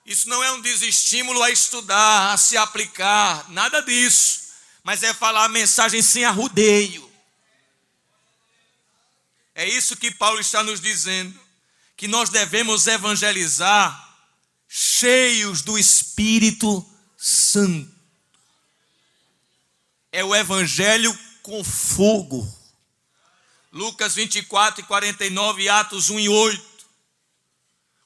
Isso 0.05 0.29
não 0.29 0.45
é 0.45 0.53
um 0.53 0.61
desestímulo 0.61 1.43
a 1.43 1.51
estudar, 1.51 2.35
a 2.35 2.37
se 2.37 2.59
aplicar, 2.59 3.49
nada 3.49 3.81
disso. 3.81 4.51
Mas 4.83 5.03
é 5.03 5.15
falar 5.15 5.47
a 5.47 5.49
mensagem 5.49 6.03
sem 6.03 6.27
arrudeio. 6.27 7.11
É 9.55 9.67
isso 9.67 9.97
que 9.97 10.11
Paulo 10.11 10.41
está 10.41 10.63
nos 10.63 10.79
dizendo. 10.79 11.41
Que 11.97 12.07
nós 12.07 12.29
devemos 12.29 12.87
evangelizar 12.87 14.15
cheios 14.69 15.63
do 15.63 15.79
Espírito 15.79 16.87
Santo. 17.17 17.99
É 20.13 20.23
o 20.23 20.35
evangelho 20.37 21.19
com 21.51 21.65
fogo. 21.65 22.49
Lucas 23.73 24.15
24 24.15 24.83
e 24.83 24.87
49, 24.87 25.69
Atos 25.69 26.09
1 26.09 26.21
e 26.21 26.29
8. 26.29 26.71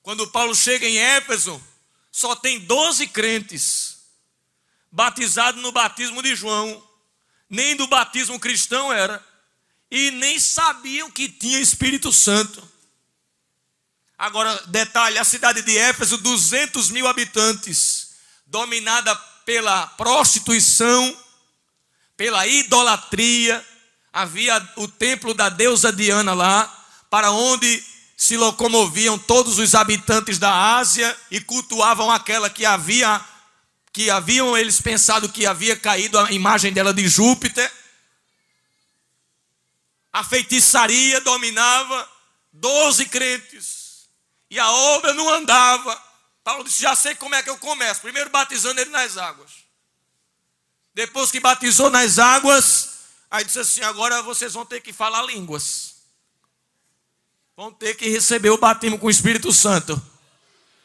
Quando 0.03 0.27
Paulo 0.29 0.55
chega 0.55 0.87
em 0.87 0.97
Éfeso, 0.97 1.63
só 2.11 2.35
tem 2.35 2.61
12 2.61 3.07
crentes 3.09 3.99
batizados 4.91 5.61
no 5.61 5.71
batismo 5.73 6.23
de 6.23 6.35
João. 6.35 6.83
Nem 7.49 7.77
do 7.77 7.87
batismo 7.87 8.41
cristão 8.41 8.91
era. 8.91 9.23
E 9.91 10.11
nem 10.11 10.41
sabiam 10.41 11.11
que 11.11 11.29
tinha 11.29 11.61
Espírito 11.61 12.11
Santo. 12.11 12.67
Agora, 14.17 14.55
detalhe: 14.69 15.19
a 15.19 15.25
cidade 15.25 15.61
de 15.61 15.77
Éfeso, 15.77 16.17
200 16.17 16.89
mil 16.89 17.07
habitantes, 17.07 18.17
dominada 18.47 19.15
pela 19.45 19.87
prostituição 19.89 21.24
pela 22.25 22.47
idolatria. 22.47 23.63
Havia 24.11 24.57
o 24.77 24.89
templo 24.89 25.35
da 25.35 25.51
deusa 25.51 25.93
Diana 25.93 26.33
lá, 26.33 26.67
para 27.11 27.31
onde 27.31 27.85
se 28.17 28.35
locomoviam 28.35 29.19
todos 29.19 29.59
os 29.59 29.75
habitantes 29.75 30.39
da 30.39 30.77
Ásia 30.77 31.15
e 31.31 31.39
cultuavam 31.39 32.11
aquela 32.11 32.49
que 32.49 32.65
havia 32.65 33.23
que 33.93 34.09
haviam 34.09 34.57
eles 34.57 34.81
pensado 34.81 35.29
que 35.29 35.45
havia 35.45 35.77
caído 35.77 36.19
a 36.19 36.33
imagem 36.33 36.73
dela 36.73 36.95
de 36.95 37.07
Júpiter. 37.07 37.71
A 40.11 40.25
feitiçaria 40.25 41.21
dominava 41.21 42.09
doze 42.51 43.05
crentes 43.05 44.09
e 44.49 44.59
a 44.59 44.71
obra 44.71 45.13
não 45.13 45.29
andava. 45.29 46.03
Paulo 46.43 46.65
disse: 46.65 46.81
Já 46.81 46.97
sei 46.97 47.15
como 47.17 47.35
é 47.35 47.43
que 47.43 47.51
eu 47.51 47.59
começo. 47.59 48.01
Primeiro 48.01 48.31
batizando 48.31 48.81
ele 48.81 48.91
nas 48.91 49.19
águas. 49.19 49.64
Depois 50.95 51.31
que 51.31 51.41
batizou 51.41 51.91
nas 51.91 52.19
águas, 52.19 52.91
aí 53.31 53.45
disse 53.45 53.59
assim: 53.59 53.83
agora 53.83 54.23
vocês 54.23 54.53
vão 54.53 54.65
ter 54.65 54.81
que 54.81 54.93
falar 54.93 55.23
línguas. 55.23 55.95
Vão 57.57 57.73
ter 57.73 57.95
que 57.95 58.09
receber 58.09 58.51
o 58.51 58.59
batismo 58.59 58.99
com 58.99 59.07
o 59.07 59.11
Espírito 59.11 59.53
Santo. 59.53 60.01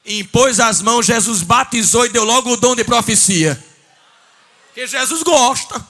E 0.04 0.20
impôs 0.20 0.60
as 0.60 0.82
mãos, 0.82 1.06
Jesus 1.06 1.44
batizou 1.44 2.06
e 2.06 2.10
deu 2.10 2.24
logo 2.24 2.52
o 2.52 2.58
dom 2.58 2.76
de 2.76 2.84
profecia. 2.84 3.64
Que 4.74 4.88
Jesus 4.88 5.22
gosta. 5.22 5.86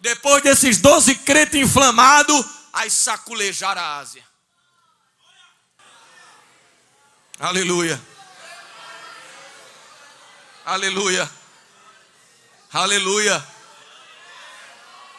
Depois 0.00 0.42
desses 0.42 0.78
doze 0.78 1.14
crentes 1.14 1.60
inflamados, 1.60 2.44
aí 2.72 2.90
saculejar 2.90 3.76
a 3.76 3.98
Ásia. 3.98 4.24
Aleluia. 7.38 8.00
Aleluia. 10.64 11.30
Aleluia. 12.76 13.42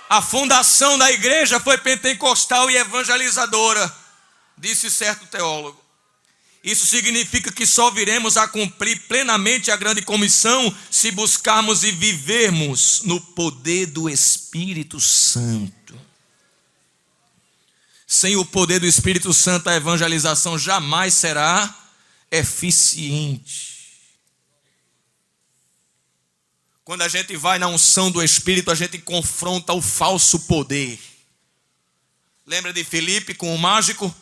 A 0.08 0.22
fundação 0.22 0.96
da 0.96 1.12
igreja 1.12 1.60
foi 1.60 1.76
pentecostal 1.80 2.70
e 2.70 2.78
evangelizadora, 2.78 3.92
disse 4.56 4.92
certo 4.92 5.26
teólogo. 5.26 5.84
Isso 6.64 6.86
significa 6.86 7.52
que 7.52 7.66
só 7.66 7.90
viremos 7.90 8.38
a 8.38 8.48
cumprir 8.48 9.08
plenamente 9.08 9.72
a 9.72 9.76
grande 9.76 10.04
comissão 10.04 10.72
se 10.92 11.10
buscarmos 11.10 11.84
e 11.84 11.92
vivermos 11.92 13.02
no 13.06 13.20
poder 13.20 13.88
do 13.88 14.08
Espírito 14.08 15.00
Santo. 15.00 16.00
Sem 18.06 18.36
o 18.36 18.46
poder 18.46 18.80
do 18.80 18.86
Espírito 18.86 19.34
Santo, 19.34 19.68
a 19.68 19.76
evangelização 19.76 20.60
jamais 20.60 21.16
será 21.16 21.76
eficiente. 22.30 23.67
Quando 26.88 27.02
a 27.02 27.10
gente 27.10 27.36
vai 27.36 27.60
na 27.60 27.68
unção 27.68 28.10
do 28.10 28.24
Espírito, 28.24 28.72
a 28.72 28.74
gente 28.74 28.98
confronta 28.98 29.74
o 29.74 29.82
falso 29.82 30.40
poder. 30.48 30.98
Lembra 32.46 32.72
de 32.72 32.82
Felipe 32.86 33.34
com 33.34 33.54
o 33.54 33.58
mágico? 33.58 34.16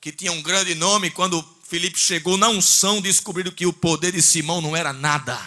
Que 0.00 0.10
tinha 0.10 0.32
um 0.32 0.42
grande 0.42 0.74
nome. 0.74 1.12
Quando 1.12 1.40
Felipe 1.62 1.96
chegou 1.96 2.36
na 2.36 2.48
unção, 2.48 3.00
descobriram 3.00 3.52
que 3.52 3.66
o 3.66 3.72
poder 3.72 4.10
de 4.10 4.20
Simão 4.20 4.60
não 4.60 4.74
era 4.74 4.92
nada. 4.92 5.40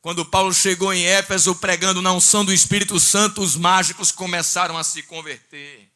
Quando 0.00 0.24
Paulo 0.24 0.54
chegou 0.54 0.90
em 0.90 1.04
Éfeso 1.04 1.54
pregando 1.54 2.00
na 2.00 2.10
unção 2.10 2.46
do 2.46 2.54
Espírito 2.54 2.98
Santo, 2.98 3.42
os 3.42 3.54
mágicos 3.54 4.10
começaram 4.10 4.78
a 4.78 4.82
se 4.82 5.02
converter. 5.02 5.91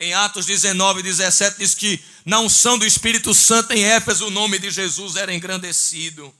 Em 0.00 0.14
Atos 0.14 0.46
19, 0.46 1.02
17 1.02 1.58
diz 1.58 1.74
que 1.74 2.00
na 2.24 2.38
unção 2.38 2.78
do 2.78 2.86
Espírito 2.86 3.34
Santo 3.34 3.72
em 3.72 3.82
Éfeso 3.82 4.26
o 4.26 4.30
nome 4.30 4.56
de 4.60 4.70
Jesus 4.70 5.16
era 5.16 5.34
engrandecido. 5.34 6.32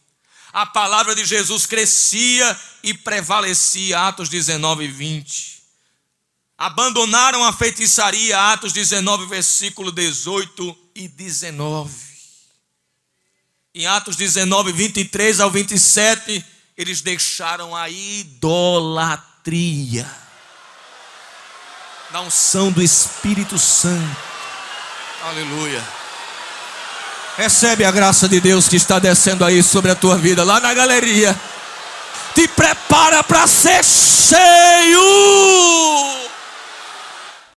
A 0.52 0.64
palavra 0.64 1.12
de 1.12 1.24
Jesus 1.24 1.66
crescia 1.66 2.56
e 2.84 2.94
prevalecia. 2.94 4.06
Atos 4.06 4.28
19, 4.28 4.86
20. 4.86 5.59
Abandonaram 6.56 7.42
a 7.42 7.52
feitiçaria. 7.52 8.52
Atos 8.52 8.72
19, 8.72 9.26
versículo 9.26 9.90
18 9.90 10.78
e 10.94 11.09
19. 11.09 11.92
Em 13.74 13.86
Atos 13.86 14.14
19, 14.14 14.70
23 14.72 15.40
ao 15.40 15.50
27, 15.50 16.44
eles 16.76 17.00
deixaram 17.00 17.74
a 17.74 17.90
idolatria 17.90 19.09
na 22.11 22.22
unção 22.22 22.72
do 22.72 22.82
Espírito 22.82 23.59
Santo. 23.59 24.16
Aleluia. 25.28 25.82
Recebe 27.36 27.84
a 27.84 27.90
graça 27.90 28.28
de 28.28 28.40
Deus 28.40 28.66
que 28.66 28.76
está 28.76 28.98
descendo 28.98 29.44
aí 29.44 29.62
sobre 29.62 29.90
a 29.90 29.94
tua 29.94 30.16
vida, 30.16 30.42
lá 30.42 30.59
na 30.59 30.72
galeria. 30.72 31.38
Te 32.34 32.48
prepara 32.48 33.22
para 33.22 33.46
ser 33.46 33.84
cheio 33.84 35.00